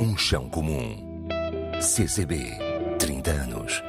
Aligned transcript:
Um 0.00 0.16
chão 0.18 0.48
comum. 0.48 1.28
CCB, 1.80 2.36
30 2.98 3.30
anos. 3.30 3.82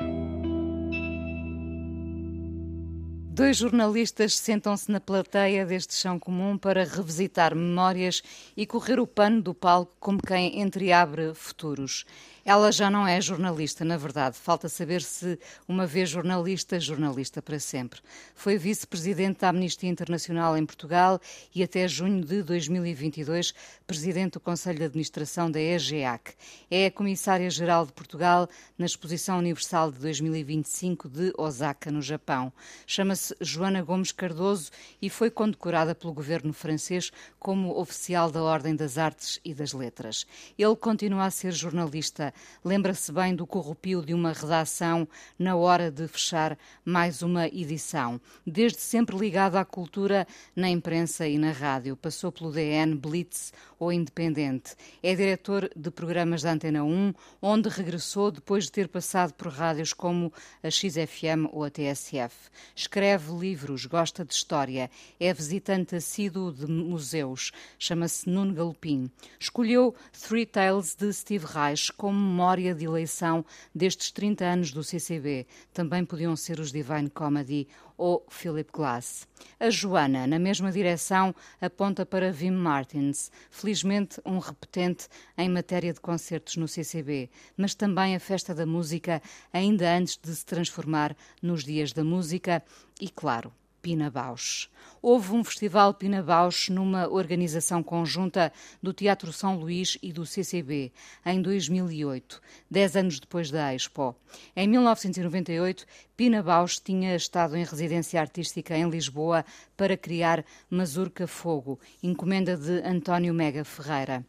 Dois 3.31 3.57
jornalistas 3.57 4.37
sentam-se 4.37 4.91
na 4.91 4.99
plateia 4.99 5.65
deste 5.65 5.95
chão 5.95 6.19
comum 6.19 6.57
para 6.57 6.83
revisitar 6.83 7.55
memórias 7.55 8.21
e 8.55 8.67
correr 8.67 8.99
o 8.99 9.07
pano 9.07 9.41
do 9.41 9.53
palco 9.53 9.95
como 9.99 10.21
quem 10.21 10.61
entreabre 10.61 11.33
futuros. 11.33 12.05
Ela 12.47 12.71
já 12.71 12.91
não 12.91 13.07
é 13.07 13.19
jornalista, 13.19 13.83
na 13.83 13.97
verdade. 13.97 14.37
Falta 14.37 14.69
saber 14.69 15.01
se, 15.01 15.39
uma 15.67 15.87
vez 15.87 16.11
jornalista, 16.11 16.79
jornalista 16.79 17.41
para 17.41 17.57
sempre. 17.57 17.99
Foi 18.35 18.55
vice-presidente 18.55 19.39
da 19.39 19.49
Amnistia 19.49 19.89
Internacional 19.89 20.55
em 20.55 20.63
Portugal 20.63 21.19
e, 21.55 21.63
até 21.63 21.87
junho 21.87 22.23
de 22.23 22.43
2022, 22.43 23.51
presidente 23.87 24.33
do 24.33 24.39
Conselho 24.39 24.77
de 24.77 24.85
Administração 24.85 25.49
da 25.49 25.59
EGEAC. 25.59 26.35
É 26.69 26.85
a 26.85 26.91
comissária-geral 26.91 27.87
de 27.87 27.93
Portugal 27.93 28.47
na 28.77 28.85
Exposição 28.85 29.39
Universal 29.39 29.91
de 29.91 29.97
2025 29.97 31.09
de 31.09 31.33
Osaka, 31.39 31.91
no 31.91 32.01
Japão. 32.03 32.53
Chama-se 32.85 33.35
Joana 33.41 33.81
Gomes 33.81 34.11
Cardoso 34.11 34.69
e 35.01 35.09
foi 35.09 35.31
condecorada 35.31 35.95
pelo 35.95 36.13
governo 36.13 36.53
francês 36.53 37.11
como 37.39 37.75
oficial 37.75 38.29
da 38.29 38.43
Ordem 38.43 38.75
das 38.75 38.99
Artes 38.99 39.39
e 39.43 39.51
das 39.51 39.73
Letras. 39.73 40.27
Ele 40.59 40.75
continua 40.75 41.25
a 41.25 41.31
ser 41.31 41.51
jornalista 41.51 42.34
lembra-se 42.63 43.11
bem 43.11 43.35
do 43.35 43.45
corrupio 43.45 44.01
de 44.05 44.13
uma 44.13 44.31
redação 44.31 45.07
na 45.37 45.55
hora 45.55 45.91
de 45.91 46.07
fechar 46.07 46.57
mais 46.83 47.21
uma 47.21 47.47
edição. 47.47 48.19
Desde 48.45 48.79
sempre 48.79 49.17
ligado 49.17 49.55
à 49.55 49.65
cultura 49.65 50.27
na 50.55 50.69
imprensa 50.69 51.27
e 51.27 51.37
na 51.37 51.51
rádio. 51.51 51.95
Passou 51.95 52.31
pelo 52.31 52.51
DN, 52.51 52.95
Blitz 52.95 53.53
ou 53.85 53.93
Independente. 53.93 54.75
É 55.01 55.13
diretor 55.13 55.69
de 55.75 55.91
programas 55.91 56.41
da 56.41 56.51
Antena 56.51 56.83
1, 56.83 57.13
onde 57.41 57.69
regressou 57.69 58.31
depois 58.31 58.65
de 58.65 58.71
ter 58.71 58.87
passado 58.87 59.33
por 59.33 59.47
rádios 59.47 59.93
como 59.93 60.33
a 60.63 60.69
XFM 60.69 61.47
ou 61.51 61.63
a 61.63 61.69
TSF. 61.69 62.49
Escreve 62.75 63.31
livros, 63.33 63.85
gosta 63.85 64.25
de 64.25 64.33
história, 64.33 64.89
é 65.19 65.33
visitante 65.33 65.95
assíduo 65.95 66.51
de 66.51 66.65
museus. 66.65 67.51
Chama-se 67.77 68.27
Nuno 68.27 68.53
Galopim. 68.53 69.09
Escolheu 69.39 69.93
Three 70.27 70.45
Tales 70.47 70.95
de 70.95 71.13
Steve 71.13 71.45
Reich 71.45 71.93
como 71.93 72.19
memória 72.19 72.73
de 72.73 72.85
eleição 72.85 73.45
destes 73.73 74.11
30 74.11 74.45
anos 74.45 74.71
do 74.71 74.83
CCB. 74.83 75.45
Também 75.71 76.03
podiam 76.03 76.35
ser 76.35 76.59
os 76.59 76.71
Divine 76.71 77.09
Comedy 77.09 77.67
ou 77.97 78.25
Philip 78.29 78.71
Glass. 78.71 79.27
A 79.59 79.69
Joana, 79.69 80.27
na 80.27 80.39
mesma 80.39 80.71
direção, 80.71 81.33
aponta 81.61 82.05
para 82.05 82.31
Vim 82.31 82.51
Martins, 82.51 83.31
felizmente 83.49 84.21
um 84.25 84.39
repetente 84.39 85.07
em 85.37 85.49
matéria 85.49 85.93
de 85.93 85.99
concertos 85.99 86.57
no 86.57 86.67
CCB, 86.67 87.29
mas 87.57 87.75
também 87.75 88.15
a 88.15 88.19
Festa 88.19 88.53
da 88.53 88.65
Música, 88.65 89.21
ainda 89.51 89.95
antes 89.95 90.17
de 90.17 90.35
se 90.35 90.45
transformar 90.45 91.15
nos 91.41 91.63
Dias 91.63 91.93
da 91.93 92.03
Música 92.03 92.63
e, 92.99 93.09
claro, 93.09 93.51
Pina 93.85 94.09
Bausch. 94.09 94.67
Houve 94.99 95.33
um 95.33 95.43
festival 95.43 95.93
Pina 95.93 96.23
Bausch 96.23 96.71
numa 96.71 97.07
organização 97.07 97.83
conjunta 97.83 98.51
do 98.81 98.91
Teatro 98.91 99.31
São 99.31 99.59
Luís 99.59 99.95
e 100.01 100.11
do 100.11 100.25
CCB, 100.25 100.91
em 101.23 101.39
2008, 101.39 102.41
dez 102.67 102.95
anos 102.95 103.19
depois 103.19 103.51
da 103.51 103.75
Expo. 103.75 104.15
Em 104.55 104.67
1998, 104.67 105.85
Pina 106.17 106.41
Bausch 106.41 106.81
tinha 106.83 107.15
estado 107.15 107.55
em 107.55 107.63
residência 107.63 108.19
artística 108.19 108.75
em 108.75 108.89
Lisboa 108.89 109.45
para 109.77 109.95
criar 109.95 110.43
Mazurca 110.67 111.27
Fogo, 111.27 111.79
encomenda 112.01 112.57
de 112.57 112.81
António 112.81 113.35
Mega 113.35 113.63
Ferreira 113.63 114.25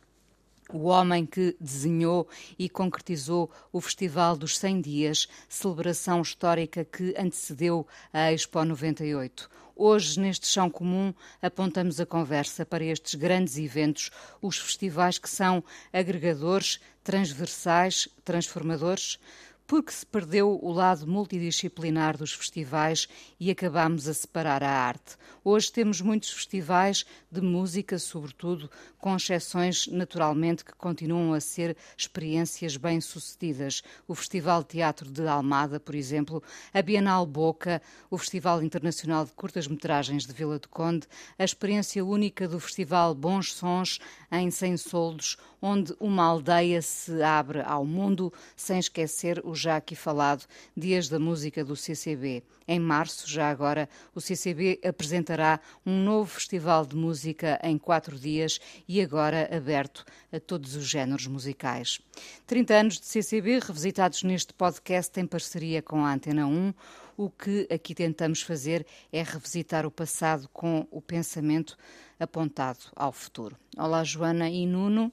o 0.72 0.84
homem 0.84 1.24
que 1.24 1.56
desenhou 1.60 2.28
e 2.58 2.68
concretizou 2.68 3.50
o 3.72 3.80
Festival 3.80 4.36
dos 4.36 4.58
100 4.58 4.80
Dias, 4.80 5.28
celebração 5.48 6.20
histórica 6.20 6.84
que 6.84 7.14
antecedeu 7.18 7.86
a 8.12 8.32
Expo 8.32 8.64
98. 8.64 9.48
Hoje, 9.78 10.18
neste 10.18 10.46
chão 10.46 10.70
comum, 10.70 11.12
apontamos 11.42 12.00
a 12.00 12.06
conversa 12.06 12.64
para 12.64 12.82
estes 12.82 13.14
grandes 13.14 13.58
eventos, 13.58 14.10
os 14.40 14.58
festivais 14.58 15.18
que 15.18 15.28
são 15.28 15.62
agregadores, 15.92 16.80
transversais, 17.04 18.08
transformadores 18.24 19.18
porque 19.66 19.92
se 19.92 20.06
perdeu 20.06 20.58
o 20.62 20.72
lado 20.72 21.06
multidisciplinar 21.06 22.16
dos 22.16 22.32
festivais 22.32 23.08
e 23.38 23.50
acabamos 23.50 24.06
a 24.06 24.14
separar 24.14 24.62
a 24.62 24.70
arte. 24.70 25.16
Hoje 25.42 25.72
temos 25.72 26.00
muitos 26.00 26.30
festivais 26.30 27.04
de 27.30 27.40
música, 27.40 27.98
sobretudo, 27.98 28.70
com 28.98 29.16
exceções, 29.16 29.86
naturalmente, 29.88 30.64
que 30.64 30.72
continuam 30.74 31.32
a 31.32 31.40
ser 31.40 31.76
experiências 31.96 32.76
bem-sucedidas. 32.76 33.82
O 34.06 34.14
Festival 34.14 34.62
de 34.62 34.68
Teatro 34.68 35.10
de 35.10 35.26
Almada, 35.26 35.80
por 35.80 35.94
exemplo, 35.94 36.42
a 36.72 36.80
Bienal 36.80 37.26
Boca, 37.26 37.82
o 38.10 38.16
Festival 38.18 38.62
Internacional 38.62 39.24
de 39.24 39.32
Curtas-Metragens 39.32 40.26
de 40.26 40.32
Vila 40.32 40.58
do 40.58 40.68
Conde, 40.68 41.06
a 41.38 41.44
experiência 41.44 42.04
única 42.04 42.46
do 42.46 42.60
Festival 42.60 43.14
Bons 43.14 43.52
Sons 43.52 43.98
em 44.30 44.50
Sem 44.50 44.76
Soldos, 44.76 45.36
onde 45.60 45.94
uma 45.98 46.24
aldeia 46.24 46.80
se 46.82 47.22
abre 47.22 47.60
ao 47.62 47.84
mundo, 47.84 48.32
sem 48.54 48.78
esquecer 48.78 49.40
o 49.44 49.55
já 49.56 49.76
aqui 49.76 49.96
falado 49.96 50.44
Dias 50.76 51.08
da 51.08 51.18
Música 51.18 51.64
do 51.64 51.74
CCB. 51.74 52.42
Em 52.68 52.78
março, 52.78 53.28
já 53.28 53.50
agora, 53.50 53.88
o 54.14 54.20
CCB 54.20 54.80
apresentará 54.84 55.60
um 55.84 56.02
novo 56.02 56.32
festival 56.32 56.84
de 56.84 56.96
música 56.96 57.58
em 57.62 57.78
quatro 57.78 58.18
dias 58.18 58.58
e 58.86 59.00
agora 59.00 59.48
aberto 59.54 60.04
a 60.32 60.38
todos 60.38 60.74
os 60.74 60.86
géneros 60.86 61.26
musicais. 61.26 62.00
30 62.46 62.74
anos 62.74 63.00
de 63.00 63.06
CCB 63.06 63.60
revisitados 63.60 64.22
neste 64.22 64.52
podcast 64.52 65.18
em 65.20 65.26
parceria 65.26 65.80
com 65.80 66.04
a 66.04 66.12
Antena 66.12 66.46
1. 66.46 66.74
O 67.16 67.30
que 67.30 67.66
aqui 67.70 67.94
tentamos 67.94 68.42
fazer 68.42 68.86
é 69.12 69.22
revisitar 69.22 69.86
o 69.86 69.90
passado 69.90 70.48
com 70.52 70.86
o 70.90 71.00
pensamento 71.00 71.76
apontado 72.20 72.80
ao 72.94 73.12
futuro. 73.12 73.56
Olá, 73.76 74.04
Joana 74.04 74.50
e 74.50 74.66
Nuno. 74.66 75.12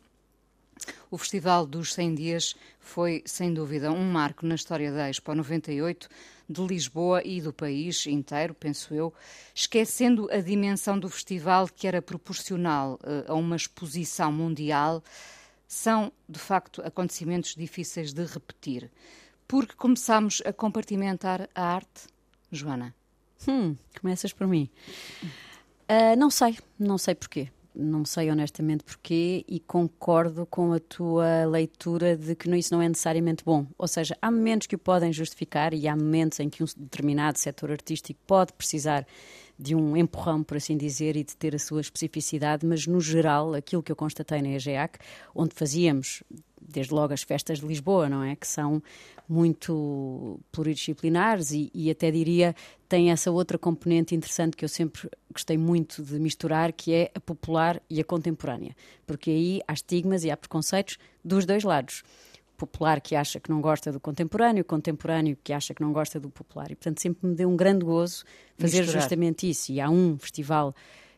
O 1.10 1.18
Festival 1.18 1.66
dos 1.66 1.94
100 1.94 2.16
Dias 2.16 2.56
foi, 2.80 3.24
sem 3.26 3.54
dúvida, 3.54 3.92
um 3.92 4.12
marco 4.12 4.46
na 4.46 4.56
história 4.56 4.92
da 4.92 5.10
Expo 5.10 5.34
98 5.34 6.10
de 6.50 6.62
Lisboa 6.62 7.22
e 7.24 7.42
do 7.42 7.54
país 7.54 8.06
inteiro, 8.08 8.54
penso 8.54 8.94
eu, 8.94 9.14
esquecendo 9.54 10.30
a 10.32 10.38
dimensão 10.40 11.00
do 11.00 11.10
festival 11.10 11.68
que 11.68 11.88
era 11.88 12.02
proporcional 12.02 13.00
uh, 13.04 13.32
a 13.32 13.34
uma 13.34 13.56
exposição 13.56 14.32
mundial. 14.32 15.04
São, 15.68 16.12
de 16.28 16.40
facto, 16.40 16.82
acontecimentos 16.82 17.56
difíceis 17.56 18.14
de 18.14 18.26
repetir. 18.26 18.92
Porque 19.48 19.76
começamos 19.76 20.42
a 20.46 20.52
compartimentar 20.52 21.50
a 21.56 21.64
arte, 21.64 22.08
Joana? 22.52 22.94
Hum, 23.48 23.76
começas 24.00 24.34
por 24.34 24.48
mim. 24.48 24.70
Uh, 25.24 26.16
não 26.18 26.30
sei, 26.30 26.58
não 26.80 26.98
sei 26.98 27.16
porquê 27.16 27.50
não 27.76 28.06
sei 28.06 28.30
honestamente 28.30 28.84
porquê 28.84 29.44
e 29.48 29.60
concordo 29.60 30.46
com 30.46 30.74
a 30.74 30.80
tua 30.80 31.46
leitura 31.46 32.16
de 32.16 32.36
que 32.36 32.50
isso 32.56 32.74
não 32.74 32.82
é 32.82 32.88
necessariamente 32.88 33.44
bom. 33.44 33.66
Ou 33.78 33.88
seja, 33.88 34.18
há 34.22 34.30
momentos 34.30 34.68
que 34.68 34.76
o 34.76 34.80
podem 34.80 35.12
justificar 35.12 35.74
e 35.74 35.88
há 35.88 35.96
momentos 35.96 36.40
em 36.40 36.50
que 36.50 36.64
um 36.64 36.68
determinado 36.78 37.38
setor 37.40 37.72
artístico 37.72 38.20
pode 38.26 38.54
precisar 38.54 39.06
de 39.64 39.74
um 39.74 39.96
empurrão, 39.96 40.44
por 40.44 40.58
assim 40.58 40.76
dizer, 40.76 41.16
e 41.16 41.24
de 41.24 41.38
ter 41.38 41.56
a 41.56 41.60
sua 41.60 41.80
especificidade, 41.80 42.66
mas 42.66 42.86
no 42.86 43.00
geral, 43.00 43.54
aquilo 43.54 43.82
que 43.82 43.92
eu 43.92 43.96
constatei 43.96 44.42
na 44.42 44.50
EGEAC, 44.50 45.00
onde 45.34 45.56
fazíamos 45.56 46.22
desde 46.62 46.94
logo 46.94 47.14
as 47.14 47.24
festas 47.24 47.60
de 47.60 47.66
Lisboa, 47.66 48.10
não 48.10 48.22
é? 48.22 48.36
Que 48.36 48.46
são 48.46 48.84
muito 49.28 50.38
pluridisciplinares 50.52 51.52
e, 51.52 51.72
e, 51.74 51.90
até 51.90 52.12
diria 52.12 52.54
tem 52.90 53.10
essa 53.10 53.32
outra 53.32 53.58
componente 53.58 54.14
interessante 54.14 54.56
que 54.58 54.66
eu 54.66 54.70
sempre 54.70 55.10
gostei 55.32 55.58
muito 55.58 56.04
de 56.04 56.20
misturar, 56.20 56.74
que 56.74 56.94
é 56.94 57.12
a 57.16 57.20
popular 57.20 57.82
e 57.90 58.02
a 58.02 58.04
contemporânea. 58.04 58.76
Porque 59.08 59.32
aí 59.32 59.62
há 59.66 59.74
estigmas 59.74 60.26
e 60.26 60.30
há 60.30 60.36
preconceitos 60.36 60.98
dos 61.24 61.46
dois 61.46 61.64
lados. 61.64 62.04
Popular 62.66 63.02
que 63.02 63.16
acha 63.16 63.40
que 63.40 63.50
não 63.50 63.60
gosta 63.60 63.92
do 63.92 64.00
contemporâneo, 64.00 64.64
contemporâneo 64.64 65.38
que 65.44 65.52
acha 65.52 65.74
que 65.74 65.82
não 65.82 65.92
gosta 65.92 66.20
do 66.20 66.30
popular. 66.30 66.72
E, 66.72 66.76
portanto, 66.76 67.02
sempre 67.02 67.28
me 67.28 67.36
deu 67.36 67.50
um 67.50 67.58
grande 67.58 67.84
gozo 67.84 68.24
fazer 68.58 68.80
Misturar. 68.82 69.02
justamente 69.02 69.50
isso. 69.50 69.72
E 69.72 69.82
há 69.82 69.90
um 69.90 70.18
festival 70.18 70.74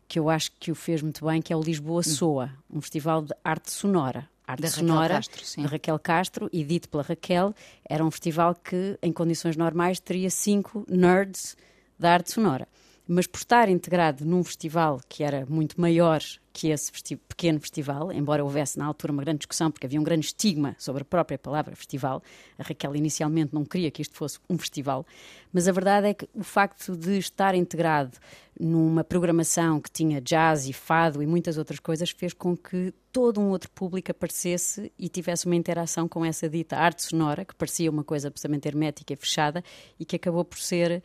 que 0.08 0.18
eu 0.18 0.30
acho 0.30 0.52
que 0.60 0.72
o 0.72 0.76
fez 0.76 1.02
muito 1.02 1.26
bem, 1.26 1.42
que 1.42 1.54
é 1.54 1.56
o 1.56 1.62
Lisboa 1.62 2.00
hum. 2.00 2.04
Soa, 2.04 2.52
um 2.70 2.82
festival 2.82 3.22
de 3.22 3.34
arte 3.44 3.72
sonora 3.72 4.28
arte 4.48 4.62
da 4.62 4.70
sonora 4.70 5.16
Raquel 5.16 5.30
Castro, 5.40 5.62
de 5.62 5.68
Raquel 5.68 6.00
Castro 6.00 6.50
e 6.52 6.64
dito 6.64 6.90
pela 6.90 7.04
Raquel. 7.04 7.54
Era 7.88 8.04
um 8.04 8.12
festival 8.12 8.56
que, 8.56 8.98
em 9.02 9.12
condições 9.12 9.58
normais, 9.58 10.00
teria 10.00 10.30
cinco 10.30 10.86
nerds 10.88 11.58
da 11.98 12.14
arte 12.14 12.32
sonora. 12.32 12.68
Mas 13.08 13.28
por 13.28 13.38
estar 13.38 13.70
integrado 13.70 14.26
num 14.26 14.44
festival 14.44 15.00
que 15.08 15.24
era 15.24 15.46
muito 15.48 15.80
maior 15.80 16.22
que 16.56 16.70
esse 16.70 16.90
festi 16.90 17.18
pequeno 17.18 17.60
festival, 17.60 18.14
embora 18.14 18.42
houvesse 18.42 18.80
na 18.80 18.86
altura 18.86 19.12
uma 19.12 19.22
grande 19.22 19.40
discussão, 19.40 19.70
porque 19.70 19.86
havia 19.86 20.00
um 20.00 20.04
grande 20.06 20.28
estigma 20.28 20.74
sobre 20.80 21.02
a 21.02 21.06
própria 21.06 21.38
palavra 21.38 21.76
festival, 21.76 22.24
a 22.58 22.64
Raquel 22.64 22.96
inicialmente 22.96 23.54
não 23.54 23.66
queria 23.66 23.92
que 23.92 24.02
isto 24.02 24.16
fosse 24.16 24.40
um 24.50 24.58
festival, 24.58 25.06
mas 25.52 25.68
a 25.68 25.74
verdade 25.74 26.08
é 26.08 26.14
que 26.14 26.30
o 26.34 26.46
facto 26.46 26.96
de 26.96 27.18
estar 27.18 27.56
integrado 27.56 28.18
numa 28.58 29.04
programação 29.04 29.82
que 29.82 29.92
tinha 29.92 30.22
jazz 30.22 30.70
e 30.70 30.74
fado 30.74 31.22
e 31.22 31.28
muitas 31.28 31.58
outras 31.58 31.80
coisas 31.80 32.10
fez 32.10 32.34
com 32.34 32.56
que 32.56 32.94
todo 33.12 33.40
um 33.40 33.50
outro 33.50 33.70
público 33.72 34.12
aparecesse 34.12 34.92
e 35.00 35.08
tivesse 35.08 35.46
uma 35.46 35.56
interação 35.56 36.08
com 36.08 36.26
essa 36.26 36.50
dita 36.50 36.78
arte 36.78 37.04
sonora, 37.04 37.46
que 37.46 37.56
parecia 37.56 37.90
uma 37.90 38.04
coisa 38.04 38.28
absolutamente 38.28 38.68
hermética 38.68 39.14
e 39.14 39.16
fechada 39.16 39.64
e 39.98 40.04
que 40.04 40.18
acabou 40.18 40.44
por 40.44 40.58
ser. 40.58 41.02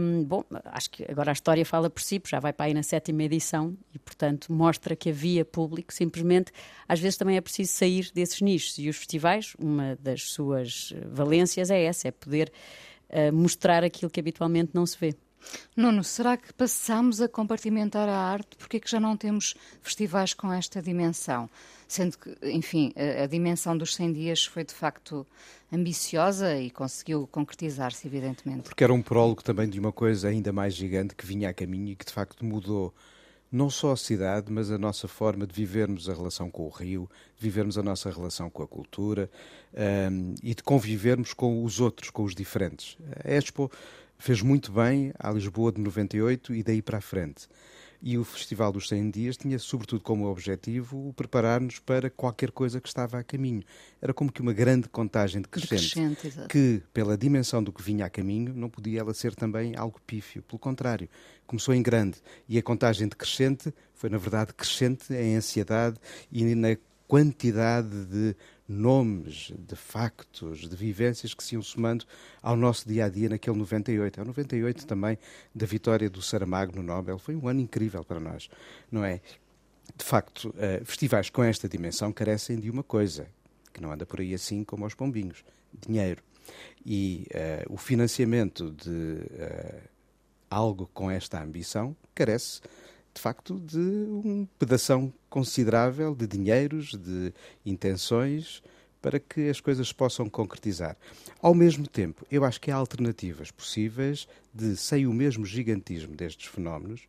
Um, 0.00 0.22
bom, 0.22 0.44
acho 0.66 0.88
que 0.90 1.04
agora 1.10 1.30
a 1.30 1.32
história 1.32 1.64
fala 1.64 1.90
por 1.90 2.00
si, 2.00 2.22
já 2.24 2.38
vai 2.38 2.52
para 2.52 2.66
aí 2.66 2.74
na 2.74 2.84
sétima 2.84 3.24
edição 3.24 3.76
e, 3.92 3.98
portanto, 3.98 4.52
mostra 4.56 4.96
que 4.96 5.10
havia 5.10 5.44
público. 5.44 5.92
Simplesmente, 5.92 6.50
às 6.88 6.98
vezes 6.98 7.16
também 7.16 7.36
é 7.36 7.40
preciso 7.40 7.72
sair 7.72 8.10
desses 8.12 8.40
nichos 8.40 8.78
e 8.78 8.88
os 8.88 8.96
festivais, 8.96 9.54
uma 9.58 9.96
das 10.00 10.30
suas 10.30 10.92
valências 11.10 11.70
é 11.70 11.84
essa, 11.84 12.08
é 12.08 12.10
poder 12.10 12.52
uh, 13.10 13.32
mostrar 13.32 13.84
aquilo 13.84 14.10
que 14.10 14.20
habitualmente 14.20 14.70
não 14.74 14.86
se 14.86 14.96
vê. 14.98 15.14
Nuno, 15.76 16.02
será 16.02 16.36
que 16.36 16.52
passamos 16.52 17.20
a 17.20 17.28
compartimentar 17.28 18.08
a 18.08 18.16
arte? 18.16 18.56
Porque 18.56 18.78
é 18.78 18.80
que 18.80 18.90
já 18.90 18.98
não 18.98 19.16
temos 19.16 19.54
festivais 19.82 20.34
com 20.34 20.52
esta 20.52 20.82
dimensão? 20.82 21.48
Sendo 21.86 22.18
que, 22.18 22.36
enfim, 22.42 22.92
a, 22.96 23.24
a 23.24 23.26
dimensão 23.26 23.76
dos 23.76 23.94
100 23.94 24.12
dias 24.12 24.44
foi 24.44 24.64
de 24.64 24.74
facto 24.74 25.26
ambiciosa 25.72 26.56
e 26.58 26.70
conseguiu 26.70 27.28
concretizar-se, 27.30 28.06
evidentemente. 28.06 28.62
Porque 28.62 28.82
era 28.82 28.92
um 28.92 29.02
prólogo 29.02 29.42
também 29.42 29.68
de 29.68 29.78
uma 29.78 29.92
coisa 29.92 30.28
ainda 30.28 30.52
mais 30.52 30.74
gigante 30.74 31.14
que 31.14 31.26
vinha 31.26 31.50
a 31.50 31.54
caminho 31.54 31.92
e 31.92 31.96
que 31.96 32.04
de 32.04 32.12
facto 32.12 32.44
mudou 32.44 32.92
não 33.56 33.70
só 33.70 33.92
a 33.92 33.96
cidade, 33.96 34.52
mas 34.52 34.70
a 34.70 34.78
nossa 34.78 35.08
forma 35.08 35.46
de 35.46 35.54
vivermos 35.54 36.08
a 36.08 36.14
relação 36.14 36.50
com 36.50 36.66
o 36.66 36.68
rio, 36.68 37.08
de 37.36 37.42
vivermos 37.42 37.78
a 37.78 37.82
nossa 37.82 38.10
relação 38.10 38.50
com 38.50 38.62
a 38.62 38.68
cultura 38.68 39.30
um, 40.12 40.34
e 40.42 40.54
de 40.54 40.62
convivermos 40.62 41.32
com 41.32 41.64
os 41.64 41.80
outros, 41.80 42.10
com 42.10 42.22
os 42.22 42.34
diferentes. 42.34 42.98
A 43.24 43.30
Expo 43.30 43.70
fez 44.18 44.42
muito 44.42 44.70
bem 44.70 45.12
à 45.18 45.30
Lisboa 45.30 45.72
de 45.72 45.80
98 45.80 46.54
e 46.54 46.62
daí 46.62 46.82
para 46.82 46.98
a 46.98 47.00
frente. 47.00 47.48
E 48.08 48.16
o 48.16 48.22
Festival 48.22 48.70
dos 48.70 48.88
100 48.88 49.10
Dias 49.10 49.36
tinha, 49.36 49.58
sobretudo, 49.58 50.00
como 50.00 50.28
objetivo 50.28 51.12
preparar-nos 51.16 51.80
para 51.80 52.08
qualquer 52.08 52.52
coisa 52.52 52.80
que 52.80 52.86
estava 52.86 53.18
a 53.18 53.24
caminho. 53.24 53.64
Era 54.00 54.14
como 54.14 54.30
que 54.30 54.40
uma 54.40 54.52
grande 54.52 54.88
contagem 54.88 55.42
de 55.42 55.48
crescente, 55.48 56.08
que, 56.48 56.80
pela 56.94 57.18
dimensão 57.18 57.60
do 57.60 57.72
que 57.72 57.82
vinha 57.82 58.06
a 58.06 58.08
caminho, 58.08 58.54
não 58.54 58.70
podia 58.70 59.00
ela 59.00 59.12
ser 59.12 59.34
também 59.34 59.74
algo 59.74 60.00
pífio. 60.06 60.40
Pelo 60.44 60.60
contrário, 60.60 61.08
começou 61.48 61.74
em 61.74 61.82
grande. 61.82 62.18
E 62.48 62.56
a 62.56 62.62
contagem 62.62 63.08
de 63.08 63.16
crescente 63.16 63.74
foi, 63.92 64.08
na 64.08 64.18
verdade, 64.18 64.54
crescente 64.54 65.12
em 65.12 65.34
ansiedade 65.34 65.96
e 66.30 66.54
na 66.54 66.76
quantidade 67.08 68.04
de 68.04 68.36
nomes, 68.68 69.52
de 69.56 69.76
factos, 69.76 70.68
de 70.68 70.74
vivências 70.74 71.34
que 71.34 71.42
se 71.42 71.54
iam 71.54 71.62
somando 71.62 72.04
ao 72.42 72.56
nosso 72.56 72.88
dia 72.88 73.04
a 73.04 73.08
dia 73.08 73.28
naquele 73.28 73.56
98. 73.56 74.20
É 74.20 74.22
o 74.22 74.26
98 74.26 74.86
também 74.86 75.18
da 75.54 75.66
vitória 75.66 76.10
do 76.10 76.20
Saramago 76.20 76.74
no 76.74 76.82
Nobel. 76.82 77.18
Foi 77.18 77.36
um 77.36 77.48
ano 77.48 77.60
incrível 77.60 78.04
para 78.04 78.18
nós, 78.18 78.48
não 78.90 79.04
é? 79.04 79.20
De 79.96 80.04
facto, 80.04 80.48
uh, 80.48 80.84
festivais 80.84 81.30
com 81.30 81.44
esta 81.44 81.68
dimensão 81.68 82.12
carecem 82.12 82.58
de 82.58 82.70
uma 82.70 82.82
coisa, 82.82 83.28
que 83.72 83.80
não 83.80 83.92
anda 83.92 84.04
por 84.04 84.20
aí 84.20 84.34
assim 84.34 84.64
como 84.64 84.84
aos 84.84 84.94
pombinhos: 84.94 85.44
dinheiro. 85.86 86.22
E 86.84 87.26
uh, 87.68 87.72
o 87.72 87.76
financiamento 87.76 88.70
de 88.70 88.90
uh, 88.90 89.88
algo 90.50 90.90
com 90.92 91.10
esta 91.10 91.42
ambição 91.42 91.96
carece 92.14 92.60
de 93.16 93.22
facto, 93.22 93.58
de 93.58 93.78
um 93.78 94.46
pedação 94.58 95.10
considerável 95.30 96.14
de 96.14 96.26
dinheiros, 96.26 96.94
de 96.94 97.32
intenções, 97.64 98.62
para 99.00 99.18
que 99.18 99.48
as 99.48 99.58
coisas 99.58 99.90
possam 99.90 100.28
concretizar. 100.28 100.98
Ao 101.40 101.54
mesmo 101.54 101.86
tempo, 101.86 102.26
eu 102.30 102.44
acho 102.44 102.60
que 102.60 102.70
há 102.70 102.76
alternativas 102.76 103.50
possíveis 103.50 104.28
de, 104.52 104.76
sem 104.76 105.06
o 105.06 105.14
mesmo 105.14 105.46
gigantismo 105.46 106.14
destes 106.14 106.46
fenómenos, 106.46 107.08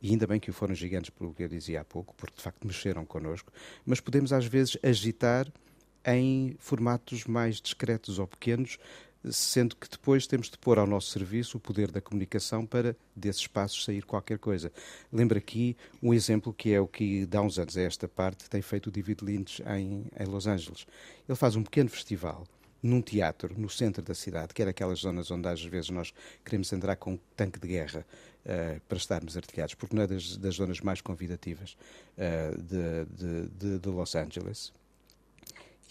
e 0.00 0.10
ainda 0.10 0.28
bem 0.28 0.38
que 0.38 0.50
o 0.50 0.52
foram 0.52 0.76
gigantes, 0.76 1.10
pelo 1.10 1.34
que 1.34 1.42
eu 1.42 1.48
dizia 1.48 1.80
há 1.80 1.84
pouco, 1.84 2.14
porque 2.16 2.36
de 2.36 2.42
facto 2.42 2.64
mexeram 2.64 3.04
connosco, 3.04 3.52
mas 3.84 3.98
podemos 3.98 4.32
às 4.32 4.46
vezes 4.46 4.76
agitar 4.80 5.52
em 6.06 6.54
formatos 6.60 7.24
mais 7.24 7.60
discretos 7.60 8.20
ou 8.20 8.28
pequenos, 8.28 8.78
sendo 9.30 9.76
que 9.76 9.88
depois 9.88 10.26
temos 10.26 10.50
de 10.50 10.58
pôr 10.58 10.78
ao 10.78 10.86
nosso 10.86 11.10
serviço 11.10 11.56
o 11.56 11.60
poder 11.60 11.90
da 11.90 12.00
comunicação 12.00 12.66
para 12.66 12.96
desses 13.14 13.42
espaços 13.42 13.84
sair 13.84 14.02
qualquer 14.02 14.38
coisa. 14.38 14.72
Lembro 15.12 15.38
aqui 15.38 15.76
um 16.02 16.12
exemplo 16.12 16.52
que 16.52 16.72
é 16.72 16.80
o 16.80 16.86
que, 16.86 17.26
dá 17.26 17.40
uns 17.40 17.58
anos 17.58 17.76
a 17.76 17.82
esta 17.82 18.08
parte, 18.08 18.48
tem 18.50 18.62
feito 18.62 18.88
o 18.88 18.90
David 18.90 19.24
Lynch 19.24 19.62
em, 19.62 20.06
em 20.18 20.26
Los 20.26 20.46
Angeles. 20.46 20.86
Ele 21.28 21.36
faz 21.36 21.54
um 21.56 21.62
pequeno 21.62 21.88
festival 21.88 22.44
num 22.82 23.00
teatro 23.00 23.54
no 23.56 23.70
centro 23.70 24.02
da 24.02 24.14
cidade, 24.14 24.52
que 24.52 24.60
era 24.60 24.72
aquelas 24.72 25.00
zonas 25.00 25.30
onde 25.30 25.46
às 25.48 25.62
vezes 25.62 25.90
nós 25.90 26.12
queremos 26.44 26.72
entrar 26.72 26.96
com 26.96 27.12
um 27.12 27.18
tanque 27.36 27.60
de 27.60 27.68
guerra 27.68 28.04
uh, 28.44 28.80
para 28.88 28.98
estarmos 28.98 29.36
artilhados, 29.36 29.74
porque 29.74 29.94
não 29.94 30.02
é 30.02 30.06
das, 30.06 30.36
das 30.36 30.56
zonas 30.56 30.80
mais 30.80 31.00
convidativas 31.00 31.76
uh, 32.18 32.60
de, 32.60 33.46
de, 33.56 33.78
de, 33.78 33.88
Los 33.88 34.16
Angeles. 34.16 34.72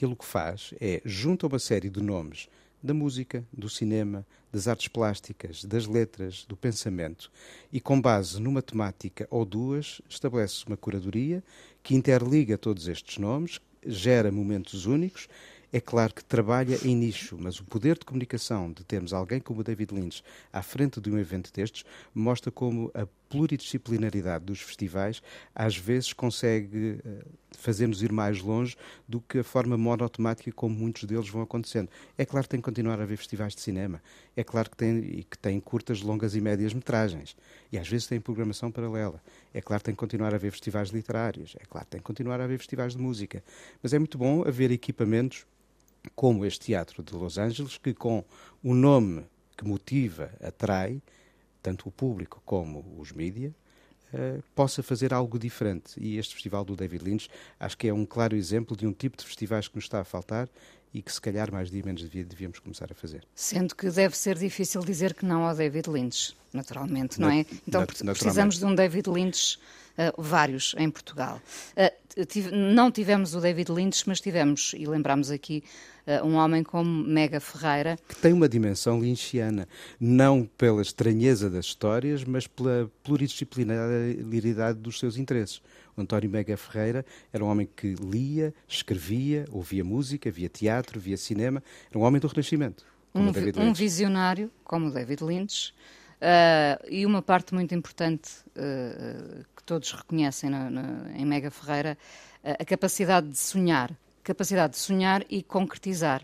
Ele 0.01 0.13
o 0.13 0.15
que 0.15 0.25
faz 0.25 0.73
é, 0.81 0.99
junto 1.05 1.45
a 1.45 1.49
uma 1.49 1.59
série 1.59 1.89
de 1.89 2.01
nomes 2.01 2.49
da 2.81 2.93
música, 2.93 3.45
do 3.51 3.69
cinema, 3.69 4.25
das 4.51 4.67
artes 4.67 4.87
plásticas, 4.87 5.63
das 5.63 5.85
letras, 5.85 6.45
do 6.47 6.57
pensamento 6.57 7.31
e, 7.71 7.79
com 7.79 7.99
base 8.01 8.41
numa 8.41 8.61
temática 8.61 9.27
ou 9.29 9.45
duas, 9.45 10.01
estabelece 10.09 10.65
uma 10.67 10.75
curadoria 10.75 11.43
que 11.81 11.95
interliga 11.95 12.57
todos 12.57 12.87
estes 12.87 13.17
nomes, 13.17 13.59
gera 13.85 14.31
momentos 14.31 14.85
únicos. 14.85 15.27
É 15.73 15.79
claro 15.79 16.13
que 16.13 16.23
trabalha 16.23 16.77
em 16.83 16.95
nicho, 16.95 17.37
mas 17.39 17.59
o 17.59 17.63
poder 17.63 17.97
de 17.97 18.03
comunicação 18.03 18.71
de 18.71 18.83
termos 18.83 19.13
alguém 19.13 19.39
como 19.39 19.61
o 19.61 19.63
David 19.63 19.93
Lynch 19.93 20.21
à 20.51 20.61
frente 20.61 20.99
de 20.99 21.09
um 21.09 21.17
evento 21.17 21.51
destes 21.53 21.85
mostra 22.13 22.51
como 22.51 22.91
a 22.93 23.07
pluridisciplinaridade 23.31 24.43
dos 24.43 24.59
festivais 24.59 25.23
às 25.55 25.77
vezes 25.77 26.11
consegue 26.11 26.99
uh, 27.05 27.25
fazer-nos 27.57 28.03
ir 28.03 28.11
mais 28.11 28.41
longe 28.41 28.75
do 29.07 29.21
que 29.21 29.39
a 29.39 29.43
forma 29.43 29.77
monotemática 29.77 30.51
como 30.51 30.75
muitos 30.75 31.05
deles 31.05 31.29
vão 31.29 31.41
acontecendo. 31.41 31.89
É 32.17 32.25
claro 32.25 32.43
que 32.43 32.49
tem 32.49 32.59
que 32.59 32.65
continuar 32.65 32.99
a 32.99 33.03
haver 33.03 33.17
festivais 33.17 33.55
de 33.55 33.61
cinema, 33.61 34.01
é 34.35 34.43
claro 34.43 34.69
que 34.69 34.75
tem, 34.75 34.97
e 34.97 35.23
que 35.23 35.37
tem 35.37 35.59
curtas, 35.61 36.01
longas 36.01 36.35
e 36.35 36.41
médias 36.41 36.73
metragens, 36.73 37.37
e 37.71 37.77
às 37.77 37.87
vezes 37.87 38.05
tem 38.05 38.19
programação 38.19 38.69
paralela. 38.69 39.21
É 39.53 39.61
claro 39.61 39.79
que 39.79 39.85
tem 39.85 39.95
que 39.95 39.99
continuar 39.99 40.33
a 40.33 40.35
haver 40.35 40.51
festivais 40.51 40.89
literários, 40.89 41.55
é 41.57 41.65
claro 41.65 41.85
que 41.85 41.91
tem 41.91 42.01
que 42.01 42.05
continuar 42.05 42.41
a 42.41 42.43
haver 42.43 42.57
festivais 42.57 42.95
de 42.95 43.01
música. 43.01 43.41
Mas 43.81 43.93
é 43.93 43.99
muito 43.99 44.17
bom 44.17 44.43
haver 44.45 44.71
equipamentos 44.71 45.45
como 46.15 46.45
este 46.45 46.65
teatro 46.65 47.01
de 47.01 47.13
Los 47.13 47.37
Angeles, 47.37 47.77
que 47.77 47.93
com 47.93 48.25
o 48.61 48.73
nome 48.73 49.25
que 49.57 49.65
motiva, 49.65 50.31
atrai, 50.41 51.01
tanto 51.61 51.87
o 51.87 51.91
público 51.91 52.41
como 52.45 52.83
os 52.97 53.11
mídias, 53.11 53.53
uh, 54.13 54.43
possa 54.55 54.81
fazer 54.81 55.13
algo 55.13 55.37
diferente. 55.37 55.93
E 55.97 56.17
este 56.17 56.33
festival 56.33 56.65
do 56.65 56.75
David 56.75 57.03
Lynch 57.03 57.29
acho 57.59 57.77
que 57.77 57.87
é 57.87 57.93
um 57.93 58.05
claro 58.05 58.35
exemplo 58.35 58.75
de 58.75 58.85
um 58.87 58.93
tipo 58.93 59.17
de 59.17 59.25
festivais 59.25 59.67
que 59.67 59.75
nos 59.75 59.85
está 59.85 59.99
a 59.99 60.03
faltar 60.03 60.49
e 60.93 61.01
que 61.01 61.11
se 61.11 61.21
calhar 61.21 61.51
mais 61.51 61.71
dia 61.71 61.81
menos 61.85 62.03
devíamos 62.03 62.59
começar 62.59 62.91
a 62.91 62.95
fazer. 62.95 63.25
Sendo 63.33 63.75
que 63.75 63.89
deve 63.89 64.15
ser 64.17 64.37
difícil 64.37 64.81
dizer 64.81 65.13
que 65.13 65.25
não 65.25 65.45
ao 65.45 65.55
David 65.55 65.89
Lynch, 65.89 66.35
naturalmente, 66.51 67.19
não 67.19 67.29
é? 67.29 67.45
Então 67.67 67.85
precisamos 67.85 68.57
de 68.57 68.65
um 68.65 68.75
David 68.75 69.09
Lynch, 69.09 69.57
uh, 70.09 70.21
vários 70.21 70.73
em 70.77 70.89
Portugal. 70.89 71.41
Uh, 71.75 72.25
tive, 72.25 72.51
não 72.51 72.91
tivemos 72.91 73.35
o 73.35 73.41
David 73.41 73.71
Lynch, 73.71 74.03
mas 74.07 74.19
tivemos, 74.19 74.73
e 74.77 74.85
lembramos 74.85 75.31
aqui, 75.31 75.63
uh, 76.07 76.25
um 76.25 76.35
homem 76.35 76.63
como 76.63 76.89
Mega 76.89 77.39
Ferreira. 77.39 77.97
Que 78.07 78.15
tem 78.15 78.33
uma 78.33 78.49
dimensão 78.49 78.99
lynchiana, 78.99 79.67
não 79.99 80.45
pela 80.57 80.81
estranheza 80.81 81.49
das 81.49 81.65
histórias, 81.65 82.23
mas 82.23 82.47
pela 82.47 82.89
pluridisciplinaridade 83.03 84.79
dos 84.79 84.99
seus 84.99 85.17
interesses. 85.17 85.61
O 85.95 86.01
António 86.01 86.29
Mega 86.29 86.55
Ferreira 86.55 87.05
era 87.33 87.43
um 87.43 87.47
homem 87.47 87.67
que 87.75 87.95
lia, 87.95 88.53
escrevia, 88.67 89.45
ouvia 89.51 89.83
música, 89.83 90.31
via 90.31 90.49
teatro, 90.49 90.99
via 90.99 91.17
cinema. 91.17 91.61
Era 91.89 91.99
um 91.99 92.03
homem 92.03 92.19
do 92.19 92.27
Renascimento. 92.27 92.85
Um, 93.13 93.27
um, 93.61 93.73
visionário, 93.73 94.49
como 94.63 94.89
David 94.89 95.21
Lynch, 95.21 95.73
uh, 96.21 96.85
e 96.89 97.05
uma 97.05 97.21
parte 97.21 97.53
muito 97.53 97.73
importante 97.73 98.29
uh, 98.55 99.43
que 99.55 99.63
todos 99.63 99.91
reconhecem 99.91 100.49
na, 100.49 100.69
na, 100.69 101.11
em 101.15 101.25
Mega 101.25 101.49
Ferreira, 101.49 101.97
uh, 102.43 102.55
a 102.59 102.65
capacidade 102.65 103.27
de 103.29 103.37
sonhar. 103.37 103.91
Capacidade 104.23 104.73
de 104.73 104.79
sonhar 104.79 105.25
e 105.29 105.41
concretizar. 105.41 106.23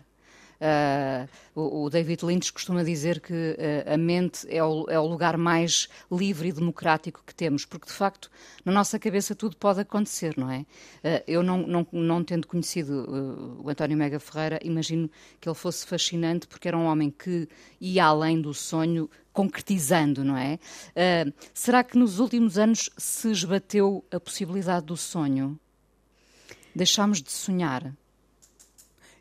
Uh, 0.58 1.28
o, 1.54 1.84
o, 1.84 1.90
David 1.90 2.24
Lynch 2.24 2.52
costuma 2.52 2.82
dizer 2.82 3.20
que 3.20 3.32
uh, 3.32 3.94
a 3.94 3.96
mente 3.96 4.44
é 4.50 4.62
o, 4.62 4.86
é 4.88 4.98
o, 4.98 5.06
lugar 5.06 5.36
mais 5.36 5.88
livre 6.10 6.48
e 6.48 6.52
democrático 6.52 7.22
que 7.24 7.32
temos, 7.32 7.64
porque 7.64 7.86
de 7.86 7.92
facto 7.92 8.28
na 8.64 8.72
nossa 8.72 8.98
cabeça 8.98 9.36
tudo 9.36 9.56
pode 9.56 9.80
acontecer, 9.80 10.36
não 10.36 10.50
é? 10.50 10.58
Uh, 10.58 11.22
eu 11.28 11.42
não, 11.44 11.58
não, 11.58 11.86
não 11.92 12.24
tendo 12.24 12.48
conhecido 12.48 13.60
o 13.62 13.70
António 13.70 13.96
Mega 13.96 14.18
Ferreira, 14.18 14.58
imagino 14.64 15.08
que 15.40 15.48
ele 15.48 15.54
fosse 15.54 15.86
fascinante 15.86 16.48
porque 16.48 16.66
era 16.66 16.76
um 16.76 16.86
homem 16.86 17.08
que 17.08 17.48
ia 17.80 18.06
além 18.06 18.40
do 18.40 18.52
sonho 18.52 19.08
concretizando, 19.38 20.24
não 20.24 20.36
é? 20.36 20.58
Uh, 20.96 21.32
será 21.54 21.84
que 21.84 21.96
nos 21.96 22.18
últimos 22.18 22.58
anos 22.58 22.90
se 22.98 23.30
esbateu 23.30 24.04
a 24.10 24.18
possibilidade 24.18 24.86
do 24.86 24.96
sonho? 24.96 25.56
Deixámos 26.74 27.22
de 27.22 27.30
sonhar? 27.30 27.94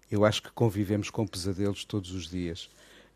Eu 0.10 0.26
acho 0.26 0.42
que 0.42 0.52
convivemos 0.52 1.12
com 1.12 1.28
pesadelos 1.28 1.86
todos 1.86 2.10
os 2.14 2.28
dias. 2.28 2.68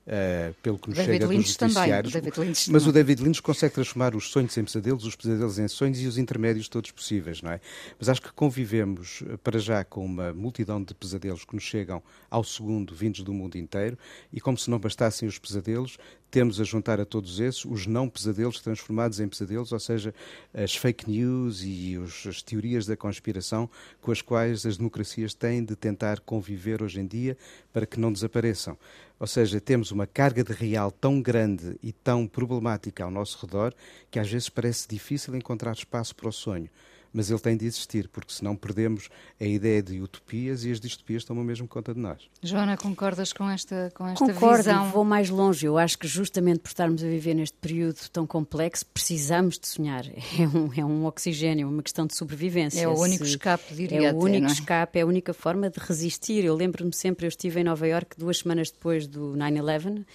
Uh, 0.01 0.51
pelo 0.63 0.79
que 0.79 0.89
nos 0.89 0.97
David 0.97 1.13
chega 1.13 1.27
Lynch 1.27 1.43
dos 1.45 1.61
noticiários. 1.61 2.13
Também, 2.13 2.53
mas 2.71 2.87
o 2.87 2.91
David 2.91 3.23
Lynch 3.23 3.39
consegue 3.39 3.75
transformar 3.75 4.15
os 4.15 4.31
sonhos 4.31 4.57
em 4.57 4.63
pesadelos, 4.63 5.05
os 5.05 5.15
pesadelos 5.15 5.59
em 5.59 5.67
sonhos 5.67 6.01
e 6.01 6.07
os 6.07 6.17
intermédios 6.17 6.67
todos 6.67 6.89
possíveis, 6.89 7.43
não 7.43 7.51
é? 7.51 7.61
Mas 7.99 8.09
acho 8.09 8.19
que 8.19 8.33
convivemos 8.33 9.23
eh, 9.29 9.37
para 9.37 9.59
já 9.59 9.83
com 9.83 10.03
uma 10.03 10.33
multidão 10.33 10.81
de 10.81 10.95
pesadelos 10.95 11.45
que 11.45 11.53
nos 11.53 11.63
chegam 11.63 12.01
ao 12.31 12.43
segundo, 12.43 12.95
vindos 12.95 13.21
do 13.21 13.31
mundo 13.31 13.59
inteiro, 13.59 13.95
e 14.33 14.41
como 14.41 14.57
se 14.57 14.71
não 14.71 14.79
bastassem 14.79 15.27
os 15.27 15.37
pesadelos, 15.37 15.99
temos 16.31 16.59
a 16.59 16.63
juntar 16.63 16.99
a 16.99 17.05
todos 17.05 17.39
esses 17.39 17.63
os 17.65 17.85
não 17.85 18.09
pesadelos 18.09 18.59
transformados 18.59 19.19
em 19.19 19.27
pesadelos, 19.27 19.71
ou 19.71 19.79
seja, 19.79 20.15
as 20.53 20.75
fake 20.75 21.07
news 21.07 21.61
e 21.63 21.97
os, 21.97 22.25
as 22.25 22.41
teorias 22.41 22.87
da 22.87 22.95
conspiração 22.95 23.69
com 24.01 24.11
as 24.11 24.21
quais 24.21 24.65
as 24.65 24.77
democracias 24.77 25.33
têm 25.33 25.63
de 25.63 25.75
tentar 25.75 26.21
conviver 26.21 26.81
hoje 26.81 27.01
em 27.01 27.05
dia 27.05 27.37
para 27.71 27.85
que 27.85 27.99
não 27.99 28.11
desapareçam. 28.11 28.77
Ou 29.21 29.27
seja, 29.27 29.61
temos 29.61 29.91
uma 29.91 30.07
carga 30.07 30.43
de 30.43 30.51
real 30.51 30.89
tão 30.89 31.21
grande 31.21 31.77
e 31.83 31.91
tão 31.91 32.25
problemática 32.25 33.03
ao 33.03 33.11
nosso 33.11 33.37
redor 33.45 33.71
que 34.09 34.17
às 34.17 34.27
vezes 34.27 34.49
parece 34.49 34.87
difícil 34.89 35.35
encontrar 35.35 35.73
espaço 35.73 36.15
para 36.15 36.27
o 36.27 36.31
sonho 36.31 36.67
mas 37.13 37.29
ele 37.29 37.39
tem 37.39 37.57
de 37.57 37.65
existir, 37.65 38.07
porque 38.09 38.33
senão 38.33 38.55
perdemos 38.55 39.09
a 39.39 39.45
ideia 39.45 39.81
de 39.81 39.99
utopias 40.01 40.63
e 40.63 40.71
as 40.71 40.79
distopias 40.79 41.23
tomam 41.23 41.43
mesmo 41.43 41.67
conta 41.67 41.93
de 41.93 41.99
nós. 41.99 42.29
Joana, 42.41 42.77
concordas 42.77 43.33
com 43.33 43.49
esta, 43.49 43.91
com 43.93 44.07
esta 44.07 44.25
Concordo, 44.25 44.63
visão? 44.63 44.89
vou 44.91 45.03
mais 45.03 45.29
longe. 45.29 45.65
Eu 45.65 45.77
acho 45.77 45.97
que 45.97 46.07
justamente 46.07 46.59
por 46.59 46.69
estarmos 46.69 47.03
a 47.03 47.07
viver 47.07 47.33
neste 47.33 47.57
período 47.57 47.97
tão 48.11 48.25
complexo, 48.25 48.85
precisamos 48.85 49.59
de 49.59 49.67
sonhar. 49.67 50.05
É 50.41 50.47
um, 50.47 50.73
é 50.75 50.85
um 50.85 51.05
oxigênio, 51.05 51.69
uma 51.69 51.83
questão 51.83 52.07
de 52.07 52.15
sobrevivência. 52.15 52.81
É 52.81 52.87
o 52.87 52.97
único 52.97 53.25
Se, 53.25 53.31
escape, 53.31 53.73
diria 53.75 54.01
É 54.01 54.07
até, 54.07 54.17
o 54.17 54.21
único 54.21 54.47
é? 54.47 54.51
escape, 54.51 54.99
é 54.99 55.01
a 55.01 55.05
única 55.05 55.33
forma 55.33 55.69
de 55.69 55.79
resistir. 55.79 56.43
Eu 56.43 56.55
lembro-me 56.55 56.93
sempre, 56.93 57.25
eu 57.25 57.29
estive 57.29 57.59
em 57.59 57.63
Nova 57.63 57.87
Iorque 57.87 58.17
duas 58.17 58.39
semanas 58.39 58.71
depois 58.71 59.05
do 59.07 59.33
9-11 59.33 60.05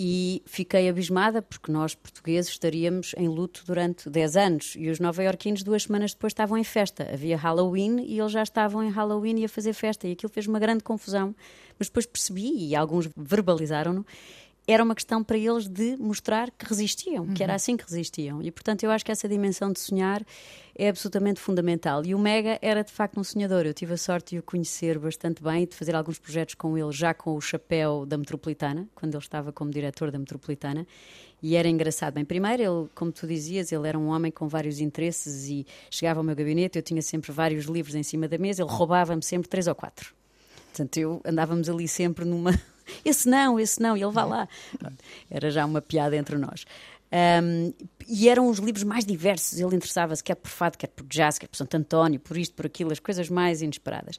e 0.00 0.44
fiquei 0.46 0.88
abismada 0.88 1.42
porque 1.42 1.72
nós, 1.72 1.92
portugueses, 1.92 2.52
estaríamos 2.52 3.16
em 3.16 3.26
luto 3.26 3.64
durante 3.66 4.08
10 4.08 4.36
anos 4.36 4.74
e 4.78 4.88
os 4.88 5.00
nova-iorquinos 5.00 5.64
duas 5.64 5.82
semanas 5.82 6.12
depois 6.12 6.30
estavam 6.30 6.56
em 6.56 6.62
festa. 6.62 7.10
Havia 7.12 7.36
Halloween 7.36 8.04
e 8.06 8.20
eles 8.20 8.30
já 8.30 8.44
estavam 8.44 8.84
em 8.84 8.90
Halloween 8.90 9.40
e 9.40 9.44
a 9.44 9.48
fazer 9.48 9.72
festa 9.72 10.06
e 10.06 10.12
aquilo 10.12 10.32
fez 10.32 10.46
uma 10.46 10.60
grande 10.60 10.84
confusão. 10.84 11.34
Mas 11.76 11.88
depois 11.88 12.06
percebi, 12.06 12.68
e 12.68 12.76
alguns 12.76 13.08
verbalizaram-no, 13.16 14.06
era 14.68 14.84
uma 14.84 14.94
questão 14.94 15.24
para 15.24 15.38
eles 15.38 15.66
de 15.66 15.96
mostrar 15.96 16.50
que 16.50 16.66
resistiam, 16.66 17.24
uhum. 17.24 17.32
que 17.32 17.42
era 17.42 17.52
uhum. 17.52 17.56
assim 17.56 17.74
que 17.74 17.84
resistiam. 17.84 18.42
E, 18.42 18.50
portanto, 18.50 18.84
eu 18.84 18.90
acho 18.90 19.02
que 19.02 19.10
essa 19.10 19.26
dimensão 19.26 19.72
de 19.72 19.80
sonhar 19.80 20.22
é 20.74 20.90
absolutamente 20.90 21.40
fundamental. 21.40 22.04
E 22.04 22.14
o 22.14 22.18
Mega 22.18 22.58
era, 22.60 22.84
de 22.84 22.92
facto, 22.92 23.18
um 23.18 23.24
sonhador. 23.24 23.64
Eu 23.64 23.72
tive 23.72 23.94
a 23.94 23.96
sorte 23.96 24.34
de 24.34 24.40
o 24.40 24.42
conhecer 24.42 24.98
bastante 24.98 25.42
bem 25.42 25.66
de 25.66 25.74
fazer 25.74 25.96
alguns 25.96 26.18
projetos 26.18 26.54
com 26.54 26.76
ele, 26.76 26.92
já 26.92 27.14
com 27.14 27.34
o 27.34 27.40
chapéu 27.40 28.04
da 28.04 28.18
Metropolitana, 28.18 28.86
quando 28.94 29.14
ele 29.14 29.22
estava 29.22 29.50
como 29.50 29.70
diretor 29.70 30.10
da 30.10 30.18
Metropolitana. 30.18 30.86
E 31.42 31.56
era 31.56 31.66
engraçado. 31.66 32.12
Bem, 32.12 32.24
primeiro, 32.26 32.62
ele, 32.62 32.88
como 32.94 33.10
tu 33.10 33.26
dizias, 33.26 33.72
ele 33.72 33.88
era 33.88 33.98
um 33.98 34.08
homem 34.08 34.30
com 34.30 34.48
vários 34.48 34.80
interesses 34.80 35.48
e 35.48 35.66
chegava 35.90 36.20
ao 36.20 36.24
meu 36.24 36.36
gabinete, 36.36 36.76
eu 36.76 36.82
tinha 36.82 37.00
sempre 37.00 37.32
vários 37.32 37.64
livros 37.64 37.94
em 37.94 38.02
cima 38.02 38.28
da 38.28 38.36
mesa, 38.36 38.62
ele 38.62 38.70
roubava-me 38.70 39.22
sempre 39.22 39.48
três 39.48 39.66
ou 39.66 39.74
quatro. 39.74 40.14
Portanto, 40.66 40.98
eu 40.98 41.22
andávamos 41.24 41.70
ali 41.70 41.88
sempre 41.88 42.26
numa 42.26 42.52
esse 43.04 43.28
não, 43.28 43.58
esse 43.58 43.80
não, 43.80 43.96
e 43.96 44.02
ele 44.02 44.12
vai 44.12 44.26
lá. 44.26 44.48
Era 45.30 45.50
já 45.50 45.64
uma 45.64 45.80
piada 45.80 46.16
entre 46.16 46.36
nós. 46.36 46.64
Um, 47.10 47.72
e 48.06 48.28
eram 48.28 48.48
os 48.48 48.58
livros 48.58 48.84
mais 48.84 49.04
diversos. 49.04 49.58
Ele 49.58 49.76
interessava-se 49.76 50.22
quer 50.22 50.34
por 50.34 50.50
fado, 50.50 50.76
quer 50.76 50.88
por 50.88 51.06
jazz, 51.06 51.38
quer 51.38 51.48
por 51.48 51.56
Santo 51.56 51.76
António, 51.76 52.20
por 52.20 52.36
isto, 52.36 52.54
por 52.54 52.66
aquilo, 52.66 52.92
as 52.92 52.98
coisas 52.98 53.28
mais 53.28 53.62
inesperadas. 53.62 54.18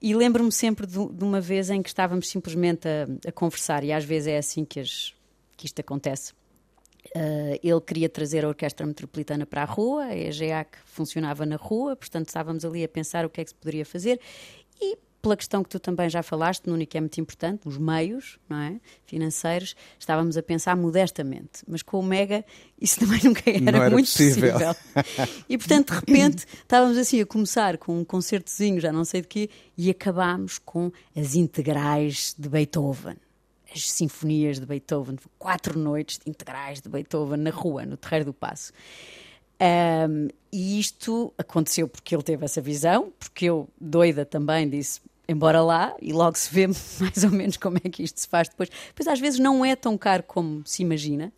E 0.00 0.14
lembro-me 0.14 0.52
sempre 0.52 0.86
de, 0.86 0.92
de, 0.92 1.24
uma 1.24 1.40
vez 1.40 1.70
em 1.70 1.82
que 1.82 1.88
estávamos 1.88 2.28
simplesmente 2.28 2.86
a, 2.86 3.28
a, 3.28 3.32
conversar, 3.32 3.82
e 3.82 3.92
às 3.92 4.04
vezes 4.04 4.28
é 4.28 4.38
assim 4.38 4.64
que, 4.64 4.80
as, 4.80 5.14
que 5.56 5.66
isto 5.66 5.80
acontece. 5.80 6.32
Uh, 7.14 7.58
ele 7.62 7.80
queria 7.80 8.08
trazer 8.08 8.44
a 8.44 8.48
Orquestra 8.48 8.84
Metropolitana 8.84 9.46
para 9.46 9.62
a 9.62 9.64
rua, 9.64 10.04
a 10.04 10.16
EGEAC 10.16 10.76
funcionava 10.84 11.46
na 11.46 11.56
rua, 11.56 11.96
portanto 11.96 12.28
estávamos 12.28 12.64
ali 12.64 12.84
a 12.84 12.88
pensar 12.88 13.24
o 13.24 13.30
que 13.30 13.40
é 13.40 13.44
que 13.44 13.50
se 13.50 13.54
poderia 13.54 13.86
fazer, 13.86 14.20
e 14.80 14.98
pela 15.26 15.36
questão 15.36 15.64
que 15.64 15.68
tu 15.68 15.80
também 15.80 16.08
já 16.08 16.22
falaste, 16.22 16.68
Nuno, 16.68 16.86
que 16.86 16.96
é 16.96 17.00
muito 17.00 17.20
importante, 17.20 17.66
os 17.66 17.76
meios 17.76 18.38
não 18.48 18.58
é? 18.58 18.80
financeiros, 19.04 19.74
estávamos 19.98 20.36
a 20.36 20.42
pensar 20.42 20.76
modestamente, 20.76 21.64
mas 21.66 21.82
com 21.82 21.98
o 21.98 22.02
Mega 22.02 22.44
isso 22.80 23.00
também 23.04 23.20
nunca 23.24 23.42
era, 23.50 23.76
era 23.78 23.90
muito 23.90 24.06
possível. 24.06 24.52
possível. 24.52 24.74
E 25.48 25.58
portanto, 25.58 25.92
de 25.92 25.98
repente, 25.98 26.46
estávamos 26.62 26.96
assim 26.96 27.20
a 27.20 27.26
começar 27.26 27.76
com 27.76 27.98
um 27.98 28.04
concertozinho, 28.04 28.80
já 28.80 28.92
não 28.92 29.04
sei 29.04 29.22
de 29.22 29.26
quê, 29.26 29.50
e 29.76 29.90
acabámos 29.90 30.58
com 30.58 30.92
as 31.16 31.34
integrais 31.34 32.34
de 32.38 32.48
Beethoven 32.48 33.16
as 33.74 33.90
sinfonias 33.90 34.58
de 34.58 34.64
Beethoven, 34.64 35.16
quatro 35.38 35.78
noites 35.78 36.18
de 36.18 36.30
integrais 36.30 36.80
de 36.80 36.88
Beethoven 36.88 37.36
na 37.38 37.50
rua, 37.50 37.84
no 37.84 37.96
Terreiro 37.96 38.26
do 38.26 38.32
Passo. 38.32 38.72
Um, 39.60 40.28
e 40.52 40.78
isto 40.78 41.32
aconteceu 41.36 41.88
porque 41.88 42.14
ele 42.14 42.22
teve 42.22 42.44
essa 42.44 42.60
visão, 42.60 43.12
porque 43.18 43.46
eu, 43.46 43.68
doida 43.78 44.24
também, 44.24 44.68
disse: 44.68 45.00
embora 45.28 45.62
lá 45.62 45.94
e 46.00 46.12
logo 46.12 46.36
se 46.36 46.52
vê 46.52 46.66
mais 47.00 47.24
ou 47.24 47.30
menos 47.30 47.56
como 47.56 47.78
é 47.78 47.88
que 47.88 48.02
isto 48.02 48.20
se 48.20 48.28
faz 48.28 48.48
depois. 48.48 48.70
Pois 48.94 49.06
às 49.06 49.20
vezes 49.20 49.38
não 49.38 49.64
é 49.64 49.74
tão 49.76 49.96
caro 49.96 50.22
como 50.22 50.62
se 50.66 50.82
imagina. 50.82 51.32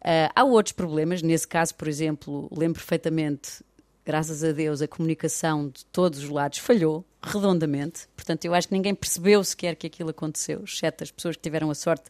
Uh, 0.00 0.30
há 0.34 0.44
outros 0.44 0.72
problemas, 0.72 1.22
nesse 1.22 1.46
caso, 1.46 1.74
por 1.74 1.88
exemplo, 1.88 2.48
lembro 2.56 2.78
perfeitamente, 2.78 3.64
graças 4.04 4.44
a 4.44 4.52
Deus, 4.52 4.80
a 4.80 4.88
comunicação 4.88 5.68
de 5.68 5.84
todos 5.86 6.20
os 6.20 6.28
lados 6.28 6.58
falhou 6.58 7.04
redondamente. 7.22 8.06
Portanto, 8.14 8.44
eu 8.44 8.54
acho 8.54 8.68
que 8.68 8.74
ninguém 8.74 8.94
percebeu 8.94 9.42
sequer 9.42 9.74
que 9.74 9.86
aquilo 9.86 10.10
aconteceu, 10.10 10.62
exceto 10.64 11.02
as 11.02 11.10
pessoas 11.10 11.36
que 11.36 11.42
tiveram 11.42 11.70
a 11.70 11.74
sorte 11.74 12.08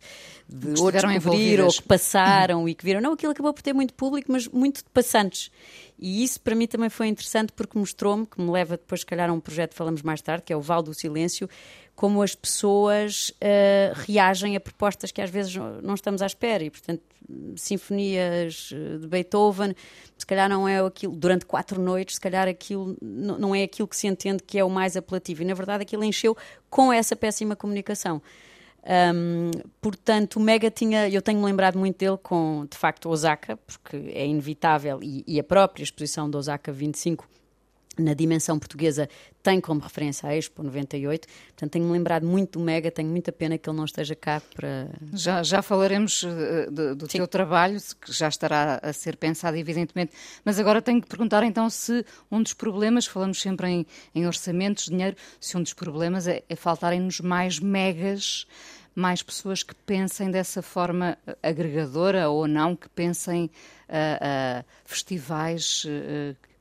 de 0.48 0.80
ou 0.80 0.92
descobrir 0.92 1.60
ou 1.60 1.70
que 1.70 1.82
passaram 1.82 2.68
e 2.68 2.74
que 2.74 2.84
viram. 2.84 3.00
Não, 3.00 3.12
aquilo 3.12 3.32
acabou 3.32 3.52
por 3.52 3.62
ter 3.62 3.72
muito 3.72 3.94
público, 3.94 4.30
mas 4.30 4.46
muito 4.48 4.78
de 4.78 4.90
passantes. 4.90 5.50
E 5.98 6.22
isso 6.22 6.40
para 6.40 6.54
mim 6.54 6.66
também 6.66 6.88
foi 6.88 7.08
interessante 7.08 7.52
porque 7.52 7.78
mostrou-me, 7.78 8.26
que 8.26 8.40
me 8.40 8.50
leva 8.50 8.76
depois, 8.76 9.00
se 9.00 9.06
calhar, 9.06 9.30
a 9.30 9.32
um 9.32 9.40
projeto 9.40 9.70
que 9.70 9.76
falamos 9.76 10.02
mais 10.02 10.20
tarde, 10.20 10.44
que 10.44 10.52
é 10.52 10.56
o 10.56 10.60
Val 10.60 10.82
do 10.82 10.92
Silêncio, 10.94 11.48
como 11.98 12.22
as 12.22 12.32
pessoas 12.32 13.30
uh, 13.42 13.92
reagem 14.06 14.54
a 14.54 14.60
propostas 14.60 15.10
que 15.10 15.20
às 15.20 15.28
vezes 15.28 15.56
não 15.82 15.94
estamos 15.94 16.22
à 16.22 16.26
espera. 16.26 16.62
E, 16.62 16.70
portanto, 16.70 17.02
sinfonias 17.56 18.70
eh, 18.72 18.98
de 18.98 19.06
Beethoven, 19.08 19.74
se 20.16 20.24
calhar 20.24 20.48
não 20.48 20.68
é 20.68 20.78
aquilo, 20.78 21.16
durante 21.16 21.44
quatro 21.44 21.82
noites, 21.82 22.14
se 22.14 22.20
calhar 22.20 22.46
aquilo 22.46 22.96
não 23.02 23.52
é 23.52 23.64
aquilo 23.64 23.88
que 23.88 23.96
se 23.96 24.06
entende 24.06 24.44
que 24.44 24.56
é 24.56 24.62
o 24.62 24.70
mais 24.70 24.96
apelativo. 24.96 25.42
E, 25.42 25.44
na 25.44 25.54
verdade, 25.54 25.82
aquilo 25.82 26.04
encheu 26.04 26.36
com 26.70 26.92
essa 26.92 27.16
péssima 27.16 27.56
comunicação. 27.56 28.22
Um, 28.84 29.50
portanto, 29.80 30.36
o 30.36 30.40
Mega 30.40 30.70
tinha, 30.70 31.08
eu 31.08 31.20
tenho-me 31.20 31.46
lembrado 31.46 31.80
muito 31.80 31.98
dele 31.98 32.16
com, 32.22 32.64
de 32.70 32.78
facto, 32.78 33.10
Osaka, 33.10 33.56
porque 33.56 33.96
é 34.14 34.24
inevitável, 34.24 35.00
e, 35.02 35.24
e 35.26 35.40
a 35.40 35.42
própria 35.42 35.82
exposição 35.82 36.30
de 36.30 36.36
Osaka 36.36 36.70
25 36.70 37.28
na 37.98 38.14
dimensão 38.14 38.58
portuguesa 38.58 39.08
tem 39.42 39.60
como 39.60 39.80
referência 39.80 40.28
a 40.28 40.36
Expo 40.36 40.62
98, 40.62 41.26
portanto 41.26 41.70
tenho-me 41.70 41.92
lembrado 41.92 42.26
muito 42.26 42.58
do 42.58 42.64
Mega, 42.64 42.90
tenho 42.90 43.08
muita 43.08 43.32
pena 43.32 43.56
que 43.56 43.68
ele 43.68 43.76
não 43.76 43.84
esteja 43.84 44.14
cá 44.14 44.42
para... 44.54 44.88
Já, 45.12 45.42
já 45.42 45.62
falaremos 45.62 46.22
uh, 46.22 46.70
do, 46.70 46.94
do 46.94 47.06
teu 47.06 47.26
trabalho, 47.26 47.78
que 48.00 48.12
já 48.12 48.28
estará 48.28 48.78
a 48.82 48.92
ser 48.92 49.16
pensado 49.16 49.56
evidentemente, 49.56 50.12
mas 50.44 50.58
agora 50.58 50.82
tenho 50.82 51.00
que 51.00 51.08
perguntar 51.08 51.42
então 51.44 51.68
se 51.70 52.04
um 52.30 52.42
dos 52.42 52.52
problemas, 52.52 53.06
falamos 53.06 53.40
sempre 53.40 53.68
em, 53.68 53.86
em 54.14 54.26
orçamentos, 54.26 54.86
dinheiro, 54.86 55.16
se 55.40 55.56
um 55.56 55.62
dos 55.62 55.72
problemas 55.72 56.26
é, 56.26 56.42
é 56.48 56.56
faltarem-nos 56.56 57.20
mais 57.20 57.58
megas, 57.58 58.46
mais 58.94 59.22
pessoas 59.22 59.62
que 59.62 59.74
pensem 59.74 60.30
dessa 60.30 60.60
forma 60.60 61.16
agregadora 61.42 62.28
ou 62.28 62.48
não, 62.48 62.74
que 62.74 62.88
pensem 62.88 63.44
uh, 63.88 64.60
uh, 64.60 64.64
festivais 64.84 65.86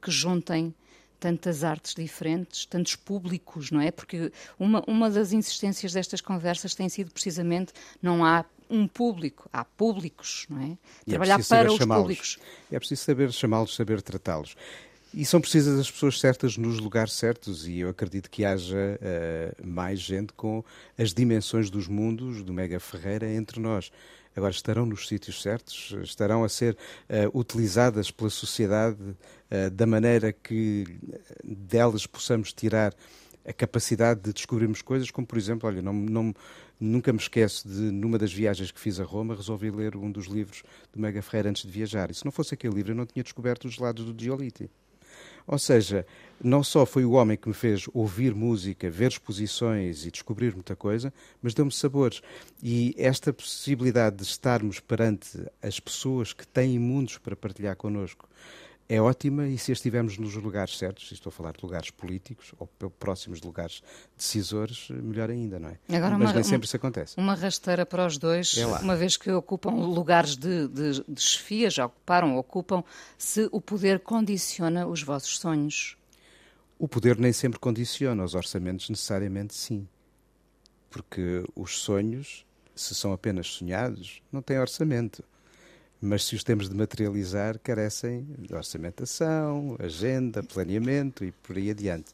que 0.02 0.12
juntem 0.12 0.74
tantas 1.20 1.64
artes 1.64 1.94
diferentes, 1.96 2.66
tantos 2.66 2.96
públicos, 2.96 3.72
não 3.72 3.82
é? 3.82 3.92
Porque 3.92 4.32
uma, 4.60 4.84
uma 4.88 5.10
das 5.10 5.32
insistências 5.32 5.94
destas 5.94 6.22
conversas 6.22 6.76
tem 6.76 6.88
sido 6.90 7.12
precisamente 7.12 7.74
não 8.02 8.24
há 8.24 8.46
um 8.70 8.88
público, 8.88 9.50
há 9.52 9.64
públicos, 9.64 10.46
não 10.50 10.62
é? 10.62 10.78
E 11.06 11.12
é 11.12 11.12
Trabalhar 11.12 11.40
é 11.40 11.44
para 11.44 11.72
os 11.72 11.80
públicos. 11.80 12.38
É 12.72 12.78
preciso 12.78 13.04
saber 13.04 13.32
chamá-los, 13.32 13.76
saber 13.76 14.02
tratá-los. 14.02 14.56
E 15.14 15.26
são 15.26 15.40
precisas 15.40 15.80
as 15.80 15.90
pessoas 15.90 16.20
certas 16.20 16.58
nos 16.58 16.80
lugares 16.80 17.14
certos, 17.14 17.66
e 17.68 17.80
eu 17.80 17.90
acredito 17.90 18.30
que 18.30 18.44
haja 18.44 19.00
uh, 19.00 19.68
mais 19.68 20.00
gente 20.00 20.34
com 20.34 20.64
as 20.98 21.14
dimensões 21.14 21.70
dos 21.70 21.88
mundos 21.88 22.44
do 22.44 22.54
Mega 22.54 22.80
Ferreira 22.80 23.32
entre 23.32 23.60
nós. 23.60 23.92
Agora, 24.38 24.52
estarão 24.52 24.86
nos 24.86 25.08
sítios 25.08 25.42
certos? 25.42 25.96
Estarão 26.04 26.44
a 26.44 26.50
ser 26.50 26.78
uh, 27.10 27.38
utilizadas 27.38 28.12
pela 28.12 28.30
sociedade 28.30 29.02
uh, 29.02 29.72
da 29.72 29.88
maneira 29.88 30.32
que 30.32 30.86
delas 31.44 32.06
possamos 32.06 32.54
tirar 32.54 32.94
a 33.44 33.52
capacidade 33.52 34.22
de 34.22 34.32
descobrirmos 34.32 34.84
coisas, 34.84 35.10
como 35.10 35.26
por 35.26 35.40
exemplo, 35.40 35.68
olha, 35.68 35.82
não, 35.82 35.92
não, 35.92 36.36
nunca 36.80 37.12
me 37.12 37.18
esqueço 37.18 37.68
de, 37.68 37.80
numa 37.92 38.20
das 38.20 38.32
viagens 38.32 38.70
que 38.70 38.80
fiz 38.80 39.00
a 39.00 39.04
Roma, 39.04 39.34
resolvi 39.34 39.72
ler 39.72 39.96
um 39.96 40.12
dos 40.12 40.28
livros 40.28 40.62
de 40.94 41.02
Mega 41.02 41.22
Ferreira 41.24 41.50
antes 41.50 41.64
de 41.64 41.72
viajar. 41.72 42.12
E 42.12 42.14
se 42.14 42.24
não 42.24 42.32
fosse 42.32 42.54
aquele 42.54 42.76
livro, 42.76 42.92
eu 42.92 42.96
não 42.96 43.08
tinha 43.08 43.24
descoberto 43.24 43.66
os 43.66 43.80
lados 43.80 44.06
do 44.06 44.24
Giolitti. 44.24 44.70
Ou 45.48 45.58
seja, 45.58 46.06
não 46.44 46.62
só 46.62 46.86
foi 46.86 47.06
o 47.06 47.12
homem 47.12 47.38
que 47.38 47.48
me 47.48 47.54
fez 47.54 47.86
ouvir 47.94 48.36
música, 48.36 48.90
ver 48.90 49.12
exposições 49.12 50.06
e 50.06 50.12
descobrir 50.12 50.54
muita 50.54 50.76
coisa, 50.76 51.14
mas 51.42 51.54
deu-me 51.54 51.72
sabores. 51.72 52.22
E 52.62 52.94
esta 52.98 53.32
possibilidade 53.32 54.18
de 54.18 54.24
estarmos 54.24 54.82
perante 54.82 55.40
as 55.62 55.80
pessoas 55.80 56.34
que 56.34 56.46
têm 56.46 56.78
mundos 56.78 57.18
para 57.18 57.36
partilhar 57.36 57.78
connosco 57.78 58.28
é 58.90 59.02
ótima 59.02 59.48
e 59.48 59.58
se 59.58 59.72
estivermos 59.72 60.18
nos 60.18 60.34
lugares 60.36 60.78
certos, 60.78 61.12
estou 61.12 61.30
a 61.30 61.32
falar 61.32 61.52
de 61.52 61.60
lugares 61.62 61.90
políticos 61.90 62.54
ou 62.58 62.68
próximos 62.68 63.42
de 63.42 63.48
lugares 63.48 63.82
decisores, 64.16 64.88
melhor 64.90 65.30
ainda, 65.30 65.60
não 65.60 65.70
é? 65.70 65.78
Agora, 65.90 66.18
Mas 66.18 66.30
uma, 66.30 66.34
nem 66.34 66.44
sempre 66.44 66.68
isso 66.68 66.76
acontece. 66.76 67.18
Uma 67.18 67.36
rasteira 67.36 67.86
para 67.86 68.06
os 68.06 68.18
dois, 68.18 68.58
é 68.58 68.66
uma 68.66 68.96
vez 68.96 69.18
que 69.18 69.30
ocupam 69.30 69.72
lugares 69.72 70.38
de, 70.38 70.68
de, 70.70 71.04
de 71.08 71.22
chefia, 71.22 71.70
já 71.70 71.86
ocuparam, 71.86 72.38
ocupam, 72.38 72.82
se 73.18 73.50
o 73.52 73.60
poder 73.60 74.00
condiciona 74.00 74.88
os 74.88 75.04
vossos 75.04 75.38
sonhos. 75.38 75.98
O 76.80 76.88
poder 76.88 77.18
nem 77.18 77.34
sempre 77.34 77.60
condiciona 77.60 78.24
os 78.24 78.36
orçamentos, 78.36 78.90
necessariamente 78.90 79.54
sim. 79.54 79.88
Porque 80.90 81.44
os 81.56 81.80
sonhos, 81.80 82.46
se 82.74 82.96
são 82.96 83.12
apenas 83.12 83.48
sonhados, 83.48 84.22
não 84.32 84.42
têm 84.42 84.60
orçamento 84.60 85.24
mas 86.02 86.26
se 86.26 86.36
os 86.36 86.44
temos 86.44 86.70
de 86.70 86.76
materializar, 86.76 87.60
carecem 87.60 88.28
de 88.38 88.54
orçamentação, 88.54 89.76
agenda, 89.80 90.44
planeamento 90.44 91.24
e 91.24 91.32
por 91.32 91.58
aí 91.58 91.72
adiante. 91.72 92.12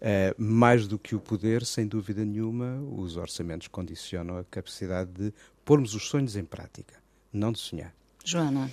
Uh, 0.00 0.34
mais 0.36 0.86
do 0.86 0.98
que 0.98 1.14
o 1.14 1.20
poder, 1.20 1.64
sem 1.64 1.86
dúvida 1.86 2.24
nenhuma, 2.24 2.78
os 2.96 3.16
orçamentos 3.16 3.68
condicionam 3.68 4.36
a 4.36 4.44
capacidade 4.44 5.10
de 5.10 5.32
pormos 5.64 5.94
os 5.94 6.08
sonhos 6.08 6.36
em 6.36 6.44
prática, 6.44 6.94
não 7.32 7.50
de 7.50 7.58
sonhar. 7.58 7.94
Joana. 8.22 8.70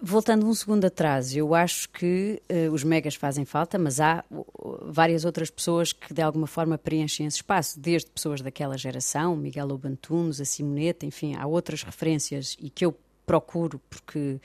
Voltando 0.00 0.46
um 0.46 0.54
segundo 0.54 0.84
atrás, 0.84 1.34
eu 1.34 1.54
acho 1.54 1.88
que 1.90 2.40
uh, 2.50 2.72
os 2.72 2.84
megas 2.84 3.16
fazem 3.16 3.44
falta, 3.44 3.78
mas 3.78 4.00
há 4.00 4.24
várias 4.82 5.24
outras 5.24 5.50
pessoas 5.50 5.92
que 5.92 6.14
de 6.14 6.22
alguma 6.22 6.46
forma 6.46 6.78
preenchem 6.78 7.26
esse 7.26 7.38
espaço, 7.38 7.78
desde 7.78 8.10
pessoas 8.10 8.40
daquela 8.40 8.78
geração, 8.78 9.36
Miguel 9.36 9.66
Lobantunos, 9.66 10.40
a 10.40 10.44
Simoneta, 10.44 11.04
enfim, 11.04 11.34
há 11.36 11.46
outras 11.46 11.82
referências 11.82 12.56
e 12.60 12.70
que 12.70 12.84
eu 12.84 12.96
procuro 13.28 13.80
porque 13.90 14.40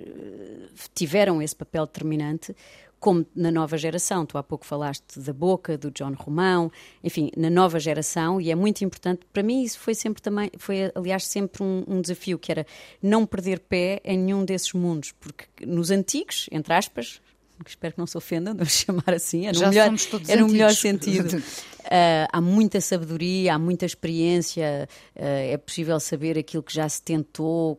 uh, 0.00 0.68
tiveram 0.94 1.42
esse 1.42 1.54
papel 1.54 1.84
determinante, 1.84 2.56
como 2.98 3.26
na 3.36 3.50
nova 3.50 3.76
geração. 3.76 4.24
Tu 4.24 4.38
há 4.38 4.42
pouco 4.42 4.64
falaste 4.64 5.20
da 5.20 5.32
Boca, 5.34 5.76
do 5.76 5.90
John 5.90 6.14
Romão, 6.16 6.72
enfim, 7.02 7.30
na 7.36 7.50
nova 7.50 7.78
geração, 7.78 8.40
e 8.40 8.50
é 8.50 8.54
muito 8.54 8.82
importante. 8.82 9.20
Para 9.30 9.42
mim, 9.42 9.62
isso 9.62 9.78
foi 9.78 9.94
sempre 9.94 10.22
também, 10.22 10.50
foi 10.56 10.90
aliás 10.94 11.26
sempre 11.26 11.62
um, 11.62 11.84
um 11.86 12.00
desafio, 12.00 12.38
que 12.38 12.50
era 12.50 12.66
não 13.02 13.26
perder 13.26 13.60
pé 13.60 14.00
em 14.04 14.18
nenhum 14.18 14.42
desses 14.42 14.72
mundos, 14.72 15.12
porque 15.20 15.44
nos 15.66 15.90
antigos, 15.90 16.48
entre 16.50 16.72
aspas, 16.72 17.20
espero 17.66 17.92
que 17.92 17.98
não 17.98 18.06
se 18.06 18.16
ofendam 18.16 18.54
de 18.56 18.64
chamar 18.70 19.12
assim, 19.14 19.46
é 19.48 19.52
no, 19.52 19.60
melhor, 19.68 19.94
é 20.28 20.36
no 20.36 20.48
melhor 20.48 20.72
sentido. 20.72 21.36
Uh, 21.36 22.24
há 22.32 22.40
muita 22.40 22.80
sabedoria, 22.80 23.54
há 23.54 23.58
muita 23.58 23.84
experiência, 23.84 24.88
uh, 25.14 25.20
é 25.20 25.58
possível 25.58 26.00
saber 26.00 26.38
aquilo 26.38 26.62
que 26.62 26.72
já 26.72 26.88
se 26.88 27.02
tentou, 27.02 27.78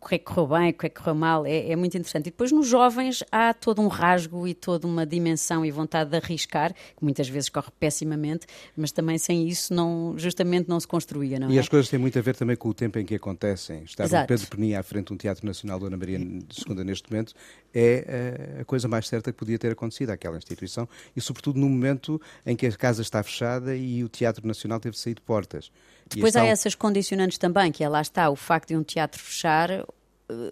o 0.00 0.08
que 0.08 0.14
é 0.16 0.18
que 0.18 0.24
correu 0.24 0.46
bem, 0.46 0.70
o 0.70 0.74
que 0.74 0.86
é 0.86 0.88
que 0.88 0.96
correu 0.96 1.14
mal, 1.14 1.46
é, 1.46 1.70
é, 1.70 1.76
muito 1.76 1.96
interessante. 1.96 2.28
E 2.28 2.30
depois 2.30 2.52
nos 2.52 2.66
jovens 2.66 3.24
há 3.32 3.52
todo 3.52 3.80
um 3.82 3.88
rasgo 3.88 4.46
e 4.46 4.54
toda 4.54 4.86
uma 4.86 5.04
dimensão 5.04 5.64
e 5.64 5.70
vontade 5.70 6.10
de 6.10 6.16
arriscar, 6.16 6.72
que 6.72 7.02
muitas 7.02 7.28
vezes 7.28 7.48
corre 7.48 7.70
pessimamente, 7.78 8.46
mas 8.76 8.92
também 8.92 9.18
sem 9.18 9.48
isso 9.48 9.74
não, 9.74 10.14
justamente 10.16 10.68
não 10.68 10.78
se 10.78 10.86
construía, 10.86 11.40
não 11.40 11.50
E 11.50 11.56
é? 11.56 11.60
as 11.60 11.68
coisas 11.68 11.88
têm 11.88 11.98
muito 11.98 12.18
a 12.18 12.22
ver 12.22 12.36
também 12.36 12.56
com 12.56 12.68
o 12.68 12.74
tempo 12.74 12.98
em 12.98 13.04
que 13.04 13.14
acontecem. 13.14 13.82
Estar 13.84 14.04
Exato. 14.04 14.28
Pedro 14.28 14.46
Peninha 14.48 14.80
à 14.80 14.82
frente 14.82 15.08
de 15.08 15.14
um 15.14 15.16
Teatro 15.16 15.46
Nacional 15.46 15.80
Dona 15.80 15.96
Maria 15.96 16.18
II 16.18 16.84
neste 16.84 17.10
momento 17.10 17.34
é 17.74 18.04
eh, 18.06 18.60
a 18.60 18.64
coisa 18.64 18.86
mais 18.88 19.08
certa 19.08 19.32
que 19.32 19.38
podia 19.38 19.58
ter 19.58 19.72
acontecido 19.72 20.10
àquela 20.10 20.36
instituição 20.36 20.88
e 21.14 21.20
sobretudo 21.20 21.58
no 21.58 21.68
momento 21.68 22.20
em 22.44 22.54
que 22.54 22.66
a 22.66 22.72
casa 22.72 23.02
está 23.02 23.22
fechada 23.22 23.74
e 23.74 24.04
o 24.04 24.08
Teatro 24.08 24.46
Nacional 24.46 24.78
teve 24.78 24.94
de 24.94 25.00
sair 25.00 25.14
de 25.14 25.20
portas. 25.20 25.70
Depois 26.08 26.36
há 26.36 26.44
essas 26.44 26.74
condicionantes 26.74 27.38
também, 27.38 27.72
que 27.72 27.82
é 27.82 27.88
lá 27.88 28.00
está, 28.00 28.30
o 28.30 28.36
facto 28.36 28.68
de 28.68 28.76
um 28.76 28.82
teatro 28.82 29.20
fechar 29.20 29.84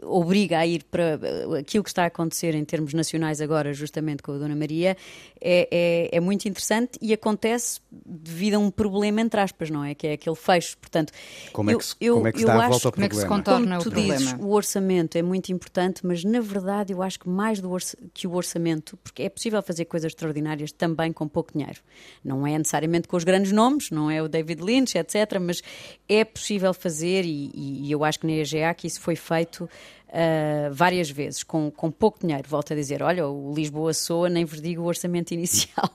obriga 0.03 0.59
a 0.59 0.67
ir 0.67 0.85
para 0.85 1.19
eh, 1.21 1.59
aquilo 1.59 1.83
que 1.83 1.91
está 1.91 2.05
a 2.05 2.07
acontecer 2.07 2.55
em 2.55 2.65
termos 2.65 2.95
nacionais 2.95 3.41
agora, 3.41 3.73
justamente 3.73 4.23
com 4.23 4.33
a 4.33 4.39
Dona 4.39 4.55
Maria, 4.55 4.97
é, 5.41 5.69
é, 5.71 6.17
é, 6.17 6.21
muito 6.21 6.47
interessante 6.49 6.99
e 7.03 7.13
acontece 7.13 7.81
devido 7.91 8.55
a 8.55 8.59
um 8.59 8.71
problema, 8.71 9.21
entre 9.21 9.41
aspas, 9.41 9.71
não 9.71 9.85
é? 9.85 9.95
Que 9.95 10.07
é 10.07 10.13
aquele 10.13 10.37
fecho. 10.37 10.79
Portanto, 10.79 11.13
como 11.53 11.71
é 11.71 11.77
que 11.77 11.85
se, 11.85 11.97
eu, 12.01 12.15
como 12.15 12.29
é 12.29 12.33
que 12.33 12.39
se 12.39 12.45
dá 12.45 12.53
a 12.53 12.69
volta 12.69 12.89
ao 12.89 12.93
problema? 12.93 12.93
Como 12.93 13.05
é 13.05 13.09
que 13.09 13.17
se 13.17 13.27
contorna 13.27 13.79
como 13.79 13.83
tu 13.83 13.89
o 13.89 13.93
problema? 13.93 14.19
Dizes, 14.19 14.35
o 14.39 14.51
orçamento 14.51 15.19
é 15.19 15.23
muito 15.23 15.51
importante, 15.51 16.07
mas 16.07 16.23
na 16.23 16.41
verdade 16.41 16.93
eu 16.93 17.03
acho 17.03 17.19
que 17.19 17.29
mais 17.29 17.61
do 17.61 17.75
que 18.13 18.27
o 18.29 18.35
orçamento, 18.35 18.97
porque 18.99 19.25
é 19.25 19.29
possível 19.29 19.61
fazer 19.61 19.87
coisas 19.87 20.13
extraordinárias 20.13 20.71
também 20.71 21.13
com 21.13 21.27
pouco 21.27 21.53
dinheiro. 21.53 21.81
Não 22.23 22.47
é 22.47 22.57
necessariamente 22.57 23.09
com 23.09 23.17
os 23.17 23.25
grandes 23.25 23.51
nomes, 23.51 23.91
não 23.91 24.09
é 24.09 24.23
o 24.23 24.29
David 24.29 24.63
Lynch, 24.63 24.97
etc., 24.97 25.41
mas 25.41 25.63
é 26.09 26.25
possível 26.25 26.73
fazer 26.73 27.25
e, 27.25 27.51
e 27.55 27.91
eu 27.91 28.05
acho 28.05 28.21
que 28.21 28.27
na 28.27 28.35
EGA 28.35 28.73
que 28.75 28.87
isso 28.87 29.01
foi 29.01 29.17
feito 29.17 29.64
Uh, 29.65 30.73
várias 30.73 31.11
vezes, 31.11 31.43
com, 31.43 31.73
com 31.73 31.91
pouco 31.91 32.21
dinheiro. 32.21 32.49
Volto 32.49 32.73
a 32.73 32.77
dizer: 32.77 33.03
olha, 33.03 33.27
o 33.27 33.53
Lisboa 33.53 33.93
Soa, 33.93 34.29
nem 34.29 34.45
vos 34.45 34.61
digo 34.61 34.83
o 34.83 34.85
orçamento 34.85 35.33
inicial. 35.35 35.91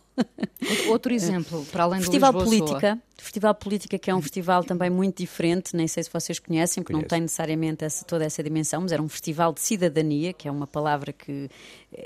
Outro 0.89 1.13
exemplo, 1.13 1.65
para 1.71 1.83
além 1.85 2.01
Festival 2.01 2.33
do 2.33 2.39
Lisboa 2.39 2.59
Política, 2.59 2.89
Soa. 2.89 3.23
Festival 3.23 3.55
Política, 3.55 3.97
que 3.97 4.11
é 4.11 4.15
um 4.15 4.21
festival 4.21 4.63
também 4.65 4.89
muito 4.89 5.17
diferente, 5.17 5.73
nem 5.73 5.87
sei 5.87 6.03
se 6.03 6.09
vocês 6.11 6.37
conhecem, 6.37 6.83
porque 6.83 6.93
Conheço. 6.93 7.05
não 7.05 7.09
tem 7.09 7.21
necessariamente 7.21 7.85
essa, 7.85 8.03
toda 8.03 8.25
essa 8.25 8.43
dimensão, 8.43 8.81
mas 8.81 8.91
era 8.91 9.01
um 9.01 9.07
festival 9.07 9.53
de 9.53 9.61
cidadania, 9.61 10.33
que 10.33 10.49
é 10.49 10.51
uma 10.51 10.67
palavra 10.67 11.13
que 11.13 11.49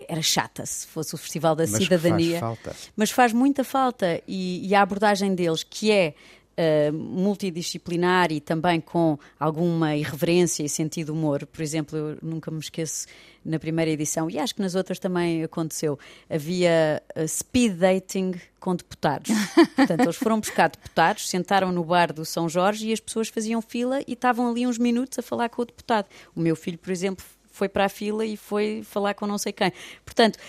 era 0.07 0.21
chata 0.21 0.65
se 0.65 0.85
fosse 0.85 1.15
o 1.15 1.17
Festival 1.17 1.55
da 1.55 1.63
mas 1.63 1.71
Cidadania. 1.71 2.39
Faz 2.39 2.59
falta. 2.59 2.75
Mas 2.95 3.09
faz 3.09 3.33
muita 3.33 3.63
falta. 3.63 4.21
E, 4.27 4.67
e 4.67 4.75
a 4.75 4.81
abordagem 4.81 5.33
deles, 5.33 5.63
que 5.63 5.91
é 5.91 6.13
uh, 6.57 6.93
multidisciplinar 6.93 8.31
e 8.31 8.39
também 8.39 8.79
com 8.79 9.17
alguma 9.39 9.95
irreverência 9.95 10.63
e 10.63 10.69
sentido 10.69 11.13
humor. 11.13 11.45
Por 11.45 11.61
exemplo, 11.61 11.97
eu 11.97 12.17
nunca 12.21 12.51
me 12.51 12.59
esqueço 12.59 13.07
na 13.43 13.59
primeira 13.59 13.91
edição, 13.91 14.29
e 14.29 14.39
acho 14.39 14.55
que 14.55 14.61
nas 14.61 14.73
outras 14.73 14.99
também 14.99 15.43
aconteceu, 15.43 15.99
havia 16.29 17.03
uh, 17.15 17.27
speed 17.27 17.73
dating 17.73 18.35
com 18.59 18.73
deputados. 18.73 19.29
Portanto, 19.75 19.99
eles 19.99 20.15
foram 20.15 20.39
buscar 20.39 20.69
deputados, 20.69 21.29
sentaram 21.29 21.71
no 21.71 21.83
bar 21.83 22.13
do 22.13 22.23
São 22.23 22.47
Jorge 22.47 22.87
e 22.87 22.93
as 22.93 23.01
pessoas 23.01 23.27
faziam 23.27 23.61
fila 23.61 23.99
e 24.07 24.13
estavam 24.13 24.49
ali 24.49 24.65
uns 24.65 24.77
minutos 24.77 25.19
a 25.19 25.21
falar 25.21 25.49
com 25.49 25.61
o 25.61 25.65
deputado. 25.65 26.07
O 26.33 26.39
meu 26.39 26.55
filho, 26.55 26.77
por 26.77 26.91
exemplo, 26.91 27.25
foi 27.53 27.69
para 27.69 27.85
a 27.85 27.89
fila 27.89 28.25
e 28.25 28.35
foi 28.35 28.81
falar 28.83 29.13
com 29.13 29.27
não 29.27 29.37
sei 29.37 29.53
quem. 29.53 29.71
Portanto, 30.03 30.39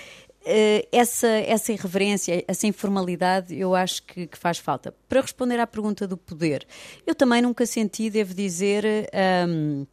essa, 0.93 1.27
essa 1.27 1.73
irreverência, 1.73 2.45
essa 2.47 2.67
informalidade, 2.67 3.57
eu 3.59 3.75
acho 3.75 4.03
que, 4.03 4.27
que, 4.27 4.39
faz 4.39 4.59
falta. 4.59 4.95
Para 5.09 5.21
responder 5.21 5.59
à 5.59 5.67
pergunta 5.67 6.07
do 6.07 6.17
poder, 6.17 6.67
eu 7.07 7.15
também 7.15 7.41
nunca 7.43 7.65
senti, 7.67 8.11
devo 8.11 8.35
dizer, 8.35 8.85
uh, 8.85 9.87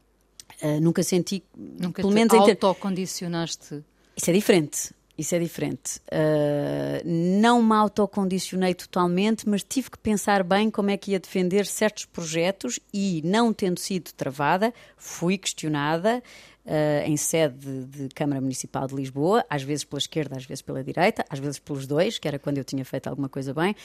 eh, 0.61 0.79
nunca 0.79 1.01
senti. 1.03 1.43
Nunca 1.55 2.01
pelo 2.01 2.13
menos 2.13 2.33
autocondicionaste? 2.33 3.83
Isso 4.15 4.29
é 4.29 4.33
diferente. 4.33 4.93
Isso 5.17 5.35
é 5.35 5.39
diferente. 5.39 5.99
Uh, 6.07 7.01
não 7.05 7.61
me 7.61 7.75
autocondicionei 7.75 8.73
totalmente, 8.73 9.47
mas 9.47 9.63
tive 9.63 9.91
que 9.91 9.97
pensar 9.97 10.43
bem 10.43 10.71
como 10.71 10.89
é 10.89 10.97
que 10.97 11.11
ia 11.11 11.19
defender 11.19 11.65
certos 11.65 12.05
projetos 12.05 12.79
e, 12.93 13.21
não 13.23 13.53
tendo 13.53 13.79
sido 13.79 14.11
travada, 14.13 14.73
fui 14.97 15.37
questionada 15.37 16.23
uh, 16.65 17.05
em 17.05 17.17
sede 17.17 17.85
de, 17.85 18.09
Câmara 18.09 18.41
Municipal 18.41 18.87
de 18.87 18.95
Lisboa, 18.95 19.45
às 19.49 19.63
vezes 19.63 19.83
pela 19.83 19.99
esquerda, 19.99 20.37
às 20.37 20.45
vezes 20.45 20.61
pela 20.61 20.83
direita, 20.83 21.25
às 21.29 21.39
vezes 21.39 21.59
pelos 21.59 21.87
dois, 21.87 22.19
que 22.19 22.27
era 22.27 22.39
quando 22.39 22.57
eu 22.57 22.63
tinha 22.63 22.83
feito 22.85 23.07
alguma 23.07 23.29
coisa 23.29 23.53
bem. 23.53 23.75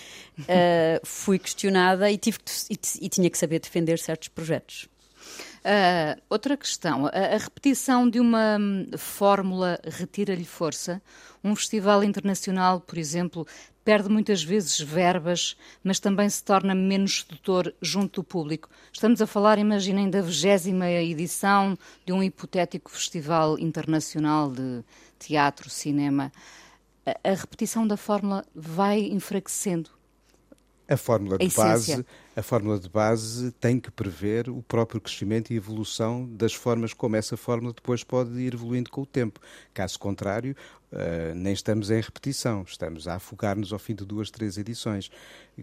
Uh, 0.40 1.00
fui 1.04 1.38
questionada 1.38 2.10
e, 2.10 2.18
tive 2.18 2.38
que, 2.38 2.52
e, 2.70 3.06
e 3.06 3.08
tinha 3.08 3.30
que 3.30 3.38
saber 3.38 3.60
defender 3.60 3.98
certos 3.98 4.28
projetos. 4.28 4.88
Uh, 5.66 6.20
outra 6.30 6.56
questão, 6.56 7.06
a, 7.06 7.10
a, 7.10 7.38
repetição 7.38 8.08
de 8.08 8.20
uma 8.20 8.56
hum, 8.56 8.86
fórmula 8.96 9.80
retira-lhe 9.84 10.44
força? 10.44 11.02
Um 11.42 11.56
festival 11.56 12.04
internacional, 12.04 12.80
por 12.80 12.96
exemplo, 12.96 13.44
perde 13.86 14.08
muitas 14.08 14.42
vezes 14.42 14.80
verbas, 14.80 15.56
mas 15.84 16.00
também 16.00 16.28
se 16.28 16.42
torna 16.42 16.74
menos 16.74 17.20
sedutor 17.20 17.72
junto 17.80 18.20
do 18.20 18.24
público. 18.24 18.68
Estamos 18.92 19.22
a 19.22 19.28
falar, 19.28 19.60
imaginem, 19.60 20.10
da 20.10 20.20
vigésima 20.20 20.90
edição 20.90 21.78
de 22.04 22.12
um 22.12 22.20
hipotético 22.20 22.90
festival 22.90 23.56
internacional 23.60 24.50
de 24.50 24.82
teatro, 25.20 25.70
cinema. 25.70 26.32
A, 27.22 27.30
repetição 27.30 27.86
da 27.86 27.96
fórmula 27.96 28.44
vai 28.52 29.02
enfraquecendo 29.02 29.90
A 30.88 30.96
fórmula 30.96 31.36
de 31.36 31.48
base, 31.48 32.06
a 32.36 32.42
fórmula 32.42 32.78
de 32.78 32.88
base 32.88 33.50
tem 33.52 33.80
que 33.80 33.90
prever 33.90 34.48
o 34.48 34.62
próprio 34.62 35.00
crescimento 35.00 35.52
e 35.52 35.56
evolução 35.56 36.24
das 36.24 36.54
formas 36.54 36.94
como 36.94 37.16
essa 37.16 37.36
fórmula 37.36 37.72
depois 37.72 38.04
pode 38.04 38.38
ir 38.38 38.54
evoluindo 38.54 38.88
com 38.88 39.02
o 39.02 39.06
tempo. 39.06 39.40
Caso 39.74 39.98
contrário, 39.98 40.54
uh, 40.92 41.34
nem 41.34 41.52
estamos 41.52 41.90
em 41.90 42.00
repetição, 42.00 42.62
estamos 42.62 43.08
a 43.08 43.16
afogar-nos 43.16 43.72
ao 43.72 43.80
fim 43.80 43.96
de 43.96 44.04
duas, 44.04 44.30
três 44.30 44.58
edições. 44.58 45.10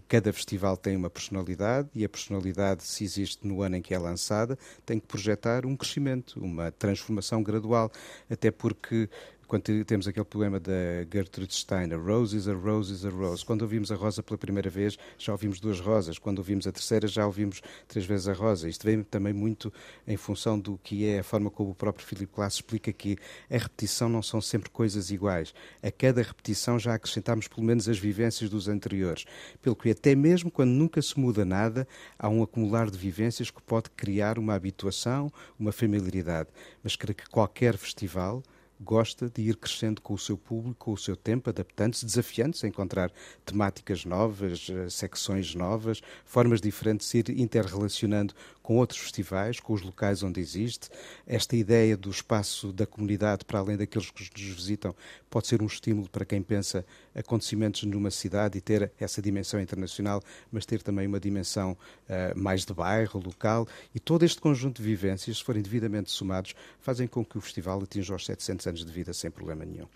Cada 0.08 0.30
festival 0.30 0.76
tem 0.76 0.94
uma 0.94 1.08
personalidade 1.08 1.88
e 1.94 2.04
a 2.04 2.08
personalidade, 2.08 2.84
se 2.84 3.02
existe 3.02 3.46
no 3.46 3.62
ano 3.62 3.76
em 3.76 3.82
que 3.82 3.94
é 3.94 3.98
lançada, 3.98 4.58
tem 4.84 5.00
que 5.00 5.06
projetar 5.06 5.64
um 5.64 5.74
crescimento, 5.74 6.38
uma 6.38 6.70
transformação 6.70 7.42
gradual, 7.42 7.90
até 8.28 8.50
porque 8.50 9.08
quando 9.46 9.84
temos 9.84 10.08
aquele 10.08 10.24
problema 10.24 10.58
da 10.58 10.72
Gertrude 11.12 11.54
Steiner, 11.54 12.00
Rose 12.00 12.36
is 12.36 12.48
a 12.48 12.54
rose 12.54 12.92
is 12.92 13.04
a 13.04 13.10
rose. 13.10 13.44
Quando 13.44 13.62
ouvimos 13.62 13.92
a 13.92 13.94
rosa 13.94 14.22
pela 14.22 14.38
primeira 14.38 14.70
vez, 14.70 14.98
já 15.18 15.32
ouvimos 15.32 15.60
duas 15.60 15.80
rosas. 15.80 16.18
Quando 16.18 16.38
ouvimos 16.38 16.66
a 16.66 16.72
terceira, 16.72 17.06
já 17.06 17.26
ouvimos 17.26 17.60
três 17.86 18.06
vezes 18.06 18.28
a 18.28 18.32
rosa. 18.32 18.68
Isto 18.68 18.84
vem 18.84 19.02
também 19.02 19.32
muito 19.32 19.72
em 20.06 20.16
função 20.16 20.58
do 20.58 20.78
que 20.82 21.06
é 21.06 21.18
a 21.20 21.22
forma 21.22 21.50
como 21.50 21.70
o 21.70 21.74
próprio 21.74 22.06
Filipe 22.06 22.32
Glass 22.34 22.54
explica 22.54 22.92
que 22.92 23.16
a 23.50 23.58
repetição 23.58 24.08
não 24.08 24.22
são 24.22 24.40
sempre 24.40 24.70
coisas 24.70 25.10
iguais. 25.10 25.54
A 25.82 25.90
cada 25.90 26.22
repetição 26.22 26.78
já 26.78 26.94
acrescentamos 26.94 27.48
pelo 27.48 27.66
menos 27.66 27.88
as 27.88 27.98
vivências 27.98 28.48
dos 28.48 28.68
anteriores. 28.68 29.24
Pelo 29.60 29.76
que 29.76 29.90
até 29.90 30.14
mesmo 30.14 30.50
quando 30.50 30.70
nunca 30.70 31.00
se 31.02 31.18
muda 31.18 31.44
nada, 31.44 31.86
há 32.18 32.28
um 32.28 32.42
acumular 32.42 32.90
de 32.90 32.98
vivências 32.98 33.50
que 33.50 33.62
pode 33.62 33.90
criar 33.90 34.38
uma 34.38 34.54
habituação, 34.54 35.32
uma 35.58 35.72
familiaridade. 35.72 36.48
Mas 36.82 36.96
creio 36.96 37.14
que 37.14 37.28
qualquer 37.28 37.76
festival 37.76 38.42
gosta 38.80 39.30
de 39.30 39.42
ir 39.42 39.56
crescendo 39.56 40.00
com 40.00 40.14
o 40.14 40.18
seu 40.18 40.36
público, 40.36 40.86
com 40.86 40.92
o 40.92 40.98
seu 40.98 41.16
tempo, 41.16 41.50
adaptando-se, 41.50 42.04
desafiando-se 42.04 42.66
a 42.66 42.68
encontrar 42.68 43.12
temáticas 43.44 44.04
novas, 44.04 44.68
eh, 44.70 44.88
secções 44.90 45.54
novas, 45.54 46.02
formas 46.24 46.60
diferentes 46.60 47.10
de 47.10 47.18
ir 47.18 47.40
interrelacionando 47.40 48.34
com 48.64 48.78
outros 48.78 48.98
festivais, 48.98 49.60
com 49.60 49.74
os 49.74 49.82
locais 49.82 50.22
onde 50.22 50.40
existe. 50.40 50.88
Esta 51.26 51.54
ideia 51.54 51.98
do 51.98 52.08
espaço 52.08 52.72
da 52.72 52.86
comunidade, 52.86 53.44
para 53.44 53.58
além 53.58 53.76
daqueles 53.76 54.10
que 54.10 54.22
nos 54.22 54.54
visitam, 54.54 54.96
pode 55.28 55.46
ser 55.48 55.60
um 55.60 55.66
estímulo 55.66 56.08
para 56.08 56.24
quem 56.24 56.42
pensa 56.42 56.84
acontecimentos 57.14 57.82
numa 57.84 58.10
cidade 58.10 58.56
e 58.56 58.62
ter 58.62 58.90
essa 58.98 59.20
dimensão 59.20 59.60
internacional, 59.60 60.22
mas 60.50 60.64
ter 60.64 60.82
também 60.82 61.06
uma 61.06 61.20
dimensão 61.20 61.72
uh, 61.72 62.38
mais 62.38 62.64
de 62.64 62.72
bairro, 62.72 63.20
local. 63.22 63.68
E 63.94 64.00
todo 64.00 64.24
este 64.24 64.40
conjunto 64.40 64.80
de 64.80 64.88
vivências, 64.88 65.36
se 65.36 65.44
forem 65.44 65.62
devidamente 65.62 66.10
somados, 66.10 66.54
fazem 66.80 67.06
com 67.06 67.22
que 67.22 67.36
o 67.36 67.42
festival 67.42 67.82
atinja 67.82 68.14
os 68.14 68.24
700 68.24 68.66
anos 68.66 68.73
de 68.82 68.90
vida 68.90 69.12
sem 69.12 69.30
problema 69.30 69.64
nenhum. 69.64 69.86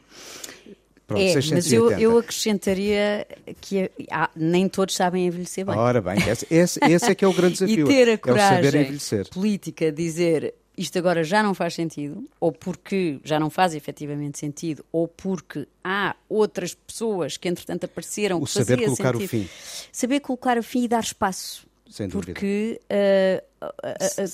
Pronto, 1.07 1.23
é, 1.23 1.33
680. 1.33 1.55
mas 1.55 1.73
eu, 1.73 1.99
eu 1.99 2.19
acrescentaria 2.19 3.27
que 3.63 3.91
ah, 4.11 4.29
nem 4.37 4.69
todos 4.69 4.95
sabem 4.95 5.27
envelhecer 5.27 5.65
bem. 5.65 5.75
Ora 5.75 6.03
bem, 6.03 6.19
esse, 6.29 6.47
esse, 6.51 6.79
esse 6.85 7.07
é 7.07 7.15
que 7.15 7.25
é 7.25 7.29
o 7.29 7.33
grande 7.33 7.55
desafio. 7.65 7.87
e 7.87 7.89
ter 7.89 8.11
a 8.11 8.19
coragem 8.19 8.99
é 9.13 9.25
política 9.33 9.91
dizer 9.91 10.55
isto 10.79 10.97
agora 10.97 11.25
já 11.25 11.43
não 11.43 11.55
faz 11.55 11.75
sentido, 11.75 12.29
ou 12.39 12.53
porque 12.53 13.19
já 13.25 13.41
não 13.41 13.51
faz 13.51 13.75
efetivamente 13.75 14.39
sentido, 14.39 14.85
ou 14.93 15.09
porque 15.09 15.67
há 15.83 16.15
outras 16.29 16.73
pessoas 16.73 17.37
que 17.37 17.49
entretanto 17.49 17.85
apareceram 17.85 18.39
o 18.39 18.45
que 18.45 18.53
saber 18.53 18.85
colocar 18.85 19.13
sentido. 19.13 19.25
o 19.25 19.29
fim. 19.29 19.49
Saber 19.91 20.21
colocar 20.21 20.57
o 20.57 20.63
fim 20.63 20.85
e 20.85 20.89
dar 20.89 21.03
espaço. 21.03 21.67
Sem 21.91 22.07
dúvida. 22.07 22.33
Porque 22.33 22.81
uh, 22.85 23.48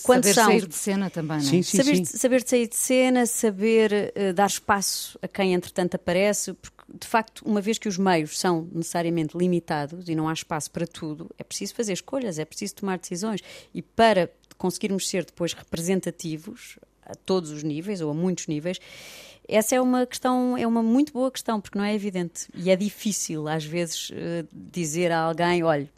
quando 0.02 0.24
saber 0.24 0.34
são... 0.34 0.46
sair 0.46 0.66
de 0.66 0.74
cena 0.74 1.10
também, 1.10 1.38
não 1.38 1.46
é? 1.46 1.50
Sim, 1.50 1.62
sim, 1.62 1.76
saber, 1.78 1.96
sim. 1.96 2.04
saber 2.04 2.46
sair 2.46 2.68
de 2.68 2.76
cena, 2.76 3.26
saber 3.26 4.12
dar 4.34 4.46
espaço 4.46 5.18
a 5.22 5.28
quem 5.28 5.54
entretanto 5.54 5.94
aparece, 5.94 6.52
porque 6.54 6.74
de 6.92 7.06
facto, 7.06 7.42
uma 7.46 7.60
vez 7.60 7.78
que 7.78 7.88
os 7.88 7.96
meios 7.96 8.38
são 8.38 8.68
necessariamente 8.72 9.36
limitados 9.36 10.08
e 10.08 10.14
não 10.14 10.28
há 10.28 10.32
espaço 10.32 10.70
para 10.70 10.86
tudo, 10.86 11.30
é 11.38 11.42
preciso 11.42 11.74
fazer 11.74 11.94
escolhas, 11.94 12.38
é 12.38 12.44
preciso 12.44 12.74
tomar 12.76 12.98
decisões. 12.98 13.40
E 13.72 13.80
para 13.80 14.30
conseguirmos 14.58 15.08
ser 15.08 15.24
depois 15.24 15.52
representativos 15.52 16.78
a 17.04 17.14
todos 17.14 17.50
os 17.50 17.62
níveis 17.62 18.00
ou 18.00 18.10
a 18.10 18.14
muitos 18.14 18.46
níveis, 18.46 18.78
essa 19.48 19.74
é 19.74 19.80
uma 19.80 20.06
questão, 20.06 20.56
é 20.56 20.66
uma 20.66 20.82
muito 20.82 21.12
boa 21.12 21.30
questão, 21.30 21.60
porque 21.60 21.78
não 21.78 21.84
é 21.84 21.94
evidente 21.94 22.48
e 22.54 22.70
é 22.70 22.76
difícil 22.76 23.46
às 23.48 23.64
vezes 23.64 24.10
dizer 24.52 25.12
a 25.12 25.20
alguém, 25.20 25.62
olha, 25.62 25.88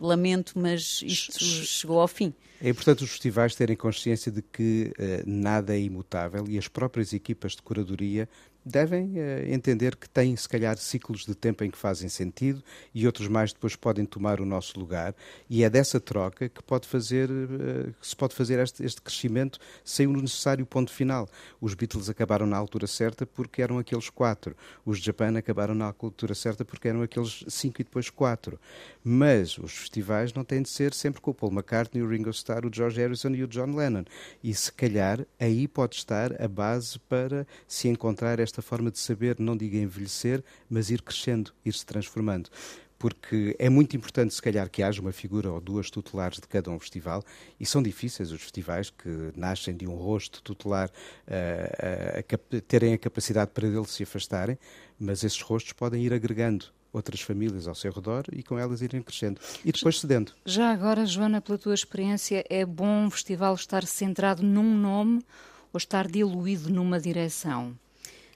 lamento, 0.00 0.52
mas 0.56 1.00
isto 1.04 1.42
chegou 1.42 2.00
ao 2.00 2.08
fim. 2.08 2.32
É 2.60 2.68
importante 2.68 3.02
os 3.02 3.10
festivais 3.10 3.54
terem 3.56 3.76
consciência 3.76 4.30
de 4.30 4.40
que 4.40 4.92
uh, 4.96 5.22
nada 5.26 5.74
é 5.74 5.80
imutável 5.80 6.44
e 6.48 6.56
as 6.56 6.68
próprias 6.68 7.12
equipas 7.12 7.52
de 7.52 7.62
curadoria 7.62 8.28
devem 8.64 9.18
uh, 9.18 9.52
entender 9.52 9.96
que 9.96 10.08
têm, 10.08 10.36
se 10.36 10.48
calhar, 10.48 10.76
ciclos 10.76 11.24
de 11.24 11.34
tempo 11.34 11.64
em 11.64 11.70
que 11.70 11.78
fazem 11.78 12.08
sentido 12.08 12.62
e 12.94 13.06
outros 13.06 13.28
mais 13.28 13.52
depois 13.52 13.76
podem 13.76 14.04
tomar 14.04 14.40
o 14.40 14.46
nosso 14.46 14.78
lugar. 14.78 15.14
E 15.48 15.64
é 15.64 15.70
dessa 15.70 16.00
troca 16.00 16.48
que, 16.48 16.62
pode 16.62 16.86
fazer, 16.86 17.30
uh, 17.30 17.92
que 18.00 18.06
se 18.06 18.16
pode 18.16 18.34
fazer 18.34 18.58
este, 18.58 18.84
este, 18.84 19.00
crescimento 19.00 19.58
sem 19.84 20.06
o 20.06 20.12
necessário 20.12 20.64
ponto 20.66 20.90
final. 20.90 21.28
Os 21.60 21.74
Beatles 21.74 22.08
acabaram 22.08 22.46
na 22.46 22.56
altura 22.56 22.86
certa 22.86 23.26
porque 23.26 23.62
eram 23.62 23.78
aqueles 23.78 24.08
quatro. 24.10 24.56
Os 24.84 24.98
Japan 24.98 25.36
acabaram 25.36 25.74
na 25.74 25.86
altura 25.86 26.34
certa 26.34 26.64
porque 26.64 26.88
eram 26.88 27.02
aqueles 27.02 27.44
cinco 27.48 27.80
e 27.80 27.84
depois 27.84 28.10
quatro. 28.10 28.58
Mas 29.02 29.58
os 29.58 29.72
festivais 29.72 30.32
não 30.32 30.44
têm 30.44 30.62
de 30.62 30.68
ser 30.68 30.94
sempre 30.94 31.20
com 31.20 31.30
o 31.30 31.34
Paul 31.34 31.52
McCartney, 31.52 32.02
o 32.02 32.08
Ringo 32.08 32.30
Starr, 32.30 32.66
o 32.66 32.70
George 32.72 33.00
Harrison 33.00 33.30
e 33.30 33.42
o 33.42 33.48
John 33.48 33.74
Lennon. 33.74 34.04
E 34.42 34.54
se 34.54 34.72
calhar 34.72 35.26
aí 35.38 35.66
pode 35.66 35.96
estar 35.96 36.40
a 36.40 36.48
base 36.48 36.98
para 36.98 37.46
se 37.66 37.88
encontrar 37.88 38.38
esta 38.38 38.51
esta 38.52 38.60
forma 38.60 38.90
de 38.90 38.98
saber, 38.98 39.36
não 39.38 39.56
diga 39.56 39.78
envelhecer, 39.78 40.44
mas 40.68 40.90
ir 40.90 41.00
crescendo, 41.00 41.52
ir 41.64 41.72
se 41.72 41.86
transformando 41.86 42.50
porque 42.98 43.56
é 43.58 43.68
muito 43.68 43.96
importante, 43.96 44.32
se 44.32 44.40
calhar, 44.40 44.70
que 44.70 44.80
haja 44.80 45.02
uma 45.02 45.10
figura 45.10 45.50
ou 45.50 45.60
duas 45.60 45.90
tutelares 45.90 46.38
de 46.38 46.46
cada 46.46 46.70
um 46.70 46.78
festival, 46.78 47.24
e 47.58 47.66
são 47.66 47.82
difíceis 47.82 48.30
os 48.30 48.40
festivais 48.40 48.90
que 48.90 49.32
nascem 49.34 49.76
de 49.76 49.88
um 49.88 49.96
rosto 49.96 50.40
tutelar 50.40 50.88
uh, 50.88 51.32
uh, 51.32 52.56
a 52.56 52.60
terem 52.60 52.94
a 52.94 52.98
capacidade 52.98 53.50
para 53.52 53.68
deles 53.68 53.90
se 53.90 54.04
afastarem, 54.04 54.56
mas 55.00 55.24
esses 55.24 55.40
rostos 55.40 55.72
podem 55.72 56.04
ir 56.04 56.14
agregando 56.14 56.66
outras 56.92 57.20
famílias 57.20 57.66
ao 57.66 57.74
seu 57.74 57.90
redor 57.90 58.22
e 58.32 58.40
com 58.40 58.56
elas 58.56 58.82
irem 58.82 59.02
crescendo 59.02 59.40
e 59.64 59.72
depois 59.72 59.98
cedendo. 59.98 60.32
Já 60.46 60.70
agora, 60.70 61.04
Joana, 61.04 61.40
pela 61.40 61.58
tua 61.58 61.74
experiência, 61.74 62.44
é 62.48 62.64
bom 62.64 63.06
um 63.06 63.10
festival 63.10 63.56
estar 63.56 63.84
centrado 63.84 64.44
num 64.44 64.76
nome 64.76 65.24
ou 65.72 65.78
estar 65.78 66.06
diluído 66.06 66.70
numa 66.70 67.00
direção? 67.00 67.76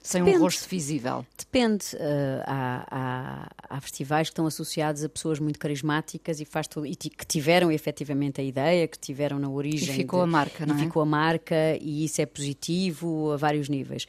Sem 0.07 0.23
Depende. 0.23 0.39
um 0.39 0.45
rosto 0.45 0.69
visível? 0.69 1.27
Depende. 1.37 1.85
Uh, 1.97 2.43
há, 2.47 2.87
há, 2.89 3.49
há, 3.69 3.81
festivais 3.81 4.29
que 4.29 4.35
estão 4.35 4.47
associados 4.47 5.03
a 5.03 5.09
pessoas 5.09 5.41
muito 5.41 5.59
carismáticas 5.59 6.41
e, 6.41 6.45
faz 6.45 6.69
e 6.85 6.95
que 6.95 7.27
tiveram 7.27 7.73
efetivamente 7.73 8.41
a 8.41 8.45
ideia, 8.45 8.87
que 8.87 8.99
tiveram 8.99 9.41
na 9.41 9.49
origem. 9.49 9.93
E 9.95 9.97
ficou 9.97 10.21
de, 10.21 10.25
a 10.25 10.27
marca, 10.29 10.65
não 10.65 10.77
e 10.77 10.81
é? 10.81 10.85
ficou 10.85 11.03
a 11.03 11.07
marca 11.07 11.57
e 11.81 12.05
isso 12.05 12.23
é 12.23 12.27
positivo 12.27 13.33
a 13.33 13.37
vários 13.37 13.69
níveis. 13.69 14.05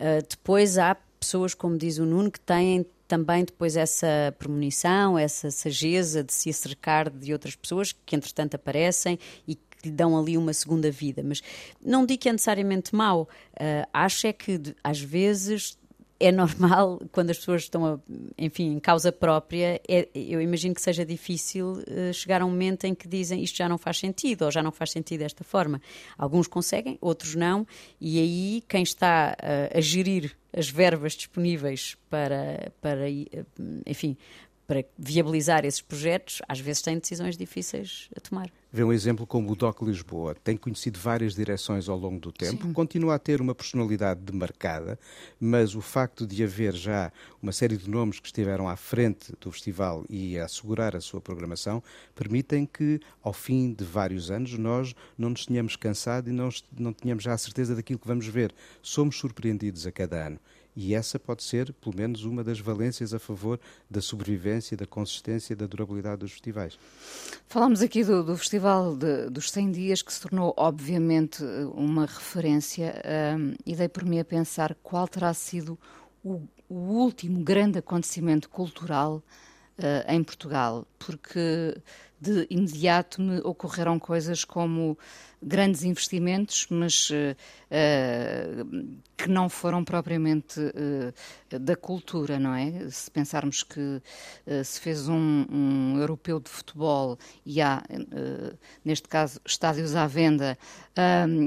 Uh, 0.00 0.26
depois 0.26 0.78
há 0.78 0.96
pessoas, 1.20 1.52
como 1.52 1.76
diz 1.76 1.98
o 1.98 2.06
Nuno, 2.06 2.30
que 2.30 2.40
têm 2.40 2.86
também 3.06 3.44
depois 3.44 3.76
essa 3.76 4.34
premonição, 4.38 5.18
essa 5.18 5.50
sageza 5.50 6.24
de 6.24 6.32
se 6.32 6.48
acercar 6.48 7.10
de 7.10 7.30
outras 7.30 7.54
pessoas 7.54 7.92
que 7.92 8.16
entretanto 8.16 8.54
aparecem 8.54 9.18
e 9.46 9.58
que 9.82 9.88
lhe 9.88 9.94
dão 9.94 10.18
ali 10.18 10.38
uma 10.38 10.52
segunda 10.52 10.90
vida. 10.90 11.22
Mas 11.24 11.42
não 11.84 12.06
digo 12.06 12.22
que 12.22 12.28
é 12.28 12.32
necessariamente 12.32 12.94
mau. 12.94 13.28
Uh, 13.54 13.86
acho 13.92 14.26
é 14.26 14.32
que, 14.32 14.60
às 14.82 15.00
vezes, 15.00 15.76
é 16.20 16.30
normal 16.30 17.02
quando 17.10 17.30
as 17.30 17.38
pessoas 17.38 17.62
estão, 17.62 17.84
a, 17.84 17.98
enfim, 18.38 18.74
em 18.74 18.80
causa 18.80 19.10
própria, 19.10 19.80
é, 19.88 20.08
eu 20.14 20.40
imagino 20.40 20.74
que 20.74 20.80
seja 20.80 21.04
difícil 21.04 21.72
uh, 21.72 22.12
chegar 22.14 22.40
a 22.40 22.44
um 22.44 22.50
momento 22.50 22.84
em 22.84 22.94
que 22.94 23.08
dizem 23.08 23.42
isto 23.42 23.56
já 23.56 23.68
não 23.68 23.76
faz 23.76 23.98
sentido 23.98 24.44
ou 24.44 24.50
já 24.50 24.62
não 24.62 24.70
faz 24.70 24.92
sentido 24.92 25.20
desta 25.20 25.42
forma. 25.42 25.82
Alguns 26.16 26.46
conseguem, 26.46 26.96
outros 27.00 27.34
não, 27.34 27.66
e 28.00 28.18
aí 28.20 28.64
quem 28.68 28.82
está 28.82 29.36
uh, 29.36 29.76
a 29.76 29.80
gerir 29.80 30.36
as 30.56 30.68
verbas 30.68 31.14
disponíveis 31.14 31.96
para, 32.08 32.70
para 32.80 33.08
enfim, 33.86 34.16
para 34.66 34.84
viabilizar 34.98 35.64
esses 35.64 35.80
projetos, 35.80 36.42
às 36.46 36.60
vezes 36.60 36.82
tem 36.82 36.98
decisões 36.98 37.36
difíceis 37.36 38.08
a 38.14 38.20
tomar. 38.20 38.50
Vê 38.74 38.82
um 38.82 38.92
exemplo 38.92 39.26
como 39.26 39.52
o 39.52 39.54
DOC 39.54 39.82
Lisboa. 39.82 40.34
Tem 40.42 40.56
conhecido 40.56 40.98
várias 40.98 41.34
direções 41.34 41.90
ao 41.90 41.98
longo 41.98 42.18
do 42.18 42.32
tempo, 42.32 42.66
Sim. 42.66 42.72
continua 42.72 43.16
a 43.16 43.18
ter 43.18 43.38
uma 43.42 43.54
personalidade 43.54 44.20
demarcada, 44.20 44.98
mas 45.38 45.74
o 45.74 45.82
facto 45.82 46.26
de 46.26 46.42
haver 46.42 46.74
já 46.74 47.12
uma 47.42 47.52
série 47.52 47.76
de 47.76 47.90
nomes 47.90 48.18
que 48.18 48.28
estiveram 48.28 48.66
à 48.66 48.74
frente 48.74 49.34
do 49.38 49.52
festival 49.52 50.06
e 50.08 50.38
a 50.38 50.46
assegurar 50.46 50.96
a 50.96 51.02
sua 51.02 51.20
programação, 51.20 51.82
permitem 52.14 52.64
que, 52.64 52.98
ao 53.22 53.34
fim 53.34 53.74
de 53.74 53.84
vários 53.84 54.30
anos, 54.30 54.56
nós 54.56 54.94
não 55.18 55.28
nos 55.28 55.44
tenhamos 55.44 55.76
cansado 55.76 56.30
e 56.30 56.32
não, 56.32 56.48
não 56.78 56.94
tenhamos 56.94 57.24
já 57.24 57.34
a 57.34 57.38
certeza 57.38 57.76
daquilo 57.76 57.98
que 57.98 58.08
vamos 58.08 58.26
ver. 58.26 58.54
Somos 58.80 59.18
surpreendidos 59.18 59.86
a 59.86 59.92
cada 59.92 60.28
ano. 60.28 60.40
E 60.74 60.94
essa 60.94 61.18
pode 61.18 61.42
ser, 61.42 61.72
pelo 61.74 61.94
menos, 61.96 62.24
uma 62.24 62.42
das 62.42 62.58
valências 62.58 63.12
a 63.12 63.18
favor 63.18 63.60
da 63.90 64.00
sobrevivência, 64.00 64.76
da 64.76 64.86
consistência 64.86 65.52
e 65.52 65.56
da 65.56 65.66
durabilidade 65.66 66.20
dos 66.20 66.32
festivais. 66.32 66.78
Falámos 67.46 67.82
aqui 67.82 68.02
do, 68.02 68.24
do 68.24 68.36
Festival 68.36 68.96
de, 68.96 69.28
dos 69.28 69.50
100 69.50 69.70
Dias, 69.72 70.02
que 70.02 70.12
se 70.12 70.22
tornou, 70.22 70.54
obviamente, 70.56 71.44
uma 71.74 72.06
referência, 72.06 72.94
e 73.66 73.76
dei 73.76 73.88
por 73.88 74.04
mim 74.04 74.18
a 74.18 74.24
pensar 74.24 74.74
qual 74.82 75.06
terá 75.06 75.34
sido 75.34 75.78
o, 76.24 76.40
o 76.68 76.74
último 76.74 77.42
grande 77.42 77.78
acontecimento 77.78 78.48
cultural 78.48 79.22
em 80.06 80.22
Portugal, 80.22 80.86
porque 80.98 81.76
de 82.22 82.46
imediato 82.48 83.20
me 83.20 83.40
ocorreram 83.40 83.98
coisas 83.98 84.44
como 84.44 84.96
grandes 85.42 85.82
investimentos, 85.82 86.68
mas 86.70 87.10
uh, 87.10 87.34
que 89.16 89.28
não 89.28 89.48
foram 89.48 89.82
propriamente 89.84 90.60
uh, 90.60 91.58
da 91.58 91.74
cultura, 91.74 92.38
não 92.38 92.54
é? 92.54 92.88
Se 92.90 93.10
pensarmos 93.10 93.64
que 93.64 94.00
se 94.64 94.80
fez 94.80 95.08
um, 95.08 95.44
um, 95.50 95.98
europeu 95.98 96.38
de 96.38 96.48
futebol 96.48 97.18
e 97.44 97.60
há, 97.60 97.82
neste 98.84 99.08
caso, 99.08 99.40
estádios 99.44 99.94
à 99.94 100.06
venda, 100.06 100.56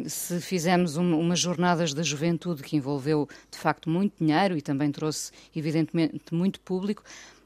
se 0.07 0.39
fizemos 0.41 0.97
um, 0.97 1.17
umas 1.19 1.39
jornadas 1.39 1.93
da 1.93 2.03
juventude 2.03 2.61
que 2.61 2.75
envolveu, 2.75 3.27
de 3.49 3.57
facto, 3.57 3.89
muito 3.89 4.23
dinheiro 4.23 4.57
e 4.57 4.61
também 4.61 4.91
trouxe, 4.91 5.31
evidentemente, 5.55 6.33
muito 6.33 6.59
público, 6.59 7.03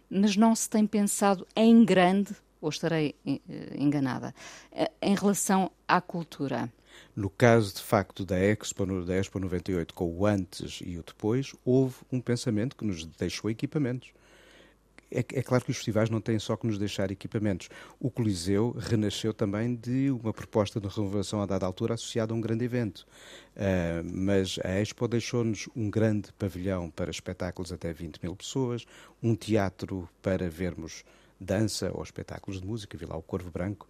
mas 0.09 0.35
não 0.35 0.55
se 0.55 0.69
tem 0.69 0.85
pensado 0.85 1.47
em 1.55 1.85
grande 1.85 2.35
ou 2.61 2.69
estarei 2.69 3.15
eh, 3.25 3.39
enganada, 3.75 4.33
eh, 4.71 4.91
em 5.01 5.15
relação 5.15 5.71
à 5.87 6.01
cultura? 6.01 6.71
No 7.15 7.29
caso, 7.29 7.75
de 7.75 7.81
facto, 7.81 8.25
da 8.25 8.37
Expo, 8.37 8.85
da 9.03 9.15
Expo 9.15 9.39
98, 9.39 9.93
com 9.93 10.11
o 10.11 10.25
antes 10.25 10.79
e 10.83 10.97
o 10.97 11.03
depois, 11.03 11.55
houve 11.63 11.95
um 12.11 12.19
pensamento 12.19 12.75
que 12.75 12.85
nos 12.85 13.05
deixou 13.05 13.49
equipamentos. 13.49 14.11
É, 15.11 15.19
é, 15.19 15.41
claro 15.41 15.65
que 15.65 15.71
os 15.71 15.77
festivais 15.77 16.09
não 16.09 16.21
têm 16.21 16.37
só 16.37 16.55
que 16.55 16.67
nos 16.67 16.77
deixar 16.77 17.09
equipamentos. 17.09 17.67
O 17.99 18.11
Coliseu 18.11 18.75
renasceu 18.77 19.33
também 19.33 19.75
de 19.75 20.11
uma 20.11 20.31
proposta 20.31 20.79
de 20.79 20.87
renovação 20.87 21.41
a 21.41 21.45
dada 21.45 21.65
altura 21.65 21.95
associada 21.95 22.31
a 22.31 22.35
um 22.35 22.41
grande 22.41 22.63
evento. 22.65 23.07
Uh, 23.55 24.05
mas 24.05 24.59
a 24.63 24.79
Expo 24.79 25.07
deixou-nos 25.07 25.67
um 25.75 25.89
grande 25.89 26.31
pavilhão 26.33 26.91
para 26.91 27.09
espetáculos 27.09 27.71
até 27.71 27.91
20 27.91 28.19
mil 28.21 28.35
pessoas, 28.35 28.85
um 29.21 29.35
teatro 29.35 30.07
para 30.21 30.47
vermos 30.47 31.03
dança 31.39 31.91
ou 31.93 32.03
espetáculos 32.03 32.59
de 32.59 32.67
música, 32.67 32.97
vi 32.97 33.05
lá 33.05 33.15
o 33.15 33.21
Corvo 33.21 33.49
Branco, 33.49 33.87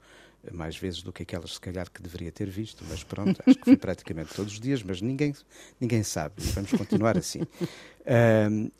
mais 0.51 0.77
vezes 0.77 1.01
do 1.01 1.11
que 1.11 1.23
aquelas 1.23 1.53
se 1.53 1.59
calhar 1.59 1.89
que 1.91 2.01
deveria 2.01 2.31
ter 2.31 2.49
visto, 2.49 2.83
mas 2.89 3.03
pronto, 3.03 3.41
acho 3.45 3.57
que 3.57 3.65
foi 3.65 3.75
praticamente 3.77 4.33
todos 4.33 4.53
os 4.53 4.59
dias, 4.59 4.81
mas 4.81 5.01
ninguém, 5.01 5.33
ninguém 5.79 6.03
sabe, 6.03 6.35
vamos 6.53 6.71
continuar 6.71 7.17
assim. 7.17 7.41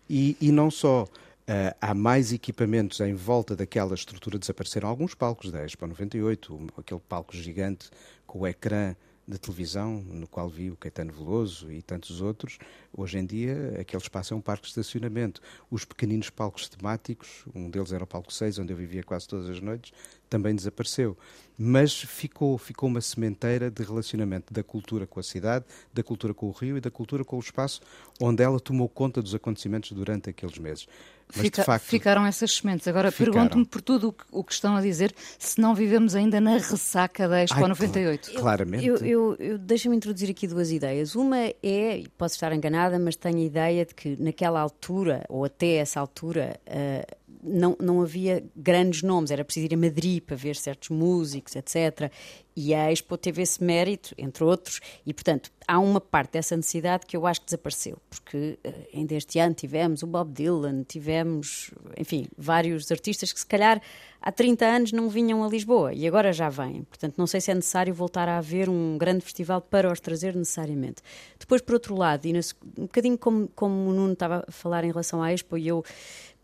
E, 0.10 0.36
e, 0.42 0.52
não 0.52 0.72
só 0.72 1.04
uh, 1.04 1.76
há 1.80 1.94
mais 1.94 2.34
equipamentos 2.34 3.00
em 3.00 3.14
volta 3.14 3.56
daquela 3.56 3.94
estrutura, 3.94 4.40
desapareceram 4.40 4.90
alguns 4.90 5.14
palcos 5.14 5.52
da 5.52 5.64
Expo 5.64 5.86
98, 5.86 6.68
aquele 6.76 7.02
palco 7.08 7.36
gigante 7.36 7.92
com 8.26 8.40
o 8.40 8.48
ecrã 8.48 8.96
de 9.30 9.38
televisão, 9.38 10.02
no 10.02 10.28
qual 10.28 10.50
vi 10.50 10.72
o 10.72 10.76
Caetano 10.76 11.14
Veloso 11.14 11.72
e 11.72 11.84
tantos 11.84 12.20
outros, 12.20 12.58
hoje 12.92 13.20
em 13.20 13.26
dia 13.26 13.78
aquele 13.80 14.02
espaço 14.02 14.34
é 14.34 14.38
um 14.38 14.42
parque 14.42 14.64
de 14.64 14.70
estacionamento. 14.70 15.40
Os 15.70 15.86
pequeninos 15.86 16.32
palcos 16.32 16.68
temáticos, 16.68 17.46
um 17.54 17.70
deles 17.70 17.94
era 17.94 18.04
o 18.04 18.08
palco 18.08 18.34
6, 18.34 18.58
onde 18.58 18.74
eu 18.74 18.78
vivia 18.78 19.04
quase 19.04 19.28
todas 19.28 19.48
as 19.48 19.62
noites, 19.62 19.94
também 20.28 20.56
desapareceu. 20.56 21.16
Mas 21.56 21.94
ficou, 21.94 22.58
ficou 22.58 22.90
uma 22.90 23.02
sementeira 23.02 23.70
de 23.70 23.84
relacionamento 23.84 24.52
da 24.52 24.64
cultura 24.64 25.06
com 25.06 25.20
a 25.20 25.24
cidade, 25.24 25.66
da 25.94 26.02
cultura 26.02 26.34
com 26.34 26.48
o 26.48 26.52
rio 26.52 26.78
e 26.78 26.82
da 26.82 26.90
cultura 26.90 27.24
com 27.24 27.38
o 27.38 27.40
espaço, 27.40 27.82
onde 28.20 28.42
ela 28.42 28.60
tomou 28.60 28.90
conta 28.90 29.22
dos 29.22 29.36
acontecimentos 29.36 29.92
durante 29.92 30.30
aqueles 30.32 30.58
meses. 30.58 30.88
Fica, 31.32 31.64
facto, 31.64 31.86
ficaram 31.86 32.26
essas 32.26 32.52
sementes. 32.56 32.88
Agora 32.88 33.12
pergunto-me 33.12 33.64
por 33.64 33.82
tudo 33.82 34.10
o 34.10 34.14
que, 34.14 34.24
o 34.32 34.44
que, 34.44 34.52
estão 34.52 34.76
a 34.76 34.82
dizer, 34.82 35.14
se 35.38 35.62
não 35.62 35.76
vivemos 35.76 36.16
ainda 36.16 36.42
na 36.42 36.58
ressaca 36.58 37.28
da 37.28 37.44
Expo 37.44 37.62
Ai, 37.62 37.68
98. 37.68 38.32
Eu, 38.32 38.40
claramente. 38.40 38.86
Eu, 38.86 38.98
eu, 38.98 39.36
eu 39.40 39.58
Deixa-me 39.60 39.96
introduzir 39.96 40.32
aqui 40.32 40.48
duas 40.48 40.72
ideias. 40.72 41.16
Uma 41.16 41.38
é, 41.38 42.04
posso 42.18 42.34
estar 42.36 42.52
enganada, 42.52 42.98
mas 42.98 43.16
tenho 43.16 43.38
a 43.38 43.42
ideia 43.42 43.86
de 43.86 43.94
que 43.94 44.18
naquela 44.20 44.60
altura, 44.60 45.24
ou 45.30 45.46
até 45.46 45.76
essa 45.76 46.00
altura, 46.00 46.60
uh, 46.66 47.19
não, 47.44 47.76
não 47.80 48.02
havia 48.02 48.44
grandes 48.56 49.02
nomes, 49.02 49.32
era 49.32 49.44
preciso 49.44 49.68
ir 49.68 49.74
a 49.74 49.78
Madrid 49.78 50.22
para 50.22 50.36
ver 50.36 50.56
certos 50.56 50.90
músicos, 50.90 51.56
etc. 51.56 52.12
E 52.56 52.74
a 52.74 52.92
Expo 52.92 53.18
teve 53.18 53.42
esse 53.42 53.64
mérito, 53.64 54.14
entre 54.18 54.44
outros, 54.44 54.82
e 55.06 55.14
portanto 55.14 55.52
há 55.68 55.80
uma 55.80 56.02
parte 56.02 56.34
dessa 56.34 56.58
necessidade 56.58 57.06
que 57.06 57.16
eu 57.16 57.28
acho 57.28 57.42
que 57.42 57.46
desapareceu, 57.46 57.98
porque 58.10 58.58
uh, 58.66 58.74
ainda 58.94 59.14
este 59.14 59.40
ano 59.40 59.54
tivemos 59.54 60.02
o 60.02 60.08
Bob 60.08 60.34
Dylan, 60.34 60.84
tivemos, 60.84 61.72
enfim, 61.96 62.26
vários 62.36 62.92
artistas 62.92 63.32
que 63.32 63.40
se 63.40 63.46
calhar 63.46 63.80
há 64.22 64.32
30 64.32 64.66
anos 64.66 64.92
não 64.92 65.08
vinham 65.10 65.44
a 65.44 65.48
Lisboa 65.48 65.94
e 65.94 66.08
agora 66.08 66.34
já 66.34 66.50
vêm. 66.50 66.84
Portanto, 66.84 67.16
não 67.18 67.28
sei 67.28 67.40
se 67.40 67.52
é 67.52 67.56
necessário 67.56 67.94
voltar 67.94 68.28
a 68.28 68.40
haver 68.40 68.68
um 68.68 68.98
grande 68.98 69.24
festival 69.24 69.62
para 69.62 69.92
os 69.92 70.00
trazer 70.00 70.36
necessariamente. 70.36 71.02
Depois, 71.40 71.62
por 71.62 71.74
outro 71.76 71.96
lado, 71.96 72.26
e 72.26 72.34
um 72.78 72.84
bocadinho 72.84 73.18
como, 73.18 73.48
como 73.50 73.90
o 73.90 73.94
Nuno 73.94 74.14
estava 74.14 74.44
a 74.48 74.52
falar 74.52 74.84
em 74.84 74.90
relação 74.90 75.22
à 75.22 75.32
Expo, 75.32 75.58
e 75.58 75.68
eu 75.68 75.84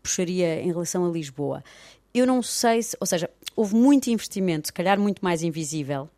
puxaria 0.06 0.62
em 0.62 0.68
relação 0.68 1.04
a 1.04 1.10
Lisboa. 1.10 1.64
Eu 2.14 2.26
não 2.26 2.42
sei 2.42 2.82
se, 2.82 2.96
ou 3.00 3.06
seja, 3.06 3.28
houve 3.56 3.74
muito 3.74 4.08
investimento, 4.08 4.68
se 4.68 4.72
calhar 4.72 4.98
muito 4.98 5.22
mais 5.22 5.42
invisível, 5.42 6.08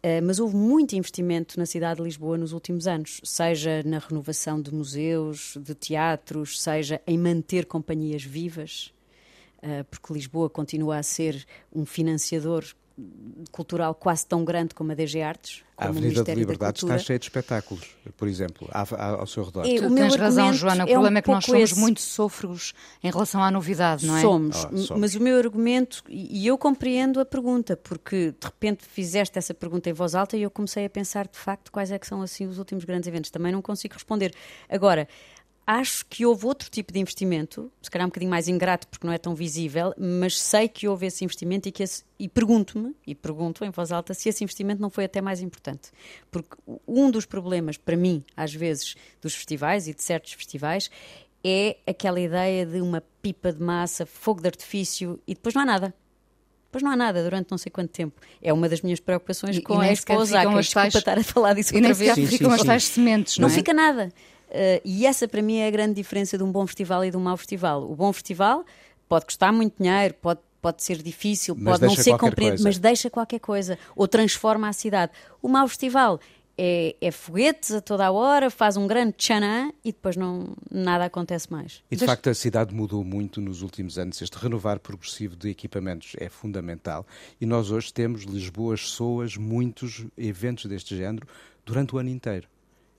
Uh, 0.00 0.22
mas 0.22 0.38
houve 0.38 0.54
muito 0.54 0.94
investimento 0.94 1.58
na 1.58 1.66
cidade 1.66 1.96
de 1.96 2.04
Lisboa 2.04 2.38
nos 2.38 2.52
últimos 2.52 2.86
anos, 2.86 3.20
seja 3.24 3.82
na 3.84 3.98
renovação 3.98 4.62
de 4.62 4.72
museus, 4.72 5.56
de 5.60 5.74
teatros, 5.74 6.62
seja 6.62 7.02
em 7.04 7.18
manter 7.18 7.66
companhias 7.66 8.22
vivas, 8.22 8.94
uh, 9.56 9.82
porque 9.90 10.12
Lisboa 10.12 10.48
continua 10.48 10.98
a 10.98 11.02
ser 11.02 11.44
um 11.74 11.84
financiador 11.84 12.64
cultural 13.52 13.94
quase 13.94 14.26
tão 14.26 14.44
grande 14.44 14.74
como 14.74 14.92
a 14.92 14.94
DG 14.94 15.22
Artes. 15.22 15.62
A 15.76 15.86
Avenida 15.86 16.24
de 16.24 16.34
Liberdade 16.34 16.78
está 16.78 16.98
cheia 16.98 17.18
de 17.20 17.26
espetáculos, 17.26 17.84
por 18.16 18.26
exemplo, 18.26 18.68
ao 18.72 19.26
seu 19.28 19.44
redor. 19.44 19.64
E, 19.64 19.80
tu 19.80 19.94
tens 19.94 20.16
razão, 20.16 20.52
Joana. 20.52 20.84
O 20.84 20.88
é 20.88 20.92
problema 20.92 21.14
um 21.14 21.18
é 21.18 21.22
que 21.22 21.30
nós 21.30 21.44
somos 21.44 21.70
esse... 21.70 21.78
muito 21.78 22.00
sôfregos 22.00 22.74
em 23.02 23.10
relação 23.10 23.40
à 23.40 23.48
novidade, 23.48 24.04
não 24.04 24.16
é? 24.16 24.20
Somos, 24.20 24.56
oh, 24.56 24.76
somos, 24.76 24.90
mas 24.90 25.14
o 25.14 25.20
meu 25.20 25.38
argumento, 25.38 26.02
e 26.08 26.44
eu 26.44 26.58
compreendo 26.58 27.20
a 27.20 27.24
pergunta, 27.24 27.76
porque 27.76 28.32
de 28.32 28.44
repente 28.44 28.84
fizeste 28.84 29.38
essa 29.38 29.54
pergunta 29.54 29.88
em 29.88 29.92
voz 29.92 30.16
alta 30.16 30.36
e 30.36 30.42
eu 30.42 30.50
comecei 30.50 30.84
a 30.84 30.90
pensar 30.90 31.28
de 31.28 31.38
facto 31.38 31.70
quais 31.70 31.92
é 31.92 31.98
que 31.98 32.08
são 32.08 32.22
assim 32.22 32.44
os 32.46 32.58
últimos 32.58 32.84
grandes 32.84 33.06
eventos. 33.06 33.30
Também 33.30 33.52
não 33.52 33.62
consigo 33.62 33.94
responder. 33.94 34.34
Agora, 34.68 35.06
Acho 35.70 36.06
que 36.06 36.24
houve 36.24 36.46
outro 36.46 36.70
tipo 36.70 36.90
de 36.94 36.98
investimento, 36.98 37.70
se 37.82 37.90
calhar 37.90 38.06
um 38.06 38.08
bocadinho 38.08 38.30
mais 38.30 38.48
ingrato 38.48 38.88
porque 38.88 39.06
não 39.06 39.12
é 39.12 39.18
tão 39.18 39.34
visível, 39.34 39.92
mas 39.98 40.40
sei 40.40 40.66
que 40.66 40.88
houve 40.88 41.04
esse 41.04 41.22
investimento 41.22 41.68
e, 41.68 41.70
que 41.70 41.82
esse, 41.82 42.04
e 42.18 42.26
pergunto-me, 42.26 42.96
e 43.06 43.14
pergunto 43.14 43.62
em 43.66 43.68
voz 43.68 43.92
alta, 43.92 44.14
se 44.14 44.30
esse 44.30 44.42
investimento 44.42 44.80
não 44.80 44.88
foi 44.88 45.04
até 45.04 45.20
mais 45.20 45.42
importante. 45.42 45.90
Porque 46.30 46.56
um 46.86 47.10
dos 47.10 47.26
problemas, 47.26 47.76
para 47.76 47.98
mim, 47.98 48.24
às 48.34 48.54
vezes, 48.54 48.94
dos 49.20 49.34
festivais 49.34 49.86
e 49.86 49.92
de 49.92 50.02
certos 50.02 50.32
festivais, 50.32 50.90
é 51.44 51.76
aquela 51.86 52.18
ideia 52.18 52.64
de 52.64 52.80
uma 52.80 53.02
pipa 53.20 53.52
de 53.52 53.62
massa, 53.62 54.06
fogo 54.06 54.40
de 54.40 54.48
artifício 54.48 55.20
e 55.26 55.34
depois 55.34 55.54
não 55.54 55.60
há 55.60 55.66
nada. 55.66 55.94
Depois 56.68 56.82
não 56.82 56.92
há 56.92 56.96
nada 56.96 57.22
durante 57.22 57.50
não 57.50 57.58
sei 57.58 57.70
quanto 57.70 57.90
tempo. 57.90 58.18
É 58.40 58.54
uma 58.54 58.70
das 58.70 58.80
minhas 58.80 59.00
preocupações 59.00 59.58
e, 59.58 59.60
com 59.60 59.82
e 59.82 59.88
a 59.88 59.92
Expo 59.92 60.14
Osaka. 60.14 60.48
Desculpa 60.48 60.80
tais... 60.80 60.94
estar 60.94 61.18
a 61.18 61.22
falar 61.22 61.52
disso 61.52 61.74
e 61.74 61.76
outra 61.76 61.92
vez. 61.92 62.14
Sim, 62.14 62.26
ficam 62.26 62.50
sim, 62.52 62.56
as 62.56 62.62
tais 62.62 62.84
sementes, 62.84 63.36
não, 63.36 63.48
não 63.48 63.54
é? 63.54 63.58
fica 63.58 63.74
nada. 63.74 64.10
Uh, 64.48 64.80
e 64.84 65.06
essa 65.06 65.28
para 65.28 65.42
mim 65.42 65.58
é 65.58 65.68
a 65.68 65.70
grande 65.70 65.94
diferença 65.94 66.38
de 66.38 66.44
um 66.44 66.50
bom 66.50 66.66
festival 66.66 67.04
e 67.04 67.10
de 67.10 67.16
um 67.16 67.20
mau 67.20 67.36
festival. 67.36 67.90
O 67.90 67.94
bom 67.94 68.12
festival 68.12 68.64
pode 69.08 69.26
custar 69.26 69.52
muito 69.52 69.82
dinheiro, 69.82 70.14
pode, 70.14 70.40
pode 70.60 70.82
ser 70.82 71.02
difícil, 71.02 71.54
mas 71.54 71.78
pode 71.78 71.86
não 71.86 72.02
ser 72.02 72.16
compreendido, 72.16 72.62
mas 72.62 72.78
deixa 72.78 73.10
qualquer 73.10 73.40
coisa 73.40 73.78
ou 73.94 74.08
transforma 74.08 74.68
a 74.68 74.72
cidade. 74.72 75.12
O 75.42 75.48
mau 75.48 75.68
festival 75.68 76.18
é, 76.60 76.96
é, 77.00 77.10
foguetes 77.12 77.70
a 77.70 77.80
toda 77.80 78.06
a 78.06 78.10
hora, 78.10 78.50
faz 78.50 78.76
um 78.76 78.86
grande 78.86 79.12
tchanã 79.12 79.70
e 79.84 79.92
depois 79.92 80.16
não, 80.16 80.56
nada 80.68 81.04
acontece 81.04 81.52
mais. 81.52 81.82
E 81.88 81.94
de 81.94 82.04
facto 82.04 82.28
a 82.28 82.34
cidade 82.34 82.74
mudou 82.74 83.04
muito 83.04 83.40
nos 83.40 83.62
últimos 83.62 83.96
anos. 83.96 84.20
Este 84.20 84.36
renovar 84.36 84.80
progressivo 84.80 85.36
de 85.36 85.50
equipamentos 85.50 86.16
é 86.18 86.28
fundamental 86.28 87.06
e 87.40 87.46
nós 87.46 87.70
hoje 87.70 87.92
temos 87.94 88.22
Lisboas, 88.22 88.88
Soas, 88.88 89.36
muitos 89.36 90.04
eventos 90.16 90.66
deste 90.66 90.96
género 90.96 91.28
durante 91.64 91.94
o 91.94 91.98
ano 91.98 92.08
inteiro. 92.08 92.48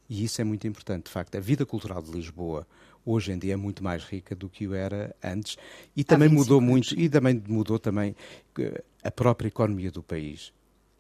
E 0.10 0.24
isso 0.24 0.42
é 0.42 0.44
muito 0.44 0.68
importante, 0.68 1.06
de 1.06 1.12
facto. 1.12 1.36
A 1.36 1.40
vida 1.40 1.66
cultural 1.66 2.02
de 2.02 2.12
Lisboa 2.12 2.66
hoje 3.06 3.32
em 3.32 3.38
dia 3.40 3.54
é 3.54 3.56
muito 3.56 3.84
mais 3.84 4.04
rica 4.04 4.36
do 4.36 4.50
que 4.50 4.68
o 4.68 4.74
era 4.74 5.16
antes 5.24 5.58
e 5.96 6.04
também 6.04 6.30
mudou 6.30 6.60
muito 6.60 7.00
e 7.00 7.08
também 7.10 7.42
mudou 7.48 7.80
também 7.80 8.16
eh, 8.58 8.84
a 9.04 9.12
própria 9.12 9.48
economia 9.48 9.92
do 9.92 10.04
país. 10.04 10.52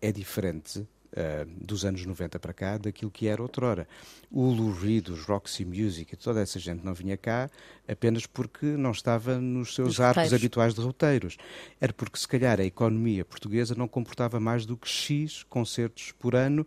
É 0.01 0.11
diferente 0.11 0.87
Uh, 1.09 1.43
dos 1.65 1.85
anos 1.85 2.05
90 2.05 2.37
para 2.37 2.53
cá 2.53 2.77
daquilo 2.77 3.09
que 3.09 3.25
era 3.25 3.41
outrora. 3.41 3.87
O 4.29 4.43
Lou 4.51 4.71
Reed, 4.71 5.09
os 5.09 5.23
Roxy 5.23 5.65
Music 5.65 6.13
e 6.13 6.15
toda 6.15 6.39
essa 6.39 6.59
gente 6.59 6.85
não 6.85 6.93
vinha 6.93 7.17
cá 7.17 7.49
apenas 7.87 8.27
porque 8.27 8.67
não 8.67 8.91
estava 8.91 9.39
nos 9.41 9.73
seus 9.73 9.93
Os 9.93 9.99
arcos 9.99 10.25
roteiros. 10.25 10.39
habituais 10.39 10.73
de 10.75 10.81
roteiros. 10.81 11.37
Era 11.81 11.91
porque, 11.93 12.19
se 12.19 12.27
calhar, 12.27 12.59
a 12.59 12.63
economia 12.63 13.25
portuguesa 13.25 13.73
não 13.73 13.87
comportava 13.87 14.39
mais 14.39 14.67
do 14.67 14.77
que 14.77 14.87
X 14.87 15.41
concertos 15.49 16.11
por 16.11 16.35
ano 16.35 16.63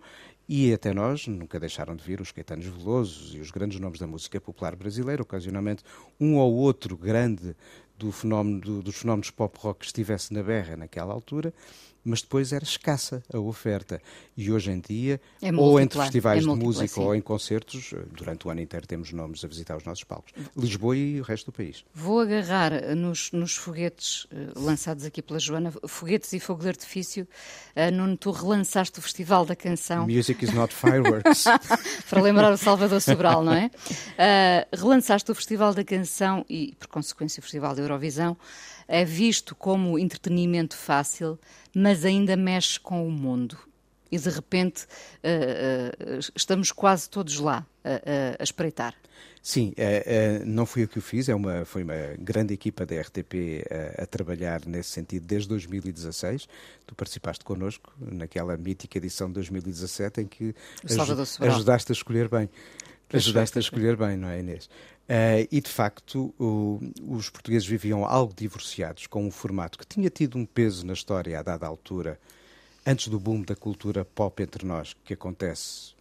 e 0.48 0.72
até 0.72 0.92
nós 0.92 1.26
nunca 1.26 1.58
deixaram 1.58 1.94
de 1.94 2.02
vir 2.02 2.20
os 2.20 2.32
Caetanos 2.32 2.66
Velosos 2.66 3.34
e 3.34 3.38
os 3.38 3.50
grandes 3.50 3.78
nomes 3.78 3.98
da 3.98 4.06
música 4.06 4.40
popular 4.40 4.74
brasileira, 4.76 5.22
ocasionalmente 5.22 5.82
um 6.20 6.36
ou 6.36 6.52
outro 6.54 6.96
grande 6.96 7.54
do 7.96 8.10
fenómeno, 8.10 8.60
do, 8.60 8.82
dos 8.82 8.96
fenómenos 8.96 9.30
pop-rock 9.30 9.80
que 9.80 9.86
estivesse 9.86 10.34
na 10.34 10.42
berra 10.42 10.76
naquela 10.76 11.12
altura, 11.12 11.54
mas 12.04 12.22
depois 12.22 12.52
era 12.52 12.64
escassa 12.64 13.22
a 13.32 13.38
oferta. 13.38 14.00
E 14.36 14.50
hoje 14.50 14.70
em 14.70 14.80
dia, 14.80 15.20
é 15.40 15.52
ou 15.52 15.78
entre 15.78 16.00
festivais 16.00 16.44
é 16.44 16.48
de 16.48 16.54
música 16.54 16.88
sim. 16.88 17.00
ou 17.00 17.14
em 17.14 17.20
concertos, 17.20 17.94
durante 18.10 18.46
o 18.46 18.50
ano 18.50 18.60
inteiro 18.60 18.86
temos 18.86 19.12
nomes 19.12 19.44
a 19.44 19.48
visitar 19.48 19.76
os 19.76 19.84
nossos 19.84 20.04
palcos. 20.04 20.32
Lisboa 20.56 20.96
e 20.96 21.20
o 21.20 21.22
resto 21.22 21.46
do 21.46 21.52
país. 21.52 21.84
Vou 21.94 22.20
agarrar 22.20 22.72
nos, 22.96 23.30
nos 23.32 23.56
foguetes 23.56 24.24
uh, 24.24 24.28
lançados 24.56 25.04
aqui 25.04 25.22
pela 25.22 25.38
Joana, 25.38 25.72
foguetes 25.86 26.32
e 26.32 26.40
fogo 26.40 26.62
de 26.62 26.68
artifício. 26.68 27.26
Uh, 27.76 27.94
Nuno, 27.94 28.16
tu 28.16 28.30
relançaste 28.30 28.98
o 28.98 29.02
Festival 29.02 29.44
da 29.44 29.54
Canção. 29.54 30.06
Music 30.06 30.44
is 30.44 30.52
not 30.52 30.74
fireworks. 30.74 31.44
Para 32.08 32.22
lembrar 32.22 32.52
o 32.52 32.56
Salvador 32.56 33.00
Sobral, 33.00 33.44
não 33.44 33.52
é? 33.52 33.66
Uh, 33.66 34.76
relançaste 34.76 35.30
o 35.30 35.34
Festival 35.34 35.74
da 35.74 35.84
Canção 35.84 36.44
e, 36.48 36.74
por 36.78 36.88
consequência, 36.88 37.40
o 37.40 37.42
Festival 37.42 37.74
da 37.74 37.82
Eurovisão 37.82 38.36
é 38.86 39.04
visto 39.04 39.54
como 39.54 39.98
entretenimento 39.98 40.76
fácil, 40.76 41.38
mas 41.74 42.04
ainda 42.04 42.36
mexe 42.36 42.78
com 42.78 43.06
o 43.06 43.10
mundo. 43.10 43.58
E 44.10 44.18
de 44.18 44.28
repente 44.28 44.84
uh, 44.84 46.16
uh, 46.16 46.32
estamos 46.36 46.70
quase 46.70 47.08
todos 47.08 47.38
lá 47.38 47.66
uh, 47.84 48.36
a 48.38 48.42
espreitar. 48.42 48.94
Sim, 49.40 49.74
não 50.46 50.64
fui 50.64 50.84
eu 50.84 50.88
que 50.88 51.00
o 51.00 51.02
fiz, 51.02 51.28
é 51.28 51.34
uma, 51.34 51.64
foi 51.64 51.82
uma 51.82 51.96
grande 52.16 52.54
equipa 52.54 52.86
da 52.86 53.00
RTP 53.00 53.64
a 53.98 54.06
trabalhar 54.06 54.64
nesse 54.66 54.90
sentido 54.90 55.26
desde 55.26 55.48
2016. 55.48 56.46
Tu 56.86 56.94
participaste 56.94 57.44
connosco 57.44 57.92
naquela 57.98 58.56
mítica 58.56 58.98
edição 58.98 59.26
de 59.26 59.34
2017 59.34 60.20
em 60.20 60.26
que 60.28 60.54
ajudaste 61.40 61.90
a 61.90 61.92
escolher 61.92 62.28
bem. 62.28 62.48
Ajudaste 63.12 63.58
a 63.58 63.60
escolher 63.60 63.96
bem, 63.96 64.16
não 64.16 64.28
é, 64.28 64.38
Inês? 64.38 64.70
Uh, 65.12 65.46
e 65.52 65.60
de 65.60 65.68
facto, 65.68 66.32
o, 66.38 66.80
os 67.06 67.28
portugueses 67.28 67.68
viviam 67.68 68.02
algo 68.06 68.32
divorciados 68.34 69.06
com 69.06 69.26
um 69.26 69.30
formato 69.30 69.78
que 69.78 69.86
tinha 69.86 70.08
tido 70.08 70.38
um 70.38 70.46
peso 70.46 70.86
na 70.86 70.94
história 70.94 71.38
a 71.38 71.42
dada 71.42 71.66
altura, 71.66 72.18
antes 72.86 73.08
do 73.08 73.20
boom 73.20 73.42
da 73.42 73.54
cultura 73.54 74.06
pop 74.06 74.42
entre 74.42 74.64
nós, 74.64 74.96
que 75.04 75.12
acontece 75.12 75.92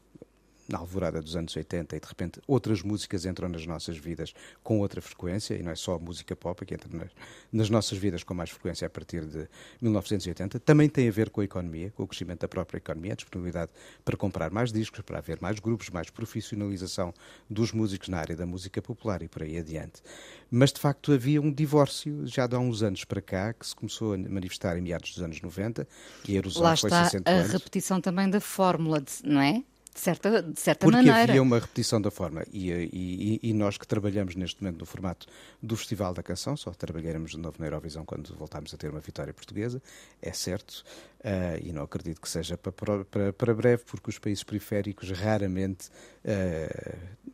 na 0.71 0.79
alvorada 0.79 1.21
dos 1.21 1.35
anos 1.35 1.55
80 1.55 1.95
e 1.95 1.99
de 1.99 2.07
repente 2.07 2.41
outras 2.47 2.81
músicas 2.81 3.25
entram 3.25 3.49
nas 3.49 3.65
nossas 3.65 3.97
vidas 3.97 4.33
com 4.63 4.79
outra 4.79 5.01
frequência, 5.01 5.55
e 5.55 5.61
não 5.61 5.71
é 5.71 5.75
só 5.75 5.95
a 5.95 5.99
música 5.99 6.35
pop 6.35 6.65
que 6.65 6.73
entra 6.73 6.89
nas, 6.91 7.09
nas 7.51 7.69
nossas 7.69 7.97
vidas 7.97 8.23
com 8.23 8.33
mais 8.33 8.49
frequência 8.49 8.85
a 8.85 8.89
partir 8.89 9.25
de 9.25 9.47
1980, 9.81 10.59
também 10.59 10.87
tem 10.87 11.07
a 11.07 11.11
ver 11.11 11.29
com 11.29 11.41
a 11.41 11.43
economia, 11.43 11.91
com 11.91 12.03
o 12.03 12.07
crescimento 12.07 12.41
da 12.41 12.47
própria 12.47 12.77
economia, 12.77 13.13
a 13.13 13.15
disponibilidade 13.15 13.71
para 14.05 14.15
comprar 14.15 14.49
mais 14.51 14.71
discos, 14.71 15.01
para 15.01 15.17
haver 15.17 15.39
mais 15.41 15.59
grupos, 15.59 15.89
mais 15.89 16.09
profissionalização 16.09 17.13
dos 17.49 17.71
músicos 17.71 18.09
na 18.09 18.17
área 18.17 18.35
da 18.35 18.45
música 18.45 18.81
popular 18.81 19.21
e 19.21 19.27
por 19.27 19.43
aí 19.43 19.57
adiante. 19.57 20.01
Mas 20.49 20.71
de 20.71 20.79
facto 20.79 21.11
havia 21.11 21.41
um 21.41 21.51
divórcio 21.51 22.25
já 22.25 22.47
de 22.47 22.55
há 22.55 22.59
uns 22.59 22.83
anos 22.83 23.03
para 23.03 23.21
cá, 23.21 23.53
que 23.53 23.65
se 23.65 23.75
começou 23.75 24.13
a 24.13 24.17
manifestar 24.17 24.77
em 24.77 24.81
meados 24.81 25.13
dos 25.13 25.23
anos 25.23 25.41
90, 25.41 25.87
e 26.27 26.33
a 26.33 26.37
erosão 26.37 26.63
Lá 26.63 26.75
foi 26.75 26.89
está 26.89 27.03
se 27.03 27.17
acentuando. 27.17 27.49
a 27.49 27.51
repetição 27.51 28.01
também 28.01 28.29
da 28.29 28.39
fórmula, 28.39 29.01
de, 29.01 29.11
não 29.23 29.41
é? 29.41 29.63
De 29.93 29.99
certa, 29.99 30.41
de 30.41 30.59
certa 30.59 30.85
Porque 30.85 30.97
maneira. 30.97 31.23
havia 31.23 31.41
uma 31.41 31.59
repetição 31.59 32.01
da 32.01 32.09
forma. 32.09 32.43
E, 32.51 32.71
e, 32.71 33.39
e, 33.43 33.53
nós 33.53 33.77
que 33.77 33.85
trabalhamos 33.85 34.35
neste 34.35 34.61
momento 34.63 34.79
no 34.79 34.85
formato 34.85 35.27
do 35.61 35.75
Festival 35.75 36.13
da 36.13 36.23
Canção, 36.23 36.55
só 36.55 36.71
trabalharemos 36.71 37.31
de 37.31 37.37
novo 37.37 37.57
na 37.59 37.67
Eurovisão 37.67 38.05
quando 38.05 38.33
voltarmos 38.35 38.73
a 38.73 38.77
ter 38.77 38.89
uma 38.89 39.01
vitória 39.01 39.33
portuguesa, 39.33 39.81
é 40.21 40.31
certo. 40.31 40.83
Uh, 41.19 41.59
e 41.61 41.71
não 41.73 41.83
acredito 41.83 42.21
que 42.21 42.29
seja 42.29 42.57
para, 42.57 42.71
para, 42.71 43.33
para, 43.33 43.53
breve, 43.53 43.83
porque 43.85 44.09
os 44.09 44.17
países 44.17 44.43
periféricos 44.43 45.11
raramente. 45.11 45.89
Uh, 46.23 47.31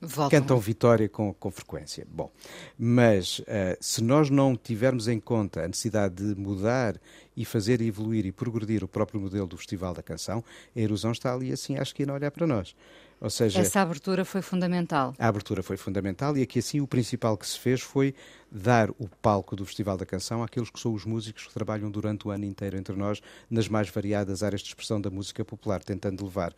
Voltam. 0.00 0.40
cantam 0.40 0.58
vitória 0.58 1.08
com, 1.08 1.34
com 1.34 1.50
frequência. 1.50 2.06
Bom, 2.10 2.30
mas 2.78 3.40
uh, 3.40 3.44
se 3.80 4.02
nós 4.02 4.30
não 4.30 4.56
tivermos 4.56 5.08
em 5.08 5.20
conta 5.20 5.62
a 5.62 5.68
necessidade 5.68 6.14
de 6.14 6.40
mudar 6.40 6.98
e 7.36 7.44
fazer 7.44 7.82
evoluir 7.82 8.24
e 8.24 8.32
progredir 8.32 8.82
o 8.82 8.88
próprio 8.88 9.20
modelo 9.20 9.46
do 9.46 9.58
Festival 9.58 9.92
da 9.92 10.02
Canção, 10.02 10.42
a 10.74 10.80
erosão 10.80 11.12
está 11.12 11.34
ali 11.34 11.52
assim 11.52 11.76
à 11.76 11.82
esquina 11.82 12.12
a 12.12 12.16
olhar 12.16 12.30
para 12.30 12.46
nós. 12.46 12.74
Ou 13.20 13.28
seja, 13.28 13.60
essa 13.60 13.82
abertura 13.82 14.24
foi 14.24 14.40
fundamental. 14.40 15.14
A 15.18 15.28
abertura 15.28 15.62
foi 15.62 15.76
fundamental 15.76 16.34
e 16.38 16.42
aqui 16.42 16.60
assim 16.60 16.80
o 16.80 16.86
principal 16.86 17.36
que 17.36 17.46
se 17.46 17.58
fez 17.58 17.82
foi 17.82 18.14
dar 18.50 18.88
o 18.92 19.06
palco 19.20 19.54
do 19.54 19.66
Festival 19.66 19.98
da 19.98 20.06
Canção 20.06 20.42
àqueles 20.42 20.70
que 20.70 20.80
são 20.80 20.94
os 20.94 21.04
músicos 21.04 21.46
que 21.46 21.52
trabalham 21.52 21.90
durante 21.90 22.26
o 22.26 22.30
ano 22.30 22.46
inteiro 22.46 22.78
entre 22.78 22.96
nós 22.96 23.20
nas 23.50 23.68
mais 23.68 23.90
variadas 23.90 24.42
áreas 24.42 24.62
de 24.62 24.68
expressão 24.68 24.98
da 24.98 25.10
música 25.10 25.44
popular, 25.44 25.82
tentando 25.82 26.24
levar 26.24 26.54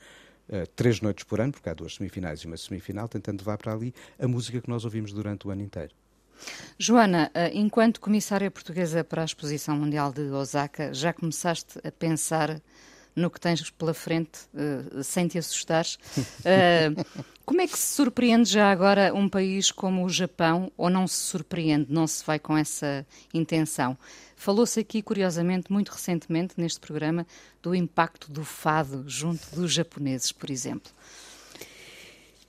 Uh, 0.49 0.67
três 0.75 1.01
noites 1.01 1.25
por 1.25 1.41
ano, 1.41 1.53
porque 1.53 1.69
há 1.69 1.75
duas 1.75 1.95
semifinais 1.95 2.41
e 2.41 2.47
uma 2.47 2.57
semifinal, 2.57 3.09
tentando 3.09 3.41
levar 3.41 3.57
para 3.57 3.73
ali 3.73 3.95
a 4.19 4.29
música 4.29 4.61
que 4.61 4.69
nós 4.69 4.85
ouvimos 4.85 5.13
durante 5.13 5.47
o 5.47 5.51
ano 5.51 5.63
inteiro. 5.63 5.95
Joana, 6.79 7.31
uh, 7.35 7.57
enquanto 7.57 8.01
comissária 8.01 8.51
portuguesa 8.51 9.05
para 9.05 9.23
a 9.23 9.25
Exposição 9.25 9.77
Mundial 9.77 10.13
de 10.13 10.23
Osaka, 10.23 10.93
já 10.93 11.13
começaste 11.13 11.79
a 11.85 11.91
pensar 11.91 12.61
no 13.15 13.31
que 13.31 13.41
tens 13.41 13.71
pela 13.71 13.95
frente, 13.95 14.41
uh, 14.55 15.03
sem 15.03 15.29
te 15.29 15.39
assustares. 15.39 15.99
como 17.47 17.61
é 17.61 17.67
que 17.67 17.79
se 17.79 17.95
surpreende 17.95 18.51
já 18.51 18.71
agora 18.71 19.15
um 19.15 19.29
país 19.29 19.71
como 19.71 20.05
o 20.05 20.09
Japão, 20.09 20.73
ou 20.77 20.91
não 20.91 21.07
se 21.07 21.17
surpreende, 21.17 21.87
não 21.89 22.07
se 22.07 22.25
vai 22.25 22.39
com 22.39 22.57
essa 22.57 23.07
intenção? 23.33 23.97
Falou-se 24.43 24.81
aqui, 24.81 25.01
curiosamente, 25.03 25.71
muito 25.71 25.91
recentemente 25.91 26.55
neste 26.57 26.81
programa, 26.81 27.25
do 27.63 27.77
impacto 27.77 28.29
do 28.29 28.43
fado 28.43 29.05
junto 29.07 29.55
dos 29.55 29.73
japoneses, 29.73 30.33
por 30.33 30.51
exemplo. 30.51 30.91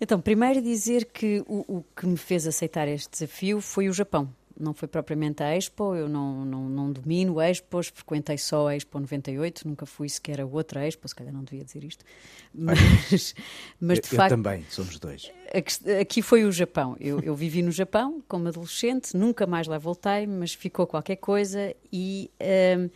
Então, 0.01 0.19
primeiro 0.19 0.59
dizer 0.59 1.05
que 1.05 1.43
o, 1.45 1.77
o 1.77 1.85
que 1.95 2.07
me 2.07 2.17
fez 2.17 2.47
aceitar 2.47 2.87
este 2.87 3.11
desafio 3.11 3.61
foi 3.61 3.89
o 3.89 3.93
Japão 3.93 4.27
não 4.59 4.73
foi 4.73 4.87
propriamente 4.87 5.41
a 5.43 5.55
Expo, 5.55 5.95
eu 5.95 6.07
não, 6.07 6.45
não, 6.45 6.69
não 6.69 6.91
domino 6.91 7.41
Expos, 7.41 7.87
frequentei 7.87 8.37
só 8.37 8.67
a 8.67 8.75
Expo 8.75 8.99
98, 8.99 9.67
nunca 9.67 9.85
fui 9.85 10.07
sequer 10.09 10.41
a 10.41 10.45
outra 10.45 10.87
Expo, 10.87 11.07
se 11.07 11.15
calhar 11.15 11.33
não 11.33 11.43
devia 11.43 11.63
dizer 11.63 11.83
isto, 11.83 12.03
mas, 12.53 12.79
mas 13.79 13.99
de 13.99 14.13
eu, 14.13 14.17
facto... 14.17 14.31
Eu 14.31 14.37
também, 14.37 14.65
somos 14.69 14.99
dois. 14.99 15.31
Aqui 15.99 16.21
foi 16.21 16.45
o 16.45 16.51
Japão, 16.51 16.95
eu, 16.99 17.19
eu 17.19 17.35
vivi 17.35 17.61
no 17.61 17.71
Japão 17.71 18.23
como 18.27 18.47
adolescente, 18.47 19.15
nunca 19.15 19.45
mais 19.45 19.67
lá 19.67 19.77
voltei, 19.77 20.27
mas 20.27 20.53
ficou 20.53 20.87
qualquer 20.87 21.17
coisa 21.17 21.75
e... 21.91 22.29
Um, 22.77 22.89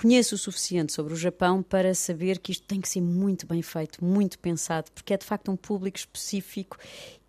conheço 0.00 0.36
o 0.36 0.38
suficiente 0.38 0.92
sobre 0.92 1.12
o 1.12 1.16
Japão 1.16 1.60
para 1.60 1.92
saber 1.92 2.38
que 2.38 2.52
isto 2.52 2.64
tem 2.68 2.80
que 2.80 2.88
ser 2.88 3.00
muito 3.00 3.44
bem 3.48 3.62
feito, 3.62 4.04
muito 4.04 4.38
pensado, 4.38 4.92
porque 4.92 5.12
é 5.12 5.16
de 5.16 5.24
facto 5.24 5.50
um 5.50 5.56
público 5.56 5.98
específico 5.98 6.78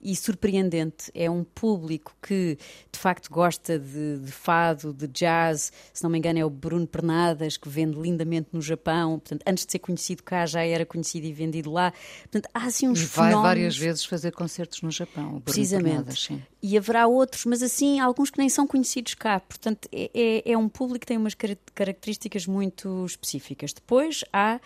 e 0.01 0.15
surpreendente. 0.15 1.11
É 1.13 1.29
um 1.29 1.43
público 1.43 2.15
que 2.21 2.57
de 2.91 2.99
facto 2.99 3.29
gosta 3.29 3.77
de, 3.77 4.19
de, 4.19 4.31
fado, 4.31 4.93
de 4.93 5.07
jazz. 5.07 5.71
Se 5.93 6.03
não 6.03 6.09
me 6.09 6.17
engano, 6.17 6.39
é 6.39 6.45
o 6.45 6.49
Bruno 6.49 6.87
Pernadas 6.87 7.57
que 7.57 7.67
vende 7.67 7.99
lindamente 7.99 8.49
no 8.53 8.61
Japão. 8.61 9.19
Portanto, 9.19 9.43
antes 9.45 9.65
de 9.65 9.71
ser 9.71 9.79
conhecido 9.79 10.23
cá, 10.23 10.45
já 10.45 10.63
era 10.63 10.85
conhecido 10.85 11.25
e 11.27 11.33
vendido 11.33 11.71
lá. 11.71 11.93
Portanto, 12.21 12.49
há 12.53 12.65
assim 12.65 12.87
uns 12.87 13.01
e 13.01 13.05
vai 13.05 13.29
fenómenos... 13.29 13.41
várias 13.41 13.77
vezes 13.77 14.05
fazer 14.05 14.31
concertos 14.31 14.81
no 14.81 14.91
Japão. 14.91 15.41
Precisamente. 15.41 15.89
Pernadas. 15.89 16.29
E 16.61 16.77
haverá 16.77 17.07
outros, 17.07 17.45
mas 17.45 17.63
assim, 17.63 17.99
alguns 17.99 18.29
que 18.29 18.37
nem 18.37 18.49
são 18.49 18.67
conhecidos 18.67 19.13
cá. 19.13 19.39
Portanto, 19.39 19.87
é, 19.91 20.09
é, 20.13 20.51
é 20.51 20.57
um 20.57 20.67
público 20.67 21.01
que 21.01 21.07
tem 21.07 21.17
umas 21.17 21.35
características 21.73 22.45
muito 22.45 23.05
específicas. 23.05 23.73
Depois 23.73 24.23
há 24.33 24.59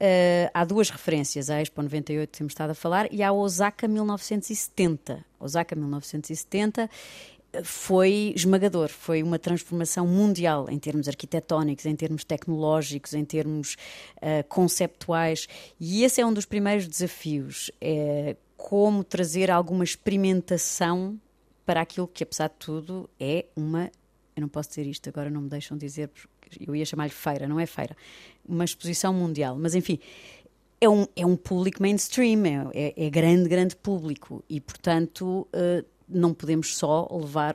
Uh, 0.00 0.48
há 0.54 0.64
duas 0.64 0.88
referências, 0.88 1.50
a 1.50 1.60
Expo 1.60 1.82
98 1.82 2.30
que 2.30 2.38
temos 2.38 2.52
estado 2.52 2.70
a 2.70 2.74
falar 2.74 3.12
e 3.12 3.22
a 3.22 3.32
Osaka 3.32 3.86
1970. 3.86 5.22
Osaka 5.38 5.76
1970 5.76 6.88
eh, 7.52 7.62
foi 7.62 8.32
esmagador, 8.34 8.88
foi 8.88 9.22
uma 9.22 9.38
transformação 9.38 10.06
mundial 10.06 10.70
em 10.70 10.78
termos 10.78 11.06
arquitetónicos, 11.06 11.84
em 11.84 11.94
termos 11.94 12.24
tecnológicos, 12.24 13.12
em 13.12 13.26
termos 13.26 13.74
uh, 14.16 14.42
conceptuais 14.48 15.46
e 15.78 16.02
esse 16.02 16.18
é 16.18 16.24
um 16.24 16.32
dos 16.32 16.46
primeiros 16.46 16.88
desafios, 16.88 17.70
é 17.78 18.36
como 18.56 19.04
trazer 19.04 19.50
alguma 19.50 19.84
experimentação 19.84 21.20
para 21.66 21.80
aquilo 21.80 22.08
que, 22.08 22.22
apesar 22.22 22.48
de 22.48 22.54
tudo, 22.54 23.08
é 23.18 23.46
uma. 23.54 23.90
Eu 24.34 24.40
não 24.40 24.48
posso 24.48 24.70
dizer 24.70 24.86
isto 24.86 25.08
agora, 25.08 25.30
não 25.30 25.42
me 25.42 25.48
deixam 25.48 25.76
dizer, 25.76 26.10
eu 26.58 26.74
ia 26.74 26.84
chamar-lhe 26.84 27.12
feira, 27.12 27.46
não 27.46 27.60
é 27.60 27.66
feira, 27.66 27.96
uma 28.46 28.64
exposição 28.64 29.12
mundial, 29.12 29.56
mas 29.58 29.74
enfim. 29.74 29.98
É 30.82 30.88
um, 30.88 31.06
é 31.14 31.26
um 31.26 31.36
público 31.36 31.82
mainstream, 31.82 32.46
é, 32.46 32.94
é, 32.96 33.06
é 33.06 33.10
grande, 33.10 33.50
grande 33.50 33.76
público 33.76 34.42
e, 34.48 34.62
portanto, 34.62 35.46
uh, 35.52 35.84
não 36.10 36.34
podemos 36.34 36.76
só 36.76 37.08
levar. 37.10 37.54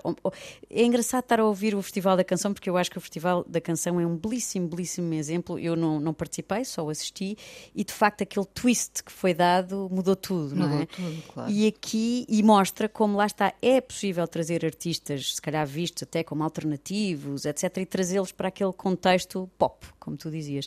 É 0.69 0.83
engraçado 0.83 1.23
estar 1.23 1.39
a 1.39 1.45
ouvir 1.45 1.75
o 1.75 1.81
Festival 1.81 2.17
da 2.17 2.23
Canção, 2.23 2.53
porque 2.53 2.69
eu 2.69 2.77
acho 2.77 2.89
que 2.89 2.97
o 2.97 3.01
Festival 3.01 3.43
da 3.47 3.59
Canção 3.59 3.99
é 3.99 4.05
um 4.05 4.15
belíssimo, 4.15 4.67
belíssimo 4.67 5.13
exemplo. 5.13 5.59
Eu 5.59 5.75
não, 5.75 5.99
não 5.99 6.13
participei, 6.13 6.65
só 6.65 6.89
assisti, 6.89 7.37
e 7.75 7.83
de 7.83 7.93
facto 7.93 8.21
aquele 8.21 8.45
twist 8.45 9.03
que 9.03 9.11
foi 9.11 9.33
dado 9.33 9.89
mudou 9.91 10.15
tudo, 10.15 10.55
mudou 10.55 10.69
não 10.69 10.81
é? 10.81 10.85
Tudo, 10.85 11.23
claro. 11.33 11.51
E 11.51 11.67
aqui, 11.67 12.25
e 12.29 12.41
mostra 12.43 12.87
como 12.87 13.17
lá 13.17 13.25
está, 13.25 13.53
é 13.61 13.81
possível 13.81 14.27
trazer 14.27 14.65
artistas, 14.65 15.35
se 15.35 15.41
calhar 15.41 15.65
vistos 15.65 16.03
até 16.03 16.23
como 16.23 16.43
alternativos, 16.43 17.45
etc., 17.45 17.77
e 17.77 17.85
trazê-los 17.85 18.31
para 18.31 18.47
aquele 18.47 18.73
contexto 18.73 19.49
pop, 19.57 19.85
como 19.99 20.17
tu 20.17 20.29
dizias. 20.29 20.65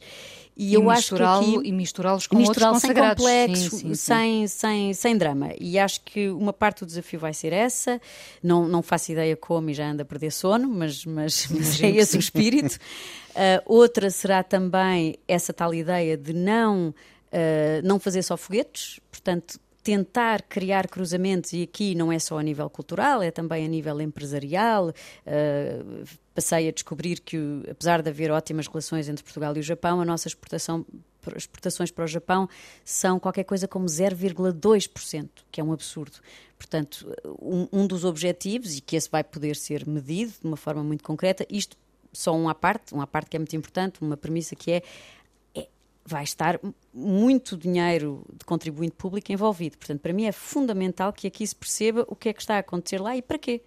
E, 0.57 0.71
e 0.71 0.75
eu 0.75 0.91
acho 0.91 1.15
que 1.15 1.23
aqui, 1.23 1.69
e 1.69 1.73
misturá-los 1.73 2.27
com 2.27 2.37
misturá 2.37 2.73
outros 2.73 2.83
sem 2.83 2.95
complexos, 2.95 3.59
sim, 3.59 3.71
sim, 3.71 3.89
sim. 3.89 3.95
Sem, 3.95 4.47
sem, 4.47 4.95
sem 4.95 5.17
drama. 5.17 5.51
E 5.59 5.79
acho 5.79 6.01
que 6.01 6.29
uma 6.31 6.53
parte 6.53 6.81
do 6.81 6.87
desafio 6.87 7.21
vai 7.21 7.33
ser 7.33 7.53
essa 7.53 7.78
não, 8.43 8.69
não 8.69 8.83
faço 8.83 9.13
ideia 9.13 9.37
como 9.37 9.71
e 9.71 9.75
já 9.75 9.91
anda 9.91 10.03
a 10.03 10.07
perder 10.07 10.33
sono, 10.33 10.69
mas, 10.69 11.05
mas, 11.05 11.47
mas 11.51 11.83
é 11.83 11.91
esse 11.91 12.17
o 12.17 12.21
espírito. 12.21 12.77
Uh, 13.31 13.63
outra 13.67 14.11
será 14.11 14.43
também 14.43 15.17
essa 15.27 15.53
tal 15.53 15.73
ideia 15.73 16.17
de 16.17 16.33
não, 16.33 16.89
uh, 16.89 17.83
não 17.85 17.99
fazer 17.99 18.23
só 18.23 18.37
foguetes, 18.37 19.01
portanto, 19.11 19.59
tentar 19.83 20.43
criar 20.43 20.87
cruzamentos, 20.87 21.53
e 21.53 21.63
aqui 21.63 21.95
não 21.95 22.13
é 22.13 22.19
só 22.19 22.39
a 22.39 22.43
nível 22.43 22.69
cultural, 22.69 23.23
é 23.23 23.31
também 23.31 23.65
a 23.65 23.69
nível 23.69 24.01
empresarial. 24.01 24.89
Uh, 24.89 26.05
passei 26.35 26.69
a 26.69 26.73
descobrir 26.73 27.21
que, 27.21 27.39
apesar 27.71 28.03
de 28.03 28.11
haver 28.11 28.31
ótimas 28.31 28.67
relações 28.67 29.09
entre 29.09 29.25
Portugal 29.25 29.57
e 29.57 29.61
o 29.61 29.63
Japão, 29.63 30.01
a 30.01 30.05
nossa 30.05 30.29
exportação 30.29 30.85
exportações 31.37 31.91
para 31.91 32.05
o 32.05 32.09
Japão 32.09 32.49
são 32.85 33.19
qualquer 33.19 33.45
coisa 33.45 33.67
como 33.67 33.87
0,2%, 33.87 35.29
que 35.51 35.61
é 35.61 35.65
um 35.65 35.73
absurdo. 35.73 36.19
Portanto, 36.57 37.15
um, 37.41 37.69
um, 37.73 37.87
dos 37.87 38.05
objetivos, 38.05 38.77
e 38.77 38.81
que 38.81 38.97
esse 38.97 39.09
vai 39.11 39.23
poder 39.23 39.57
ser 39.57 39.87
medido 39.87 40.33
de 40.41 40.47
uma 40.47 40.57
forma 40.57 40.83
muito 40.83 41.05
concreta, 41.05 41.47
isto 41.49 41.77
só 42.13 42.35
uma 42.37 42.55
parte, 42.55 42.93
uma 42.93 43.07
parte 43.07 43.31
que 43.31 43.37
é 43.37 43.39
muito 43.39 43.55
importante, 43.55 44.01
uma 44.01 44.17
premissa 44.17 44.57
que 44.57 44.73
é 44.73 44.83
vai 46.09 46.25
estar 46.25 46.59
muito 46.93 47.57
dinheiro 47.57 48.25
de 48.33 48.45
contribuinte 48.45 48.97
público 48.97 49.31
envolvido. 49.31 49.77
Portanto, 49.77 50.01
para 50.01 50.13
mim 50.13 50.25
é 50.25 50.33
fundamental 50.33 51.13
que 51.13 51.27
aqui 51.27 51.47
se 51.47 51.55
perceba 51.55 52.05
o 52.09 52.17
que 52.17 52.31
é 52.31 52.33
que 52.33 52.41
está 52.41 52.57
a 52.57 52.59
acontecer 52.59 52.99
lá 52.99 53.15
e 53.15 53.21
para 53.21 53.39
quê. 53.39 53.61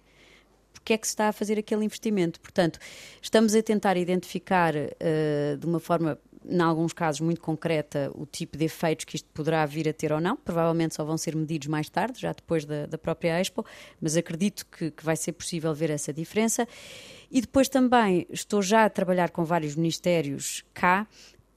Porque 0.72 0.94
é 0.94 0.98
que 0.98 1.06
se 1.06 1.12
está 1.12 1.28
a 1.28 1.32
fazer 1.32 1.58
aquele 1.58 1.84
investimento. 1.84 2.40
Portanto, 2.40 2.80
estamos 3.20 3.54
a 3.54 3.62
tentar 3.62 3.96
identificar 3.96 4.74
uh, 4.74 5.56
de 5.56 5.64
uma 5.64 5.78
forma, 5.78 6.18
em 6.48 6.60
alguns 6.60 6.92
casos 6.92 7.20
muito 7.20 7.40
concreta, 7.40 8.10
o 8.14 8.26
tipo 8.26 8.56
de 8.56 8.64
efeitos 8.64 9.04
que 9.04 9.16
isto 9.16 9.28
poderá 9.32 9.64
vir 9.66 9.88
a 9.88 9.92
ter 9.92 10.12
ou 10.12 10.20
não. 10.20 10.36
Provavelmente 10.36 10.94
só 10.94 11.04
vão 11.04 11.16
ser 11.16 11.34
medidos 11.36 11.68
mais 11.68 11.88
tarde, 11.88 12.20
já 12.20 12.32
depois 12.32 12.64
da, 12.64 12.86
da 12.86 12.98
própria 12.98 13.40
Expo, 13.40 13.64
mas 14.00 14.16
acredito 14.16 14.66
que, 14.66 14.90
que 14.90 15.04
vai 15.04 15.16
ser 15.16 15.32
possível 15.32 15.74
ver 15.74 15.90
essa 15.90 16.12
diferença. 16.12 16.66
E 17.30 17.40
depois 17.40 17.68
também 17.68 18.26
estou 18.30 18.62
já 18.62 18.84
a 18.84 18.90
trabalhar 18.90 19.30
com 19.30 19.44
vários 19.44 19.74
ministérios 19.74 20.64
cá 20.74 21.06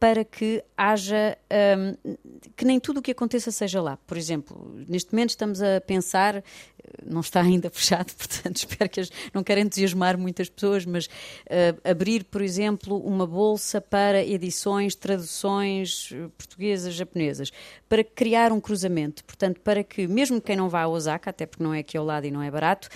para 0.05 0.23
que 0.23 0.63
haja 0.77 1.35
um, 1.79 2.13
que 2.55 2.63
nem 2.63 2.79
tudo 2.79 2.99
o 2.99 3.01
que 3.01 3.09
aconteça 3.09 3.49
seja 3.49 3.81
lá. 3.81 3.97
Por 4.05 4.17
exemplo, 4.17 4.71
neste 4.87 5.11
momento 5.11 5.31
estamos 5.31 5.63
a 5.63 5.81
pensar, 5.81 6.43
não 7.03 7.21
está 7.21 7.41
ainda 7.41 7.71
fechado, 7.73 8.13
portanto 8.13 8.57
espero 8.57 8.87
que 8.87 8.99
as, 8.99 9.09
não 9.33 9.43
quero 9.43 9.61
entusiasmar 9.61 10.15
muitas 10.15 10.47
pessoas, 10.47 10.85
mas 10.85 11.07
uh, 11.07 11.09
abrir, 11.83 12.23
por 12.25 12.43
exemplo, 12.43 12.99
uma 12.99 13.25
bolsa 13.25 13.81
para 13.81 14.23
edições, 14.23 14.93
traduções 14.93 16.11
uh, 16.11 16.29
portuguesas, 16.37 16.93
japonesas, 16.93 17.51
para 17.89 18.03
criar 18.03 18.51
um 18.51 18.61
cruzamento. 18.61 19.23
Portanto, 19.23 19.59
para 19.61 19.83
que 19.83 20.05
mesmo 20.05 20.39
quem 20.39 20.55
não 20.55 20.69
vá 20.69 20.83
a 20.83 20.87
Osaka, 20.87 21.31
até 21.31 21.47
porque 21.47 21.63
não 21.63 21.73
é 21.73 21.79
aqui 21.79 21.97
ao 21.97 22.05
lado 22.05 22.27
e 22.27 22.31
não 22.31 22.43
é 22.43 22.51
barato, 22.51 22.89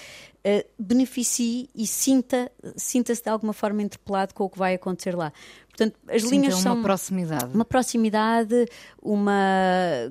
uh, 0.46 0.70
beneficie 0.78 1.70
e 1.76 1.86
sinta, 1.88 2.52
sinta-se 2.76 3.24
de 3.24 3.30
alguma 3.30 3.54
forma 3.54 3.82
interpelado 3.82 4.34
com 4.34 4.46
o 4.46 4.50
que 4.50 4.58
vai 4.58 4.76
acontecer 4.76 5.16
lá. 5.16 5.32
Portanto, 5.70 5.98
as 6.10 6.24
Sim, 6.24 6.32
linhas 6.32 6.54
é 6.54 6.56
uma 6.58 6.62
são 6.62 6.82
proximidade. 6.82 7.54
Uma 7.54 7.66
proximidade, 7.66 8.66
uma 9.02 9.34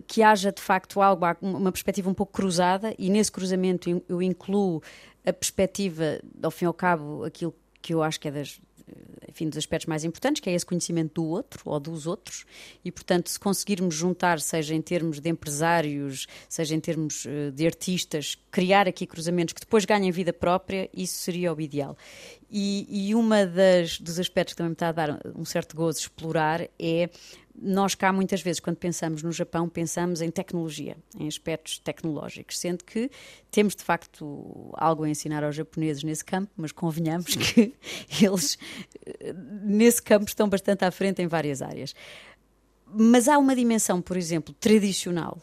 que 0.07 0.23
haja 0.23 0.51
de 0.51 0.63
facto 0.63 1.03
algo, 1.03 1.25
uma 1.43 1.71
perspectiva 1.71 2.09
um 2.09 2.15
pouco 2.15 2.33
cruzada 2.33 2.95
e 2.99 3.11
nesse 3.11 3.31
cruzamento 3.31 4.03
eu 4.09 4.23
incluo 4.23 4.83
a 5.27 5.33
perspectiva, 5.33 6.21
ao 6.43 6.51
fim 6.51 6.65
e 6.65 6.69
ao 6.69 6.75
cabo, 6.75 7.25
aquilo 7.25 7.55
que 7.83 7.93
eu 7.93 8.03
acho 8.03 8.19
que 8.19 8.29
é 8.29 8.31
das, 8.31 8.59
enfim, 9.29 9.49
dos 9.49 9.59
aspectos 9.59 9.87
mais 9.87 10.05
importantes, 10.05 10.41
que 10.41 10.51
é 10.51 10.55
esse 10.55 10.67
conhecimento 10.67 11.15
do 11.15 11.25
outro 11.25 11.61
ou 11.65 11.79
dos 11.79 12.07
outros, 12.07 12.45
e 12.85 12.91
portanto, 12.91 13.29
se 13.29 13.39
conseguirmos 13.39 13.95
juntar, 13.95 14.41
seja 14.41 14.75
em 14.75 14.83
termos 14.83 15.21
de 15.21 15.31
empresários, 15.31 16.27
seja 16.49 16.75
em 16.75 16.81
termos 16.81 17.27
eh, 17.27 17.51
de 17.51 17.67
artistas, 17.67 18.37
criar 18.51 18.89
aqui 18.89 19.07
cruzamentos 19.07 19.53
que 19.53 19.61
depois 19.61 19.85
ganhem 19.85 20.11
vida 20.11 20.33
própria, 20.33 20.89
isso 20.93 21.19
seria 21.19 21.53
o 21.53 21.61
ideal. 21.61 21.97
E, 22.51 23.09
e 23.09 23.15
uma 23.15 23.47
das 23.47 24.01
dos 24.01 24.19
aspectos 24.19 24.55
que 24.55 24.59
também 24.59 24.71
me 24.71 24.75
está 24.75 24.89
a 24.89 24.93
dar 24.93 25.21
um 25.37 25.45
certo 25.45 25.77
gozo 25.77 25.99
explorar 25.99 26.67
é 26.79 27.11
nós 27.61 27.95
cá 27.95 28.13
muitas 28.13 28.41
vezes, 28.41 28.61
quando 28.61 28.77
pensamos 28.77 29.23
no 29.23 29.33
Japão, 29.33 29.69
pensamos 29.69 30.21
em 30.21 30.31
tecnologia, 30.31 30.97
em 31.19 31.27
aspectos 31.27 31.79
tecnológicos, 31.79 32.59
sendo 32.59 32.85
que 32.85 33.11
temos 33.51 33.75
de 33.75 33.83
facto 33.83 34.71
algo 34.75 35.03
a 35.03 35.09
ensinar 35.09 35.43
aos 35.43 35.57
japoneses 35.57 36.05
nesse 36.05 36.25
campo, 36.25 36.51
mas 36.57 36.71
convenhamos 36.71 37.35
que 37.35 37.75
eles 38.23 38.57
nesse 39.65 40.01
campo 40.01 40.27
estão 40.29 40.49
bastante 40.49 40.85
à 40.85 40.91
frente 40.91 41.21
em 41.21 41.27
várias 41.27 41.61
áreas. 41.61 41.95
Mas 42.87 43.29
há 43.29 43.37
uma 43.37 43.55
dimensão, 43.55 44.01
por 44.01 44.17
exemplo, 44.17 44.55
tradicional, 44.55 45.39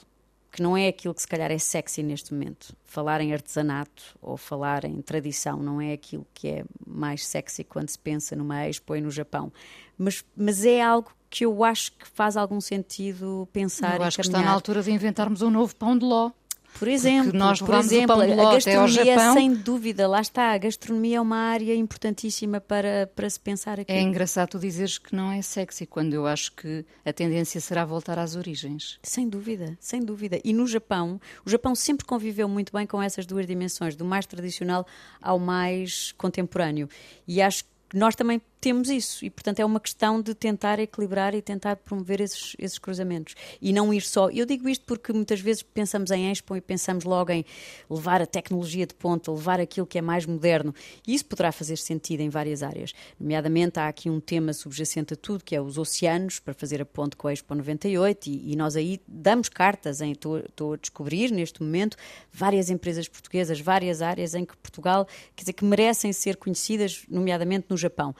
que 0.55 0.61
não 0.61 0.77
é 0.77 0.87
aquilo 0.87 1.13
que 1.13 1.21
se 1.21 1.27
calhar 1.27 1.51
é 1.51 1.57
sexy 1.57 2.01
neste 2.01 2.33
momento. 2.33 2.73
Falar 2.85 3.19
em 3.19 3.33
artesanato 3.33 4.17
ou 4.21 4.37
falar 4.37 4.85
em 4.85 5.01
tradição 5.01 5.61
não 5.61 5.81
é 5.81 5.91
aquilo 5.91 6.25
que 6.33 6.47
é 6.47 6.65
mais 6.87 7.27
sexy 7.27 7.65
quando 7.65 7.89
se 7.89 7.99
pensa 7.99 8.37
numa 8.37 8.65
expo 8.65 8.95
e 8.95 9.01
no 9.01 9.11
Japão. 9.11 9.51
Mas, 9.97 10.23
mas 10.33 10.63
é 10.63 10.81
algo 10.81 11.11
que 11.29 11.43
eu 11.43 11.61
acho 11.61 11.91
que 11.91 12.07
faz 12.07 12.37
algum 12.37 12.61
sentido 12.61 13.49
pensar 13.51 13.97
eu 13.97 14.03
acho 14.03 14.15
que 14.15 14.21
está 14.21 14.41
na 14.41 14.49
altura 14.49 14.81
de 14.81 14.91
inventarmos 14.91 15.41
um 15.41 15.49
novo 15.49 15.75
pão 15.75 15.97
de 15.97 16.05
ló. 16.05 16.31
Por 16.77 16.87
exemplo, 16.87 17.31
nós 17.33 17.61
por 17.61 17.73
exemplo, 17.75 18.21
a 18.21 18.53
gastronomia, 18.53 19.33
sem 19.33 19.53
dúvida, 19.53 20.07
lá 20.07 20.19
está, 20.19 20.51
a 20.51 20.57
gastronomia 20.57 21.17
é 21.17 21.21
uma 21.21 21.37
área 21.37 21.73
importantíssima 21.73 22.59
para, 22.59 23.09
para 23.15 23.29
se 23.29 23.39
pensar 23.39 23.79
aqui. 23.79 23.91
É 23.91 24.01
engraçado 24.01 24.49
tu 24.49 24.59
dizeres 24.59 24.97
que 24.97 25.15
não 25.15 25.31
é 25.31 25.41
sexy, 25.41 25.85
quando 25.85 26.13
eu 26.13 26.27
acho 26.27 26.51
que 26.51 26.85
a 27.05 27.13
tendência 27.13 27.61
será 27.61 27.85
voltar 27.85 28.19
às 28.19 28.35
origens. 28.35 28.99
Sem 29.01 29.27
dúvida, 29.29 29.77
sem 29.79 30.01
dúvida. 30.01 30.39
E 30.43 30.51
no 30.51 30.67
Japão, 30.67 31.19
o 31.45 31.49
Japão 31.49 31.73
sempre 31.75 32.05
conviveu 32.05 32.49
muito 32.49 32.73
bem 32.73 32.85
com 32.85 33.01
essas 33.01 33.25
duas 33.25 33.47
dimensões, 33.47 33.95
do 33.95 34.03
mais 34.03 34.25
tradicional 34.25 34.85
ao 35.21 35.39
mais 35.39 36.13
contemporâneo. 36.17 36.89
E 37.27 37.41
acho 37.41 37.63
que 37.63 37.97
nós 37.97 38.15
também 38.15 38.41
temos 38.65 38.89
isso 38.89 39.23
e, 39.23 39.29
portanto, 39.29 39.59
é 39.59 39.65
uma 39.65 39.79
questão 39.79 40.19
de 40.19 40.33
tentar 40.33 40.79
equilibrar 40.79 41.35
e 41.35 41.41
tentar 41.41 41.75
promover 41.75 42.19
esses, 42.19 42.55
esses 42.57 42.79
cruzamentos 42.79 43.35
e 43.61 43.71
não 43.71 43.93
ir 43.93 44.01
só. 44.01 44.27
Eu 44.31 44.43
digo 44.43 44.67
isto 44.67 44.83
porque 44.85 45.13
muitas 45.13 45.39
vezes 45.39 45.61
pensamos 45.61 46.09
em 46.09 46.31
Expo 46.31 46.55
e 46.55 46.61
pensamos 46.61 47.03
logo 47.03 47.31
em 47.31 47.45
levar 47.87 48.23
a 48.23 48.25
tecnologia 48.25 48.87
de 48.87 48.95
ponta, 48.95 49.31
levar 49.31 49.59
aquilo 49.59 49.85
que 49.85 49.99
é 49.99 50.01
mais 50.01 50.25
moderno 50.25 50.73
e 51.05 51.13
isso 51.13 51.25
poderá 51.27 51.51
fazer 51.51 51.77
sentido 51.77 52.21
em 52.21 52.29
várias 52.29 52.63
áreas. 52.63 52.91
Nomeadamente, 53.19 53.79
há 53.79 53.87
aqui 53.87 54.09
um 54.09 54.19
tema 54.19 54.51
subjacente 54.51 55.13
a 55.13 55.15
tudo 55.15 55.43
que 55.43 55.55
é 55.55 55.61
os 55.61 55.77
oceanos, 55.77 56.39
para 56.39 56.55
fazer 56.55 56.81
a 56.81 56.85
ponte 56.87 57.15
com 57.15 57.27
a 57.27 57.33
Expo 57.33 57.53
98 57.53 58.25
e, 58.25 58.53
e 58.53 58.55
nós 58.55 58.75
aí 58.75 58.99
damos 59.07 59.47
cartas. 59.47 60.01
Estou 60.01 60.73
a 60.73 60.77
descobrir 60.77 61.29
neste 61.29 61.61
momento 61.61 61.97
várias 62.33 62.71
empresas 62.71 63.07
portuguesas, 63.07 63.59
várias 63.59 64.01
áreas 64.01 64.33
em 64.33 64.43
que 64.43 64.57
Portugal, 64.57 65.05
quer 65.35 65.43
dizer, 65.43 65.53
que 65.53 65.63
merecem 65.63 66.11
ser 66.11 66.35
conhecidas, 66.37 67.03
nomeadamente 67.07 67.67
no 67.69 67.77
Japão. 67.77 68.15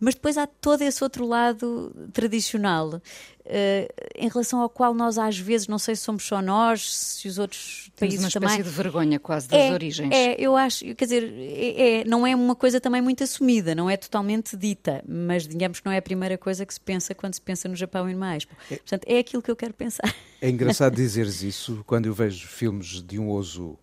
Mas 0.00 0.14
depois 0.14 0.38
há 0.38 0.46
todo 0.46 0.82
esse 0.82 1.02
outro 1.02 1.26
lado 1.26 1.92
tradicional, 2.12 2.88
uh, 2.94 3.00
em 4.16 4.28
relação 4.28 4.60
ao 4.60 4.68
qual 4.68 4.94
nós 4.94 5.18
às 5.18 5.38
vezes, 5.38 5.66
não 5.66 5.78
sei 5.78 5.96
se 5.96 6.02
somos 6.02 6.24
só 6.24 6.40
nós, 6.40 6.94
se 6.94 7.28
os 7.28 7.38
outros 7.38 7.90
Temos 7.96 8.14
países 8.14 8.32
também... 8.32 8.48
uma 8.48 8.54
espécie 8.54 8.58
também... 8.58 8.72
de 8.72 8.82
vergonha 8.82 9.18
quase 9.18 9.48
das 9.48 9.60
é, 9.60 9.72
origens. 9.72 10.10
É, 10.12 10.36
eu 10.38 10.56
acho, 10.56 10.84
quer 10.94 11.04
dizer, 11.04 11.32
é, 11.36 12.00
é, 12.00 12.04
não 12.04 12.26
é 12.26 12.34
uma 12.34 12.54
coisa 12.54 12.80
também 12.80 13.02
muito 13.02 13.24
assumida, 13.24 13.74
não 13.74 13.90
é 13.90 13.96
totalmente 13.96 14.56
dita, 14.56 15.02
mas 15.06 15.46
digamos 15.46 15.80
que 15.80 15.86
não 15.86 15.92
é 15.92 15.98
a 15.98 16.02
primeira 16.02 16.38
coisa 16.38 16.64
que 16.64 16.72
se 16.72 16.80
pensa 16.80 17.14
quando 17.14 17.34
se 17.34 17.40
pensa 17.40 17.68
no 17.68 17.74
Japão 17.74 18.08
e 18.08 18.14
no 18.14 18.24
Expo. 18.24 18.54
É, 18.70 18.76
Portanto, 18.76 19.04
é 19.06 19.18
aquilo 19.18 19.42
que 19.42 19.50
eu 19.50 19.56
quero 19.56 19.74
pensar. 19.74 20.14
É 20.40 20.48
engraçado 20.48 20.94
dizeres 20.96 21.42
isso 21.42 21.82
quando 21.86 22.06
eu 22.06 22.14
vejo 22.14 22.46
filmes 22.46 23.02
de 23.02 23.18
um 23.18 23.30
oso 23.30 23.78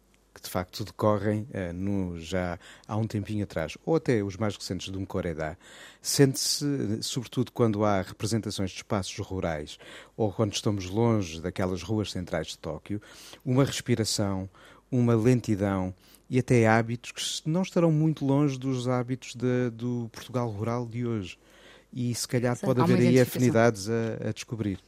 de 0.45 0.49
facto 0.49 0.85
decorrem 0.85 1.47
uh, 1.49 1.73
no, 1.73 2.19
já 2.19 2.57
há 2.87 2.95
um 2.95 3.05
tempinho 3.05 3.43
atrás, 3.43 3.77
ou 3.85 3.95
até 3.95 4.23
os 4.23 4.37
mais 4.37 4.55
recentes 4.55 4.89
do 4.89 4.99
Mkoredá, 4.99 5.57
sente-se, 6.01 6.65
sobretudo 7.01 7.51
quando 7.51 7.83
há 7.83 8.01
representações 8.01 8.71
de 8.71 8.77
espaços 8.77 9.17
rurais 9.17 9.77
ou 10.15 10.31
quando 10.31 10.53
estamos 10.53 10.89
longe 10.89 11.41
daquelas 11.41 11.81
ruas 11.81 12.11
centrais 12.11 12.47
de 12.47 12.57
Tóquio, 12.57 13.01
uma 13.43 13.65
respiração, 13.65 14.49
uma 14.91 15.15
lentidão 15.15 15.93
e 16.29 16.39
até 16.39 16.67
hábitos 16.67 17.41
que 17.41 17.49
não 17.49 17.61
estarão 17.61 17.91
muito 17.91 18.25
longe 18.25 18.57
dos 18.57 18.87
hábitos 18.87 19.35
de, 19.35 19.69
do 19.71 20.09
Portugal 20.11 20.49
rural 20.49 20.85
de 20.85 21.05
hoje. 21.05 21.37
E 21.93 22.13
se 22.13 22.27
calhar 22.27 22.59
pode 22.59 22.81
haver 22.81 22.99
aí 22.99 23.19
afinidades 23.19 23.87
a, 23.89 24.29
a 24.29 24.31
descobrir. 24.31 24.79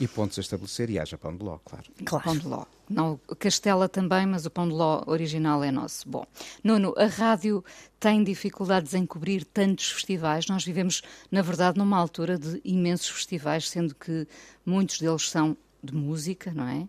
E 0.00 0.08
pontos 0.08 0.38
a 0.38 0.40
estabelecer, 0.40 0.88
e 0.88 0.98
haja 0.98 1.18
pão 1.18 1.36
de 1.36 1.44
ló, 1.44 1.58
claro. 1.62 1.84
Claro. 2.04 2.24
Pão 2.24 2.36
de 2.36 2.48
ló. 2.48 2.64
Não, 2.88 3.20
Castela 3.38 3.86
também, 3.86 4.26
mas 4.26 4.46
o 4.46 4.50
pão 4.50 4.66
de 4.66 4.74
ló 4.74 5.02
original 5.06 5.62
é 5.62 5.70
nosso. 5.70 6.08
Bom, 6.08 6.26
Nuno, 6.64 6.94
a 6.96 7.04
rádio 7.04 7.62
tem 8.00 8.24
dificuldades 8.24 8.94
em 8.94 9.04
cobrir 9.04 9.44
tantos 9.44 9.90
festivais. 9.90 10.46
Nós 10.46 10.64
vivemos, 10.64 11.02
na 11.30 11.42
verdade, 11.42 11.78
numa 11.78 11.98
altura 11.98 12.38
de 12.38 12.60
imensos 12.64 13.10
festivais, 13.10 13.68
sendo 13.68 13.94
que 13.94 14.26
muitos 14.64 14.98
deles 14.98 15.28
são 15.28 15.54
de 15.84 15.94
música, 15.94 16.50
não 16.54 16.66
é? 16.66 16.88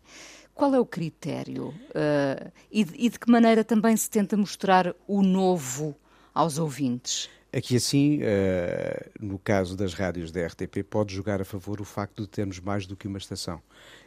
Qual 0.54 0.74
é 0.74 0.80
o 0.80 0.86
critério? 0.86 1.68
Uh, 1.90 2.52
e, 2.72 2.84
de, 2.84 2.94
e 2.96 3.10
de 3.10 3.20
que 3.20 3.30
maneira 3.30 3.64
também 3.64 3.96
se 3.98 4.10
tenta 4.10 4.38
mostrar 4.38 4.96
o 5.06 5.22
novo 5.22 5.96
aos 6.34 6.58
ouvintes? 6.58 7.30
Aqui 7.54 7.76
assim, 7.76 8.22
no 9.20 9.38
caso 9.38 9.76
das 9.76 9.94
rádios 9.94 10.32
da 10.32 10.46
RTP, 10.48 10.84
pode 10.90 11.14
jogar 11.14 11.42
a 11.42 11.46
favor 11.46 11.82
o 11.82 11.84
facto 11.84 12.22
de 12.22 12.30
termos 12.30 12.62
mais 12.62 12.86
do 12.86 12.96
que 12.96 13.08
uma 13.08 13.18
estação 13.18 13.62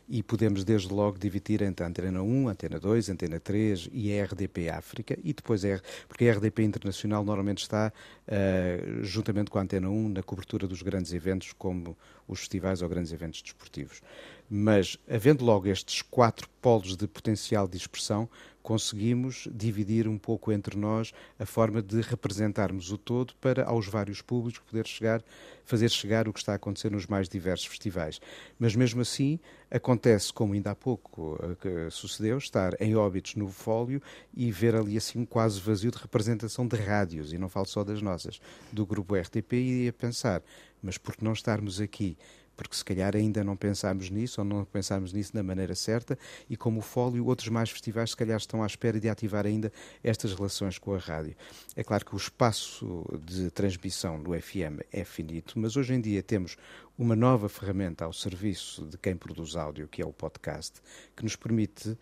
e 0.08 0.22
podemos 0.22 0.64
desde 0.64 0.92
logo 0.92 1.18
dividir 1.18 1.62
entre 1.62 1.84
a 1.84 1.88
Antena 1.88 2.22
1, 2.22 2.48
Antena 2.48 2.78
2, 2.78 3.08
Antena 3.08 3.40
3 3.40 3.88
e 3.92 4.18
a 4.18 4.24
RDP 4.24 4.68
África 4.68 5.18
e 5.22 5.32
depois 5.32 5.64
a 5.64 5.80
porque 6.06 6.28
a 6.28 6.32
RDP 6.32 6.62
Internacional 6.62 7.24
normalmente 7.24 7.62
está 7.62 7.92
uh, 8.28 9.02
juntamente 9.02 9.50
com 9.50 9.58
a 9.58 9.62
Antena 9.62 9.88
1 9.88 10.08
na 10.10 10.22
cobertura 10.22 10.66
dos 10.66 10.82
grandes 10.82 11.12
eventos 11.12 11.52
como 11.52 11.96
os 12.28 12.40
festivais 12.40 12.82
ou 12.82 12.88
grandes 12.88 13.12
eventos 13.12 13.42
desportivos. 13.42 14.02
Mas 14.48 14.98
havendo 15.08 15.44
logo 15.44 15.68
estes 15.68 16.02
quatro 16.02 16.48
polos 16.60 16.96
de 16.96 17.06
potencial 17.06 17.66
de 17.66 17.76
expressão, 17.76 18.28
conseguimos 18.64 19.46
dividir 19.52 20.08
um 20.08 20.16
pouco 20.16 20.50
entre 20.50 20.74
nós 20.74 21.12
a 21.38 21.44
forma 21.44 21.82
de 21.82 22.00
representarmos 22.00 22.90
o 22.90 22.96
todo 22.96 23.34
para 23.38 23.62
aos 23.66 23.86
vários 23.86 24.22
públicos 24.22 24.58
poder 24.66 24.86
chegar, 24.86 25.22
fazer 25.66 25.90
chegar 25.90 26.26
o 26.26 26.32
que 26.32 26.38
está 26.38 26.52
a 26.52 26.56
acontecer 26.56 26.90
nos 26.90 27.06
mais 27.06 27.28
diversos 27.28 27.66
festivais. 27.66 28.18
Mas 28.58 28.74
mesmo 28.74 29.02
assim, 29.02 29.38
acontece, 29.70 30.32
como 30.32 30.54
ainda 30.54 30.70
há 30.70 30.74
pouco 30.74 31.38
eh, 31.62 31.90
sucedeu, 31.90 32.38
estar 32.38 32.72
em 32.80 32.96
óbitos 32.96 33.34
no 33.34 33.48
fólio 33.48 34.00
e 34.34 34.50
ver 34.50 34.74
ali 34.74 34.96
assim 34.96 35.26
quase 35.26 35.60
vazio 35.60 35.90
de 35.90 35.98
representação 35.98 36.66
de 36.66 36.76
rádios, 36.76 37.34
e 37.34 37.38
não 37.38 37.50
falo 37.50 37.66
só 37.66 37.84
das 37.84 38.00
nossas, 38.00 38.40
do 38.72 38.86
grupo 38.86 39.14
RTP, 39.14 39.52
e 39.52 39.88
a 39.88 39.92
pensar, 39.92 40.42
mas 40.82 40.96
por 40.96 41.14
que 41.14 41.22
não 41.22 41.34
estarmos 41.34 41.82
aqui 41.82 42.16
porque 42.56 42.76
se 42.76 42.84
calhar 42.84 43.14
ainda 43.16 43.42
não 43.42 43.56
pensámos 43.56 44.10
nisso 44.10 44.40
ou 44.40 44.44
não 44.44 44.64
pensámos 44.64 45.12
nisso 45.12 45.32
da 45.32 45.42
maneira 45.42 45.74
certa 45.74 46.18
e 46.48 46.56
como 46.56 46.78
o 46.78 46.82
Fólio, 46.82 47.26
outros 47.26 47.48
mais 47.48 47.70
festivais 47.70 48.10
se 48.10 48.16
calhar 48.16 48.36
estão 48.36 48.62
à 48.62 48.66
espera 48.66 49.00
de 49.00 49.08
ativar 49.08 49.46
ainda 49.46 49.72
estas 50.02 50.32
relações 50.34 50.78
com 50.78 50.94
a 50.94 50.98
rádio. 50.98 51.34
É 51.76 51.82
claro 51.82 52.04
que 52.04 52.14
o 52.14 52.18
espaço 52.18 53.04
de 53.24 53.50
transmissão 53.50 54.18
no 54.18 54.40
FM 54.40 54.80
é 54.92 55.04
finito, 55.04 55.58
mas 55.58 55.76
hoje 55.76 55.94
em 55.94 56.00
dia 56.00 56.22
temos 56.22 56.56
uma 56.96 57.16
nova 57.16 57.48
ferramenta 57.48 58.04
ao 58.04 58.12
serviço 58.12 58.86
de 58.86 58.96
quem 58.96 59.16
produz 59.16 59.56
áudio, 59.56 59.88
que 59.88 60.00
é 60.00 60.06
o 60.06 60.12
podcast, 60.12 60.80
que 61.16 61.24
nos 61.24 61.34
permite 61.34 61.90
uh, 61.90 61.98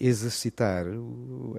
exercitar 0.00 0.86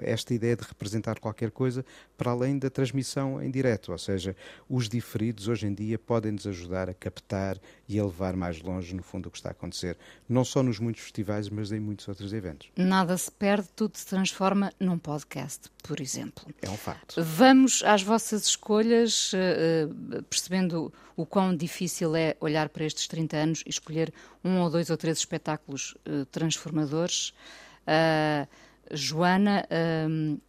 esta 0.00 0.32
ideia 0.32 0.56
de 0.56 0.64
representar 0.64 1.18
qualquer 1.18 1.50
coisa 1.50 1.84
para 2.16 2.30
além 2.30 2.58
da 2.58 2.70
transmissão 2.70 3.42
em 3.42 3.50
direto, 3.50 3.92
ou 3.92 3.98
seja, 3.98 4.34
os 4.68 4.88
diferidos 4.88 5.48
hoje 5.48 5.66
em 5.66 5.74
dia 5.74 5.98
podem 5.98 6.32
nos 6.32 6.46
ajudar 6.46 6.88
a 6.88 6.94
captar 6.94 7.58
e 7.86 7.98
a 7.98 8.04
levar 8.04 8.34
mais 8.34 8.60
longe, 8.62 8.94
no 8.94 9.02
fundo, 9.02 9.26
o 9.26 9.30
que 9.30 9.36
está 9.36 9.50
a 9.50 9.52
acontecer, 9.52 9.98
não 10.26 10.44
só 10.44 10.62
nos 10.62 10.78
muitos 10.78 11.02
festivais, 11.02 11.50
mas 11.50 11.72
em 11.72 11.80
muitos 11.80 12.08
outros 12.08 12.32
eventos. 12.32 12.70
Nada 12.76 13.16
se 13.18 13.30
perde, 13.30 13.68
tudo 13.76 13.96
se 13.96 14.06
transforma 14.06 14.72
num 14.80 14.98
podcast, 14.98 15.70
por 15.82 16.00
exemplo. 16.00 16.44
É 16.62 16.70
um 16.70 16.76
facto. 16.76 17.22
Vamos 17.22 17.82
às 17.84 18.02
vossas 18.02 18.46
escolhas, 18.46 19.32
uh, 19.32 20.22
percebendo 20.24 20.92
o 21.16 21.24
quão 21.24 21.56
difícil 21.56 22.14
é 22.14 22.36
olhar 22.46 22.68
para 22.68 22.84
estes 22.84 23.06
30 23.06 23.36
anos 23.36 23.62
e 23.66 23.70
escolher 23.70 24.12
um 24.44 24.60
ou 24.60 24.70
dois 24.70 24.90
ou 24.90 24.96
três 24.96 25.18
espetáculos 25.18 25.94
uh, 26.06 26.24
transformadores. 26.26 27.34
Uh, 27.82 28.46
Joana, 28.90 29.66
uh, 29.70 30.40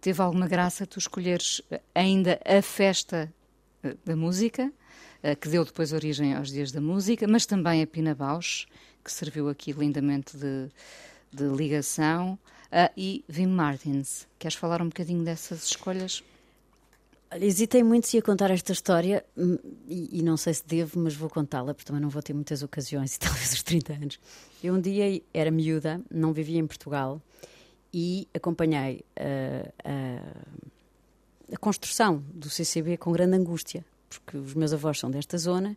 teve 0.00 0.22
alguma 0.22 0.48
graça 0.48 0.86
tu 0.86 0.98
escolheres 0.98 1.60
ainda 1.94 2.40
a 2.44 2.62
festa 2.62 3.32
da 4.04 4.14
música, 4.14 4.72
que 5.40 5.48
deu 5.48 5.64
depois 5.64 5.92
origem 5.92 6.34
aos 6.34 6.50
Dias 6.50 6.70
da 6.70 6.80
Música, 6.80 7.26
mas 7.26 7.46
também 7.46 7.82
a 7.82 7.86
Pina 7.86 8.14
Bausch, 8.14 8.66
que 9.04 9.10
serviu 9.10 9.48
aqui 9.48 9.72
lindamente 9.72 10.36
de, 10.36 10.68
de 11.32 11.44
ligação, 11.48 12.38
e 12.96 13.24
Vim 13.28 13.48
Martins. 13.48 14.28
Queres 14.38 14.56
falar 14.56 14.80
um 14.80 14.86
bocadinho 14.86 15.24
dessas 15.24 15.64
escolhas? 15.64 16.22
Hesitei 17.40 17.82
muito 17.82 18.06
se 18.06 18.16
ia 18.16 18.22
contar 18.22 18.50
esta 18.50 18.72
história 18.72 19.24
hum, 19.36 19.58
e, 19.88 20.18
e 20.18 20.22
não 20.22 20.36
sei 20.36 20.54
se 20.54 20.66
devo, 20.66 20.98
mas 20.98 21.14
vou 21.14 21.28
contá-la 21.30 21.74
porque 21.74 21.86
também 21.86 22.02
não 22.02 22.10
vou 22.10 22.22
ter 22.22 22.34
muitas 22.34 22.62
ocasiões 22.62 23.14
e 23.16 23.18
talvez 23.18 23.52
os 23.52 23.62
30 23.62 23.92
anos. 23.92 24.20
Eu 24.62 24.74
um 24.74 24.80
dia 24.80 25.22
era 25.32 25.50
miúda, 25.50 26.00
não 26.10 26.32
vivia 26.32 26.58
em 26.58 26.66
Portugal 26.66 27.20
e 27.92 28.28
acompanhei 28.34 29.04
uh, 29.18 29.68
uh, 29.68 30.62
a 31.52 31.56
construção 31.58 32.24
do 32.32 32.48
CCB 32.48 32.96
com 32.96 33.12
grande 33.12 33.36
angústia, 33.36 33.84
porque 34.08 34.36
os 34.36 34.54
meus 34.54 34.72
avós 34.72 34.98
são 34.98 35.10
desta 35.10 35.36
zona 35.36 35.76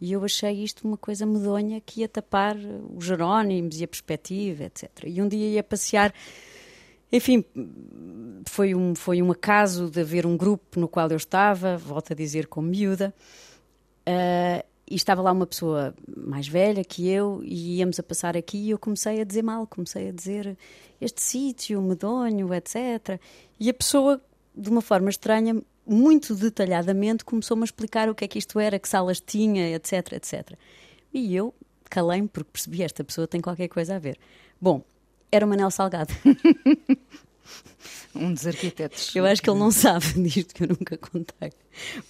e 0.00 0.12
eu 0.12 0.24
achei 0.24 0.64
isto 0.64 0.88
uma 0.88 0.96
coisa 0.96 1.26
medonha 1.26 1.80
que 1.80 2.00
ia 2.00 2.08
tapar 2.08 2.56
os 2.96 3.04
Jerónimos 3.04 3.80
e 3.80 3.84
a 3.84 3.88
perspectiva, 3.88 4.64
etc. 4.64 4.88
E 5.04 5.20
um 5.20 5.28
dia 5.28 5.46
ia 5.46 5.62
passear 5.62 6.14
enfim, 7.12 7.44
foi 8.46 8.74
um, 8.74 8.94
foi 8.94 9.20
um 9.22 9.30
acaso 9.30 9.90
de 9.90 10.00
haver 10.00 10.26
um 10.26 10.36
grupo 10.36 10.78
no 10.78 10.88
qual 10.88 11.08
eu 11.10 11.16
estava, 11.16 11.76
volto 11.76 12.12
a 12.12 12.16
dizer, 12.16 12.46
como 12.46 12.68
miúda, 12.68 13.12
uh, 14.06 14.64
e 14.88 14.94
estava 14.96 15.22
lá 15.22 15.30
uma 15.30 15.46
pessoa 15.46 15.94
mais 16.16 16.48
velha 16.48 16.84
que 16.84 17.08
eu, 17.08 17.40
e 17.44 17.78
íamos 17.78 17.98
a 17.98 18.02
passar 18.02 18.36
aqui, 18.36 18.58
e 18.58 18.70
eu 18.70 18.78
comecei 18.78 19.20
a 19.20 19.24
dizer 19.24 19.42
mal, 19.42 19.66
comecei 19.66 20.08
a 20.08 20.12
dizer 20.12 20.56
este 21.00 21.22
sítio, 21.22 21.80
medonho, 21.80 22.52
etc. 22.52 23.20
E 23.58 23.70
a 23.70 23.74
pessoa, 23.74 24.20
de 24.54 24.68
uma 24.68 24.80
forma 24.80 25.08
estranha, 25.08 25.62
muito 25.86 26.34
detalhadamente, 26.34 27.24
começou-me 27.24 27.62
a 27.62 27.64
explicar 27.64 28.08
o 28.08 28.14
que 28.14 28.24
é 28.24 28.28
que 28.28 28.38
isto 28.38 28.58
era, 28.58 28.78
que 28.78 28.88
salas 28.88 29.20
tinha, 29.20 29.74
etc, 29.74 30.12
etc. 30.12 30.52
E 31.12 31.34
eu 31.34 31.54
calei-me 31.88 32.28
porque 32.28 32.50
percebi 32.52 32.82
esta 32.82 33.02
pessoa 33.02 33.26
tem 33.26 33.40
qualquer 33.40 33.68
coisa 33.68 33.96
a 33.96 33.98
ver. 33.98 34.18
Bom, 34.60 34.82
era 35.30 35.44
o 35.44 35.48
Manel 35.48 35.70
Salgado. 35.70 36.12
um 38.14 38.32
dos 38.32 38.46
arquitetos. 38.46 39.14
Eu 39.14 39.24
acho 39.24 39.42
que 39.42 39.48
ele 39.48 39.58
não 39.58 39.70
sabe 39.70 40.06
disto 40.28 40.54
que 40.54 40.64
eu 40.64 40.68
nunca 40.68 40.96
contei. 40.96 41.52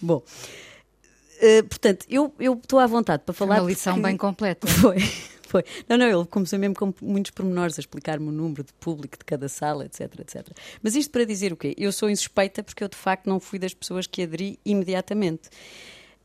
Bom, 0.00 0.16
uh, 0.16 1.64
portanto, 1.68 2.06
eu 2.08 2.32
estou 2.38 2.78
à 2.78 2.86
vontade 2.86 3.22
para 3.24 3.34
falar. 3.34 3.60
Uma 3.60 3.68
lição 3.68 3.94
porque... 3.94 4.08
bem 4.08 4.16
completa. 4.16 4.66
Foi. 4.68 4.98
Foi. 5.46 5.64
Não, 5.88 5.98
não, 5.98 6.06
ele 6.06 6.24
começou 6.26 6.56
mesmo 6.60 6.76
com 6.76 6.94
muitos 7.02 7.32
pormenores 7.32 7.76
a 7.76 7.80
explicar-me 7.80 8.28
o 8.28 8.30
número 8.30 8.62
de 8.62 8.72
público 8.74 9.18
de 9.18 9.24
cada 9.24 9.48
sala, 9.48 9.84
etc, 9.84 10.20
etc. 10.20 10.46
Mas 10.80 10.94
isto 10.94 11.10
para 11.10 11.24
dizer 11.24 11.52
o 11.52 11.56
quê? 11.56 11.74
Eu 11.76 11.90
sou 11.90 12.08
insuspeita 12.08 12.62
porque 12.62 12.84
eu 12.84 12.88
de 12.88 12.96
facto 12.96 13.26
não 13.26 13.40
fui 13.40 13.58
das 13.58 13.74
pessoas 13.74 14.06
que 14.06 14.22
aderi 14.22 14.60
imediatamente. 14.64 15.50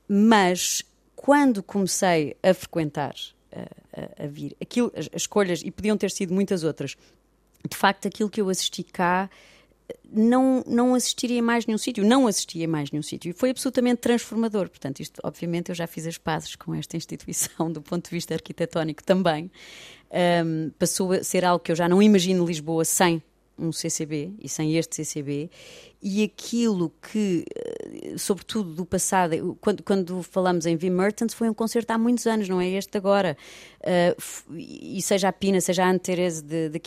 Mas 0.07 0.83
quando 1.15 1.63
comecei 1.63 2.37
a 2.43 2.53
frequentar 2.53 3.15
a, 3.93 4.23
a, 4.23 4.27
vir. 4.27 4.55
Aquilo, 4.61 4.91
as, 4.95 5.09
as 5.13 5.23
escolhas, 5.23 5.61
e 5.63 5.71
podiam 5.71 5.97
ter 5.97 6.11
sido 6.11 6.33
muitas 6.33 6.63
outras, 6.63 6.95
de 7.69 7.75
facto, 7.75 8.07
aquilo 8.07 8.29
que 8.29 8.41
eu 8.41 8.49
assisti 8.49 8.83
cá 8.83 9.29
não, 10.11 10.63
não 10.65 10.95
assistiria 10.95 11.41
mais 11.41 11.65
nenhum 11.65 11.77
sítio, 11.77 12.03
não 12.03 12.27
assistia 12.27 12.67
mais 12.67 12.91
nenhum 12.91 13.03
sítio. 13.03 13.29
E 13.29 13.33
foi 13.33 13.49
absolutamente 13.49 14.01
transformador. 14.01 14.69
Portanto, 14.69 14.99
isto, 14.99 15.19
obviamente, 15.23 15.69
eu 15.69 15.75
já 15.75 15.87
fiz 15.87 16.07
as 16.07 16.17
pazes 16.17 16.55
com 16.55 16.73
esta 16.73 16.95
instituição 16.97 17.71
do 17.71 17.81
ponto 17.81 18.05
de 18.05 18.11
vista 18.11 18.33
arquitetónico 18.33 19.03
também. 19.03 19.51
Um, 20.45 20.69
passou 20.79 21.11
a 21.11 21.23
ser 21.23 21.43
algo 21.43 21.63
que 21.63 21.71
eu 21.71 21.75
já 21.75 21.89
não 21.89 22.01
imagino 22.01 22.45
Lisboa 22.45 22.85
sem 22.85 23.21
um 23.57 23.71
CCB 23.71 24.33
e 24.39 24.49
sem 24.49 24.75
este 24.75 24.95
CCB 24.95 25.49
e 26.01 26.23
aquilo 26.23 26.93
que, 27.01 27.45
eh, 27.55 28.15
sobretudo 28.17 28.73
do 28.73 28.85
passado, 28.85 29.57
quando, 29.59 29.81
quando 29.81 30.21
falamos 30.21 30.65
em 30.65 30.75
Vim 30.75 30.91
Mertens, 30.91 31.33
foi 31.33 31.49
um 31.49 31.53
concerto 31.53 31.91
há 31.91 31.97
muitos 31.97 32.27
anos, 32.27 32.47
não 32.47 32.61
é 32.61 32.69
este 32.69 32.97
agora. 32.97 33.35
Uh, 33.81 34.55
e 34.55 35.01
seja 35.01 35.29
a 35.29 35.33
Pina, 35.33 35.59
seja 35.61 35.83
a 35.83 35.89
Anne 35.89 35.99
Therese 35.99 36.43
de, 36.43 36.69
de 36.69 36.79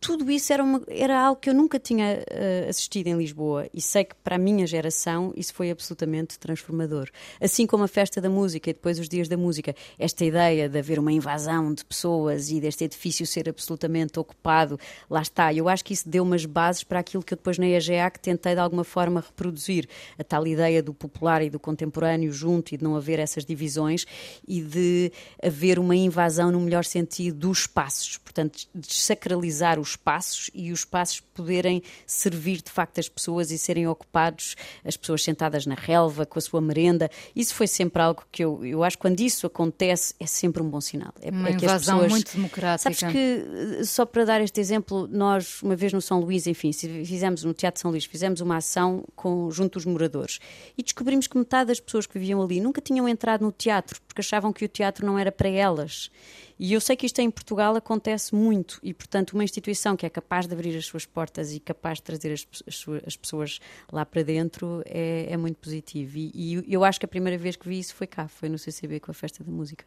tudo 0.00 0.30
isso 0.30 0.52
era, 0.52 0.62
uma, 0.62 0.82
era 0.88 1.20
algo 1.20 1.40
que 1.40 1.48
eu 1.48 1.54
nunca 1.54 1.78
tinha 1.78 2.18
uh, 2.18 2.68
assistido 2.68 3.06
em 3.06 3.16
Lisboa 3.16 3.68
e 3.72 3.80
sei 3.80 4.04
que 4.04 4.14
para 4.16 4.36
a 4.36 4.38
minha 4.38 4.66
geração 4.66 5.32
isso 5.36 5.54
foi 5.54 5.70
absolutamente 5.70 6.38
transformador. 6.38 7.08
Assim 7.40 7.66
como 7.66 7.84
a 7.84 7.88
festa 7.88 8.20
da 8.20 8.28
música 8.28 8.70
e 8.70 8.72
depois 8.72 8.98
os 8.98 9.08
dias 9.08 9.28
da 9.28 9.36
música, 9.36 9.74
esta 9.98 10.24
ideia 10.24 10.68
de 10.68 10.78
haver 10.78 10.98
uma 10.98 11.12
invasão 11.12 11.72
de 11.72 11.84
pessoas 11.84 12.50
e 12.50 12.60
deste 12.60 12.84
edifício 12.84 13.26
ser 13.26 13.48
absolutamente 13.48 14.18
ocupado, 14.18 14.78
lá 15.08 15.22
está. 15.22 15.52
Eu 15.52 15.68
acho 15.68 15.84
que 15.84 15.92
isso 15.92 16.08
deu 16.08 16.22
umas 16.22 16.44
bases 16.44 16.82
para 16.82 16.98
aquilo 16.98 17.22
que 17.22 17.34
eu 17.34 17.36
depois 17.36 17.58
na 17.58 17.66
EGEAC 17.66 18.18
tentei 18.18 18.54
de 18.54 18.60
alguma 18.60 18.84
forma 18.84 19.20
reproduzir, 19.20 19.88
a 20.18 20.24
tal 20.24 20.46
ideia 20.46 20.82
do 20.82 20.92
popular 20.92 21.42
e 21.42 21.50
do 21.50 21.58
contemporâneo 21.58 22.32
junto 22.32 22.74
e 22.74 22.76
de 22.76 22.84
não 22.84 22.96
haver 22.96 23.18
essas 23.18 23.44
divisões 23.44 24.06
e 24.46 24.60
de 24.60 25.12
haver 25.42 25.78
uma 25.78 25.94
invasão 25.94 26.50
no 26.50 26.60
melhor 26.60 26.84
sentido 26.84 27.38
dos 27.38 27.60
espaços, 27.60 28.18
portanto, 28.18 28.66
desacralizar 28.74 29.67
usar 29.68 29.78
os 29.78 29.90
espaços 29.90 30.50
e 30.54 30.72
os 30.72 30.80
espaços 30.80 31.20
poderem 31.20 31.82
servir 32.06 32.62
de 32.62 32.70
facto 32.70 32.98
as 32.98 33.08
pessoas 33.08 33.50
e 33.50 33.58
serem 33.58 33.86
ocupados, 33.86 34.56
as 34.84 34.96
pessoas 34.96 35.22
sentadas 35.22 35.66
na 35.66 35.74
relva 35.74 36.24
com 36.24 36.38
a 36.38 36.42
sua 36.42 36.60
merenda. 36.60 37.10
Isso 37.34 37.54
foi 37.54 37.66
sempre 37.66 38.00
algo 38.00 38.24
que 38.30 38.44
eu, 38.44 38.64
eu 38.64 38.82
acho 38.82 38.96
que 38.96 39.02
quando 39.02 39.20
isso 39.20 39.46
acontece 39.46 40.14
é 40.18 40.26
sempre 40.26 40.62
um 40.62 40.68
bom 40.68 40.80
sinal. 40.80 41.12
É, 41.20 41.30
uma 41.30 41.48
é 41.48 41.54
que 41.54 41.64
invasão 41.64 41.96
pessoas, 41.96 42.12
muito 42.12 42.34
democrática. 42.34 42.94
Sabes 42.94 43.12
que, 43.12 43.84
só 43.84 44.06
para 44.06 44.24
dar 44.24 44.40
este 44.40 44.60
exemplo, 44.60 45.06
nós 45.10 45.62
uma 45.62 45.76
vez 45.76 45.92
no 45.92 46.00
São 46.00 46.20
Luís, 46.20 46.46
enfim, 46.46 46.72
fizemos 46.72 47.44
no 47.44 47.52
Teatro 47.52 47.80
São 47.80 47.90
Luís, 47.90 48.04
fizemos 48.04 48.40
uma 48.40 48.56
ação 48.56 49.04
com, 49.14 49.50
junto 49.50 49.74
dos 49.74 49.84
moradores 49.84 50.38
e 50.76 50.82
descobrimos 50.82 51.26
que 51.26 51.36
metade 51.36 51.68
das 51.68 51.80
pessoas 51.80 52.06
que 52.06 52.18
viviam 52.18 52.42
ali 52.42 52.60
nunca 52.60 52.80
tinham 52.80 53.08
entrado 53.08 53.42
no 53.42 53.52
teatro 53.52 54.00
porque 54.06 54.20
achavam 54.20 54.52
que 54.52 54.64
o 54.64 54.68
teatro 54.68 55.06
não 55.06 55.18
era 55.18 55.30
para 55.30 55.48
elas 55.48 56.10
E 56.58 56.72
eu 56.72 56.80
sei 56.80 56.96
que 56.96 57.06
isto 57.06 57.20
em 57.20 57.30
Portugal 57.30 57.76
acontece 57.76 58.34
muito 58.34 58.80
e, 58.82 58.92
portanto, 58.92 59.32
uma 59.32 59.44
instituição 59.44 59.96
que 59.96 60.04
é 60.04 60.10
capaz 60.10 60.46
de 60.46 60.52
abrir 60.52 60.76
as 60.76 60.86
suas 60.86 61.06
portas 61.06 61.52
e 61.52 61.60
capaz 61.60 61.98
de 61.98 62.02
trazer 62.02 62.32
as, 62.32 62.46
as, 62.66 62.84
as 63.06 63.16
pessoas 63.16 63.60
lá 63.92 64.04
para 64.04 64.22
dentro 64.22 64.82
é, 64.84 65.26
é 65.30 65.36
muito 65.36 65.56
positivo. 65.56 66.18
E, 66.18 66.32
e 66.34 66.72
eu 66.72 66.82
acho 66.84 66.98
que 66.98 67.06
a 67.06 67.08
primeira 67.08 67.38
vez 67.38 67.54
que 67.54 67.68
vi 67.68 67.78
isso 67.78 67.94
foi 67.94 68.06
cá, 68.06 68.26
foi 68.26 68.48
no 68.48 68.58
CCB 68.58 69.00
com 69.00 69.10
a 69.10 69.14
Festa 69.14 69.44
da 69.44 69.50
Música. 69.50 69.84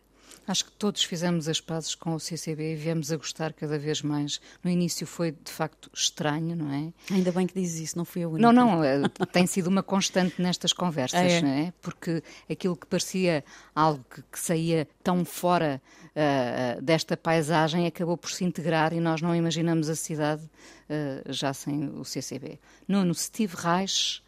Acho 0.48 0.66
que 0.66 0.72
todos 0.72 1.04
fizemos 1.04 1.48
as 1.48 1.62
pazes 1.62 1.96
com 1.96 2.14
o 2.14 2.20
CCB 2.20 2.74
e 2.74 2.76
viemos 2.76 3.12
a 3.12 3.18
gostar 3.18 3.54
cada 3.54 3.78
vez 3.78 4.02
mais. 4.02 4.42
No 4.64 4.70
início 4.70 5.06
foi 5.06 5.32
de 5.32 5.52
facto 5.52 5.90
estranho, 5.94 6.56
não 6.56 6.72
é? 6.72 7.14
Ainda 7.14 7.32
bem 7.32 7.48
que 7.48 7.54
dizes 7.54 7.90
isso, 7.90 7.98
não 7.98 8.06
fui 8.06 8.24
eu 8.24 8.30
única. 8.32 8.52
Não, 8.52 8.52
não, 8.52 8.84
eh, 8.84 9.02
tem 9.32 9.46
sido 9.46 9.68
uma 9.68 9.84
constante 9.84 10.42
nestas 10.42 10.74
conversas, 10.74 11.20
é? 11.32 11.42
não 11.42 11.50
é? 11.50 11.74
Porque 11.82 12.24
aquilo 12.50 12.76
que 12.76 12.88
parecia 12.88 13.44
algo 13.76 14.04
que, 14.10 14.22
que 14.24 14.40
saía 14.40 14.88
tão 15.04 15.24
fora 15.24 15.82
uh, 16.16 16.82
desta 16.82 17.16
paisagem 17.16 17.86
acabou 17.88 18.18
por 18.18 18.32
se 18.32 18.44
integrar 18.44 18.94
e 18.94 19.00
nós 19.00 19.22
não 19.22 19.36
imaginamos 19.36 19.90
a 19.90 19.96
cidade 19.96 20.44
uh, 20.44 21.32
já 21.32 21.54
sem 21.54 21.90
o 21.90 22.04
CCB. 22.04 22.60
Nuno, 22.88 23.14
Steve 23.14 23.56
Reich 23.56 24.22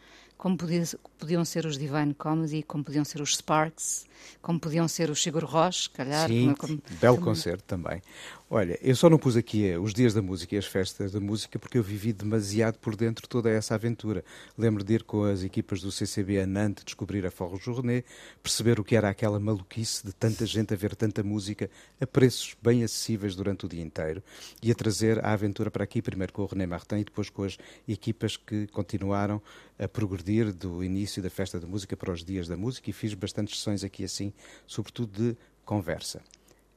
como 0.44 0.58
podia, 0.58 0.84
podiam 1.24 1.46
ser 1.46 1.66
os 1.66 1.78
Divine 1.78 2.14
Comedy, 2.14 2.64
como 2.64 2.84
podiam 2.84 3.06
ser 3.06 3.22
os 3.22 3.38
Sparks, 3.38 4.06
como 4.42 4.60
podiam 4.60 4.90
ser 4.90 5.10
os 5.10 5.24
Sigur 5.24 5.46
Rós, 5.46 5.88
calhar. 5.88 6.28
Sim, 6.28 6.54
como, 6.54 6.82
como, 6.82 7.00
belo 7.00 7.16
como... 7.16 7.28
concerto 7.28 7.64
também. 7.64 8.02
Olha, 8.50 8.78
eu 8.84 8.96
só 8.96 9.10
não 9.10 9.18
pus 9.18 9.36
aqui 9.36 9.66
eh, 9.66 9.80
os 9.80 9.94
dias 9.94 10.14
da 10.14 10.22
música 10.22 10.54
e 10.54 10.58
as 10.60 10.66
festas 10.66 11.12
da 11.12 11.20
música 11.20 11.58
porque 11.58 11.78
eu 11.78 11.82
vivi 11.82 12.14
demasiado 12.14 12.78
por 12.78 12.96
dentro 12.96 13.28
toda 13.28 13.50
essa 13.50 13.74
aventura. 13.74 14.24
Lembro 14.58 14.84
de 14.84 14.94
ir 14.94 15.04
com 15.04 15.24
as 15.24 15.44
equipas 15.44 15.82
do 15.82 15.92
CCB 15.92 16.42
a 16.42 16.46
Nantes 16.46 16.84
descobrir 16.84 17.26
a 17.26 17.32
Forro 17.32 17.58
Journet, 17.58 18.06
perceber 18.44 18.80
o 18.80 18.84
que 18.84 18.96
era 18.96 19.10
aquela 19.10 19.40
maluquice 19.40 20.06
de 20.06 20.14
tanta 20.14 20.46
gente 20.46 20.72
a 20.72 20.78
ver 20.78 20.96
tanta 20.96 21.24
música 21.24 21.68
a 22.00 22.06
preços 22.06 22.56
bem 22.62 22.84
acessíveis 22.84 23.36
durante 23.36 23.66
o 23.66 23.70
dia 23.70 23.82
inteiro 23.82 24.22
e 24.62 24.72
a 24.72 24.76
trazer 24.76 25.24
a 25.26 25.34
aventura 25.34 25.72
para 25.72 25.84
aqui, 25.84 26.00
primeiro 26.00 26.32
com 26.32 26.44
o 26.44 26.46
René 26.46 26.68
Martin 26.68 26.98
e 26.98 27.06
depois 27.06 27.32
com 27.32 27.44
as 27.44 27.58
equipas 27.88 28.38
que 28.38 28.68
continuaram 28.68 29.42
a 29.80 29.88
progredir 29.88 30.54
do 30.54 30.84
início 30.84 31.13
da 31.22 31.30
festa 31.30 31.60
da 31.60 31.68
música 31.68 31.96
para 31.96 32.12
os 32.12 32.24
dias 32.24 32.48
da 32.48 32.58
música 32.58 32.90
e 32.90 32.94
fiz 32.94 33.14
bastantes 33.14 33.58
sessões 33.58 33.84
aqui 33.84 34.04
assim, 34.04 34.34
sobretudo 34.66 35.32
de 35.32 35.38
conversa. 35.66 36.22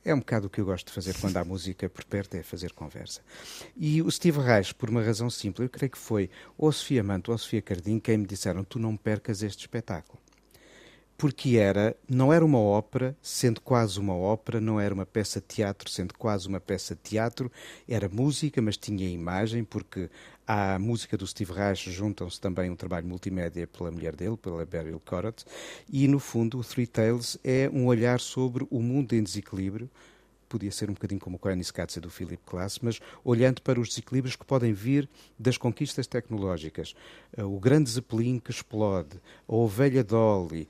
É 0.07 0.15
um 0.15 0.21
bocado 0.21 0.47
o 0.47 0.51
que 0.51 0.61
eu 0.61 0.65
gosto 0.65 0.87
de 0.87 0.93
fazer 0.93 1.17
quando 1.21 1.37
há 1.37 1.45
música 1.45 1.89
por 1.89 2.05
perto, 2.05 2.37
é 2.37 2.43
fazer 2.43 2.73
conversa. 2.73 3.23
E 3.77 4.01
o 4.01 4.09
Steve 4.09 4.39
Reich, 4.41 4.73
por 4.73 4.89
uma 4.89 5.03
razão 5.03 5.29
simples, 5.29 5.65
eu 5.65 5.69
creio 5.69 5.91
que 5.91 5.99
foi 5.99 6.31
ou 6.57 6.71
Sofia 6.71 7.03
Manto 7.03 7.33
ou 7.33 7.35
a 7.35 7.39
Sofia 7.39 7.61
Cardim 7.61 7.99
quem 7.99 8.19
me 8.19 8.27
disseram 8.27 8.63
tu 8.63 8.79
não 8.79 8.97
percas 8.97 9.43
este 9.43 9.61
espetáculo. 9.61 10.21
Porque 11.19 11.57
era, 11.57 11.97
não 12.09 12.31
era 12.31 12.45
uma 12.45 12.61
ópera, 12.61 13.17
sendo 13.23 13.61
quase 13.61 13.99
uma 13.99 14.15
ópera, 14.15 14.61
não 14.61 14.79
era 14.79 14.95
uma 14.95 15.07
peça 15.07 15.41
de 15.41 15.47
teatro, 15.47 15.91
sendo 15.91 16.15
quase 16.15 16.47
uma 16.47 16.61
peça 16.61 16.95
de 16.95 17.01
teatro, 17.01 17.51
era 17.89 18.07
música, 18.07 18.61
mas 18.61 18.77
tinha 18.77 19.09
imagem, 19.09 19.65
porque 19.65 20.11
à 20.47 20.79
música 20.79 21.17
do 21.17 21.27
Steve 21.27 21.53
Reich 21.53 21.91
juntam-se 21.91 22.41
também 22.41 22.71
um 22.71 22.77
trabalho 22.77 23.07
multimédia 23.07 23.67
pela 23.67 23.91
mulher 23.91 24.15
dele, 24.15 24.37
pela 24.37 24.65
Beryl 24.65 25.01
Corot, 25.05 25.45
e 25.91 26.07
no 26.07 26.19
fundo 26.19 26.59
o 26.59 26.65
Three 26.65 26.87
Tales 26.87 27.39
é 27.43 27.69
um 27.73 27.87
olhar 27.87 28.21
sobre 28.21 28.67
o 28.71 28.81
mundo 28.81 29.15
em 29.15 29.23
desequilíbrio, 29.23 29.91
podia 30.47 30.71
ser 30.71 30.91
um 30.91 30.95
bocadinho 30.95 31.21
como 31.21 31.37
o 31.37 31.39
Koenigsegg 31.39 32.01
do 32.01 32.11
Philip 32.11 32.43
Glass, 32.49 32.79
mas 32.81 33.01
olhando 33.25 33.63
para 33.63 33.81
os 33.81 33.89
desequilíbrios 33.89 34.37
que 34.37 34.45
podem 34.45 34.73
vir 34.73 35.09
das 35.39 35.57
conquistas 35.59 36.07
tecnológicas. 36.07 36.95
Uh, 37.37 37.45
o 37.45 37.61
grande 37.61 37.91
Zeppelin 37.91 38.39
que 38.39 38.51
explode, 38.51 39.21
a 39.49 39.55
ovelha 39.55 40.03
Dolly, 40.03 40.69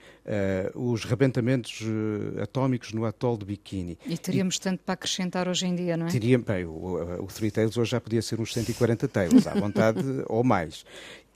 uh, 0.74 0.92
os 0.92 1.04
rebentamentos 1.04 1.80
uh, 1.80 2.42
atómicos 2.42 2.92
no 2.92 3.04
atol 3.04 3.36
de 3.36 3.44
Bikini. 3.44 3.98
E 4.06 4.18
teríamos 4.18 4.56
e, 4.56 4.60
tanto 4.60 4.82
para 4.84 4.94
acrescentar 4.94 5.48
hoje 5.48 5.66
em 5.66 5.74
dia, 5.74 5.96
não 5.96 6.06
é? 6.06 6.10
Teria, 6.10 6.38
bem, 6.38 6.64
o, 6.64 7.24
o 7.24 7.26
Three 7.26 7.50
Tales 7.50 7.76
hoje 7.76 7.90
já 7.90 8.00
podia 8.00 8.22
ser 8.22 8.40
uns 8.40 8.52
140 8.52 9.08
Tales, 9.08 9.46
à 9.46 9.54
vontade, 9.54 10.00
ou 10.26 10.42
mais. 10.42 10.84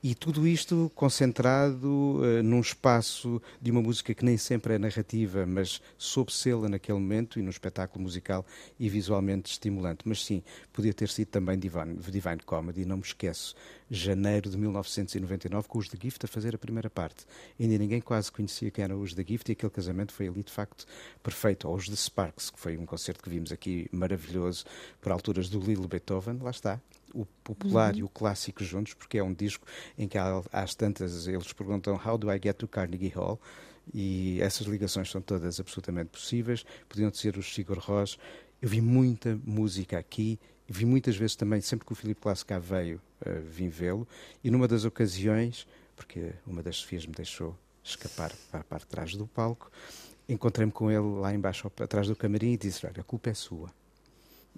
E 0.03 0.15
tudo 0.15 0.49
isto 0.49 0.91
concentrado 0.95 1.87
uh, 1.87 2.43
num 2.43 2.61
espaço 2.61 3.41
de 3.61 3.71
uma 3.71 3.83
música 3.83 4.15
que 4.15 4.25
nem 4.25 4.39
sempre 4.39 4.73
é 4.73 4.79
narrativa, 4.79 5.45
mas 5.45 5.83
soube 5.99 6.33
sê-la 6.33 6.71
naquele 6.71 6.99
momento 6.99 7.39
e 7.39 7.43
num 7.43 7.51
espetáculo 7.51 8.03
musical 8.03 8.47
e 8.79 8.89
visualmente 8.89 9.51
estimulante. 9.51 10.09
Mas 10.09 10.25
sim, 10.25 10.43
podia 10.73 10.95
ter 10.95 11.11
sido 11.11 11.29
também 11.29 11.59
Divine, 11.59 11.97
Divine 11.97 12.41
Comedy, 12.47 12.87
não 12.87 12.97
me 12.97 13.03
esqueço. 13.03 13.55
Janeiro 13.91 14.49
de 14.49 14.57
1999, 14.57 15.69
com 15.69 15.79
os 15.79 15.89
The 15.91 15.99
Gift 16.01 16.25
a 16.25 16.29
fazer 16.29 16.55
a 16.55 16.59
primeira 16.59 16.89
parte. 16.89 17.27
Ainda 17.59 17.77
ninguém 17.77 18.01
quase 18.01 18.33
conhecia 18.33 18.71
quem 18.71 18.85
eram 18.85 19.03
os 19.03 19.13
The 19.13 19.23
Gift 19.23 19.51
e 19.51 19.53
aquele 19.53 19.71
casamento 19.71 20.15
foi 20.15 20.29
ali 20.29 20.43
de 20.43 20.51
facto 20.51 20.87
perfeito. 21.23 21.69
Ou 21.69 21.77
os 21.77 21.87
The 21.87 21.97
Sparks, 21.97 22.49
que 22.49 22.59
foi 22.59 22.79
um 22.79 22.87
concerto 22.87 23.23
que 23.23 23.29
vimos 23.29 23.53
aqui 23.53 23.87
maravilhoso 23.93 24.65
por 24.99 25.13
alturas 25.13 25.51
do 25.51 25.61
Lilo 25.61 25.87
Beethoven, 25.87 26.39
lá 26.41 26.51
está 26.51 26.81
o 27.15 27.27
popular 27.45 27.93
uhum. 27.93 28.01
e 28.01 28.03
o 28.03 28.09
clássico 28.09 28.63
juntos, 28.65 28.95
porque 28.95 29.19
é 29.19 29.23
um 29.23 29.33
disco 29.33 29.67
em 29.99 30.09
que 30.09 30.19
há, 30.19 30.43
às 30.53 30.75
tantas 30.75 31.27
eles 31.27 31.53
perguntam 31.53 32.01
How 32.05 32.17
do 32.17 32.31
I 32.31 32.41
get 32.43 32.57
to 32.57 32.69
Carnegie 32.69 33.09
Hall? 33.09 33.41
E 33.93 34.41
essas 34.41 34.67
ligações 34.67 35.11
são 35.11 35.21
todas 35.21 35.59
absolutamente 35.59 36.11
possíveis. 36.11 36.65
Podiam 36.89 37.13
ser 37.13 37.37
os 37.37 37.53
Sigur 37.53 37.79
Rós. 37.79 38.19
Eu 38.63 38.69
vi 38.69 38.81
muita 38.81 39.39
música 39.45 39.99
aqui, 39.99 40.39
vi 40.69 40.85
muitas 40.85 41.17
vezes 41.17 41.35
também, 41.35 41.61
sempre 41.61 41.87
que 41.87 41.93
o 41.93 41.97
Filipe 41.97 42.21
Glass 42.23 42.43
cá 42.43 42.59
veio, 42.59 43.01
uh, 43.27 43.41
vim 43.49 43.69
vê-lo, 43.69 44.07
e 44.45 44.51
numa 44.51 44.69
das 44.69 44.85
ocasiões, 44.85 45.67
porque 45.97 46.33
uma 46.47 46.63
das 46.63 46.77
Sofias 46.77 47.07
me 47.07 47.15
deixou 47.15 47.57
escapar 47.83 48.31
para 48.51 48.61
a 48.61 48.65
parte 48.65 48.83
de 48.83 48.89
trás 48.89 49.15
do 49.17 49.27
palco, 49.27 49.71
encontrei-me 50.29 50.71
com 50.71 50.91
ele 50.91 51.21
lá 51.21 51.35
embaixo, 51.35 51.67
atrás 51.81 52.07
do 52.07 52.15
camarim, 52.15 52.53
e 52.53 52.57
disse: 52.57 52.87
Olha, 52.87 53.01
a 53.01 53.05
culpa 53.05 53.31
é 53.31 53.35
sua. 53.35 53.71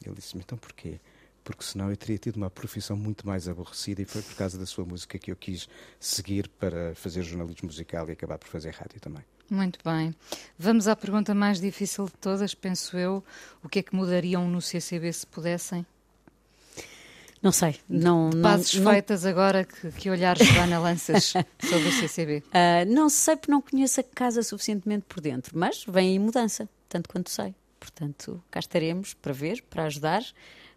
Ele 0.04 0.14
disse-me: 0.14 0.42
Então 0.42 0.58
porquê? 0.58 1.00
Porque 1.44 1.64
senão 1.64 1.90
eu 1.90 1.96
teria 1.96 2.18
tido 2.18 2.36
uma 2.36 2.50
profissão 2.50 2.96
muito 2.96 3.26
mais 3.26 3.48
aborrecida 3.48 4.02
e 4.02 4.04
foi 4.04 4.22
por 4.22 4.34
causa 4.34 4.58
da 4.58 4.66
sua 4.66 4.84
música 4.84 5.18
que 5.18 5.30
eu 5.30 5.36
quis 5.36 5.68
seguir 5.98 6.48
para 6.48 6.94
fazer 6.94 7.22
jornalismo 7.22 7.66
musical 7.66 8.08
e 8.08 8.12
acabar 8.12 8.38
por 8.38 8.48
fazer 8.48 8.70
rádio 8.70 9.00
também. 9.00 9.24
Muito 9.50 9.78
bem. 9.84 10.14
Vamos 10.58 10.88
à 10.88 10.96
pergunta 10.96 11.34
mais 11.34 11.60
difícil 11.60 12.06
de 12.06 12.12
todas, 12.12 12.54
penso 12.54 12.96
eu. 12.96 13.22
O 13.62 13.68
que 13.68 13.80
é 13.80 13.82
que 13.82 13.94
mudariam 13.94 14.48
no 14.48 14.62
CCB 14.62 15.12
se 15.12 15.26
pudessem? 15.26 15.84
Não 17.42 17.50
sei. 17.50 17.78
Não, 17.88 18.30
Bases 18.30 18.74
não, 18.74 18.92
feitas 18.92 19.26
agora, 19.26 19.64
que, 19.64 19.90
que 19.90 20.08
olhar 20.08 20.38
Joana 20.38 20.78
lanças 20.78 21.34
sobre 21.60 21.88
o 21.88 21.92
CCB? 21.92 22.38
Uh, 22.38 22.42
ah, 22.52 22.84
não 22.86 23.08
sei 23.08 23.36
porque 23.36 23.50
não 23.50 23.60
conheço 23.60 24.00
a 24.00 24.04
casa 24.04 24.42
suficientemente 24.44 25.04
por 25.08 25.20
dentro, 25.20 25.58
mas 25.58 25.84
vem 25.86 26.10
aí 26.10 26.18
mudança, 26.20 26.68
tanto 26.88 27.08
quanto 27.08 27.30
sei. 27.30 27.52
Portanto, 27.80 28.40
cá 28.48 28.60
estaremos 28.60 29.12
para 29.14 29.32
ver, 29.32 29.60
para 29.68 29.84
ajudar. 29.84 30.22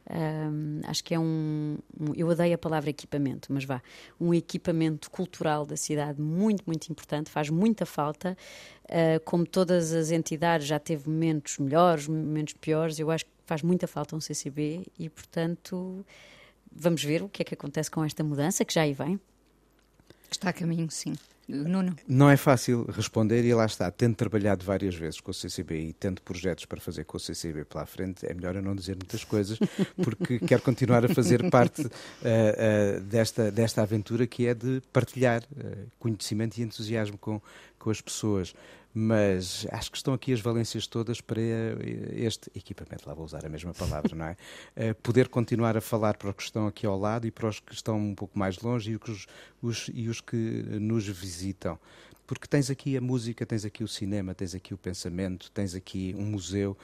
Um, 0.08 0.82
acho 0.84 1.04
que 1.04 1.16
é 1.16 1.20
um, 1.20 1.78
um, 2.00 2.14
Eu 2.16 2.28
odeio 2.28 2.54
a 2.54 2.58
palavra 2.58 2.90
equipamento, 2.90 3.52
mas 3.52 3.66
vá. 3.66 3.82
Um 4.20 4.34
equipamento 4.34 5.10
cultural 5.10 5.66
da 5.66 5.76
cidade 5.76 6.22
muito, 6.22 6.64
muito 6.66 6.88
importante, 6.90 7.30
faz 7.30 7.50
muita 7.50 7.86
falta. 7.86 8.38
Uh, 8.86 9.20
como 9.26 9.46
todas 9.46 9.94
as 9.94 10.12
entidades, 10.12 10.68
já 10.68 10.80
teve 10.80 11.10
momentos 11.10 11.58
melhores, 11.58 12.08
momentos 12.08 12.54
piores. 12.54 13.00
Eu 13.00 13.10
acho 13.10 13.26
que 13.26 13.32
faz 13.46 13.62
muita 13.62 13.88
falta 13.88 14.16
um 14.16 14.22
CCB 14.22 14.86
e, 14.98 15.10
portanto, 15.10 16.06
vamos 16.72 17.04
ver 17.04 17.24
o 17.24 17.30
que 17.30 17.42
é 17.42 17.46
que 17.46 17.54
acontece 17.54 17.90
com 17.90 18.04
esta 18.04 18.24
mudança, 18.24 18.64
que 18.64 18.74
já 18.74 18.82
aí 18.82 18.94
vem. 18.94 19.20
Está 20.30 20.50
a 20.50 20.54
caminho, 20.54 20.90
sim. 20.92 21.14
Nuno? 21.48 21.96
Não 22.08 22.30
é 22.30 22.38
fácil 22.38 22.86
responder 22.92 23.44
e 23.46 23.54
lá 23.54 23.66
está. 23.66 23.92
Tendo 23.92 24.16
trabalhado 24.16 24.66
várias 24.66 24.96
vezes 24.96 25.20
com 25.20 25.32
o 25.32 25.34
CCB 25.34 25.90
e 25.90 25.94
tendo 25.94 26.22
projetos 26.22 26.66
para 26.66 26.80
fazer 26.82 27.04
com 27.06 27.18
o 27.18 27.20
CCB 27.20 27.66
pela 27.66 27.86
frente, 27.86 28.26
é 28.26 28.34
melhor 28.34 28.56
eu 28.56 28.62
não 28.62 28.76
dizer 28.76 28.96
muitas 28.96 29.24
coisas, 29.24 29.60
porque 30.04 30.40
quero 30.40 30.62
continuar 30.62 31.06
a 31.06 31.10
fazer 31.10 31.50
parte 31.50 31.82
uh, 31.82 31.88
uh, 31.88 33.02
desta, 33.02 33.52
desta 33.52 33.82
aventura 33.82 34.26
que 34.26 34.48
é 34.48 34.54
de 34.54 34.82
partilhar 34.92 35.44
uh, 35.44 35.92
conhecimento 36.00 36.58
e 36.58 36.64
entusiasmo 36.64 37.18
com, 37.18 37.42
com 37.78 37.90
as 37.90 38.02
pessoas 38.02 38.56
mas 38.98 39.68
acho 39.72 39.92
que 39.92 39.98
estão 39.98 40.14
aqui 40.14 40.32
as 40.32 40.40
valências 40.40 40.88
todas 40.88 41.20
para 41.20 41.42
este 42.14 42.50
equipamento, 42.56 43.06
lá 43.06 43.14
vou 43.14 43.26
usar 43.26 43.46
a 43.46 43.50
mesma 43.50 43.74
palavra, 43.74 44.16
não 44.16 44.26
é? 44.26 44.38
Eh, 44.78 44.94
poder 44.94 45.30
continuar 45.30 45.78
a 45.78 45.82
falar 45.82 46.18
para 46.18 46.30
os 46.30 46.36
que 46.36 46.44
estão 46.44 46.68
aqui 46.68 46.86
ao 46.86 46.98
lado 46.98 47.26
e 47.28 47.32
para 47.32 47.48
os 47.48 47.60
que 47.60 47.74
estão 47.74 47.98
um 47.98 48.16
pouco 48.16 48.38
mais 48.38 48.60
longe 48.60 48.92
e 48.92 48.96
os, 48.96 49.28
os, 49.62 49.90
e 49.94 50.10
os 50.10 50.22
que 50.22 50.36
nos 50.36 51.08
visitam. 51.08 51.80
Porque 52.28 52.48
tens 52.48 52.70
aqui 52.70 52.98
a 52.98 53.02
música, 53.02 53.46
tens 53.46 53.66
aqui 53.66 53.84
o 53.84 53.88
cinema, 53.88 54.34
tens 54.34 54.56
aqui 54.56 54.74
o 54.74 54.78
pensamento, 54.78 55.52
tens 55.52 55.76
aqui 55.76 56.16
um 56.18 56.26
museu. 56.26 56.78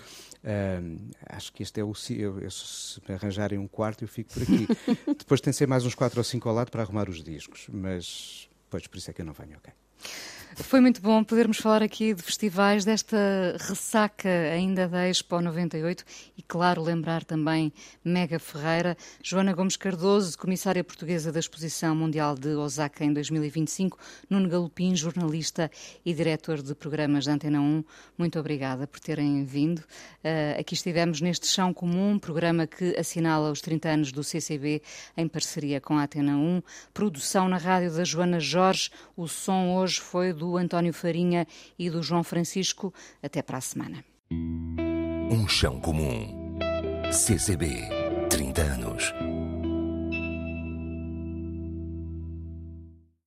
acho 1.27 1.51
que 1.51 1.63
este 1.63 1.79
é 1.79 1.83
o. 1.83 1.93
Eu, 2.09 2.39
eu, 2.39 2.51
se 2.51 3.01
me 3.07 3.15
arranjarem 3.15 3.57
um 3.57 3.67
quarto, 3.67 4.03
eu 4.03 4.07
fico 4.07 4.33
por 4.33 4.43
aqui. 4.43 4.67
Depois 5.17 5.41
tem 5.41 5.51
de 5.51 5.57
ser 5.57 5.67
mais 5.67 5.85
uns 5.85 5.95
quatro 5.95 6.19
ou 6.19 6.23
cinco 6.23 6.47
ao 6.47 6.55
lado 6.55 6.69
para 6.71 6.83
arrumar 6.83 7.09
os 7.09 7.23
discos. 7.23 7.67
Mas, 7.71 8.49
pois, 8.69 8.85
por 8.87 8.97
isso 8.97 9.09
é 9.09 9.13
que 9.13 9.21
eu 9.21 9.25
não 9.25 9.33
venho, 9.33 9.57
ok? 9.57 9.73
Foi 10.55 10.81
muito 10.81 11.01
bom 11.01 11.23
podermos 11.23 11.59
falar 11.59 11.81
aqui 11.81 12.13
de 12.13 12.21
festivais, 12.21 12.83
desta 12.83 13.17
ressaca 13.57 14.27
ainda 14.27 14.85
da 14.85 15.07
Expo 15.07 15.39
98 15.39 16.03
e, 16.37 16.41
claro, 16.41 16.81
lembrar 16.81 17.23
também 17.23 17.71
Mega 18.03 18.37
Ferreira, 18.37 18.97
Joana 19.23 19.53
Gomes 19.53 19.77
Cardoso, 19.77 20.37
comissária 20.37 20.83
portuguesa 20.83 21.31
da 21.31 21.39
Exposição 21.39 21.95
Mundial 21.95 22.35
de 22.35 22.49
Osaka 22.49 23.05
em 23.05 23.13
2025, 23.13 23.97
Nuno 24.29 24.49
Galopim, 24.49 24.93
jornalista 24.93 25.71
e 26.05 26.13
diretor 26.13 26.61
de 26.61 26.75
programas 26.75 27.25
da 27.25 27.31
Antena 27.31 27.61
1. 27.61 27.83
Muito 28.17 28.37
obrigada 28.37 28.85
por 28.85 28.99
terem 28.99 29.45
vindo. 29.45 29.79
Uh, 29.79 30.59
aqui 30.59 30.73
estivemos 30.73 31.21
neste 31.21 31.47
Chão 31.47 31.73
Comum, 31.73 32.19
programa 32.19 32.67
que 32.67 32.93
assinala 32.97 33.51
os 33.51 33.61
30 33.61 33.89
anos 33.89 34.11
do 34.11 34.21
CCB 34.21 34.81
em 35.15 35.29
parceria 35.29 35.79
com 35.79 35.97
a 35.97 36.03
Antena 36.03 36.35
1. 36.35 36.61
Produção 36.93 37.47
na 37.47 37.57
rádio 37.57 37.95
da 37.95 38.03
Joana 38.03 38.39
Jorge. 38.39 38.89
O 39.15 39.29
som 39.29 39.75
hoje 39.75 40.01
foi 40.01 40.33
do 40.41 40.57
António 40.57 40.91
Farinha 40.91 41.45
e 41.77 41.87
do 41.87 42.01
João 42.01 42.23
Francisco. 42.23 42.91
Até 43.21 43.43
para 43.43 43.59
a 43.59 43.61
semana. 43.61 44.03
Um 44.31 45.47
chão 45.47 45.79
comum. 45.79 46.57
CCB, 47.11 47.67
30 48.27 48.61
anos. 48.63 49.13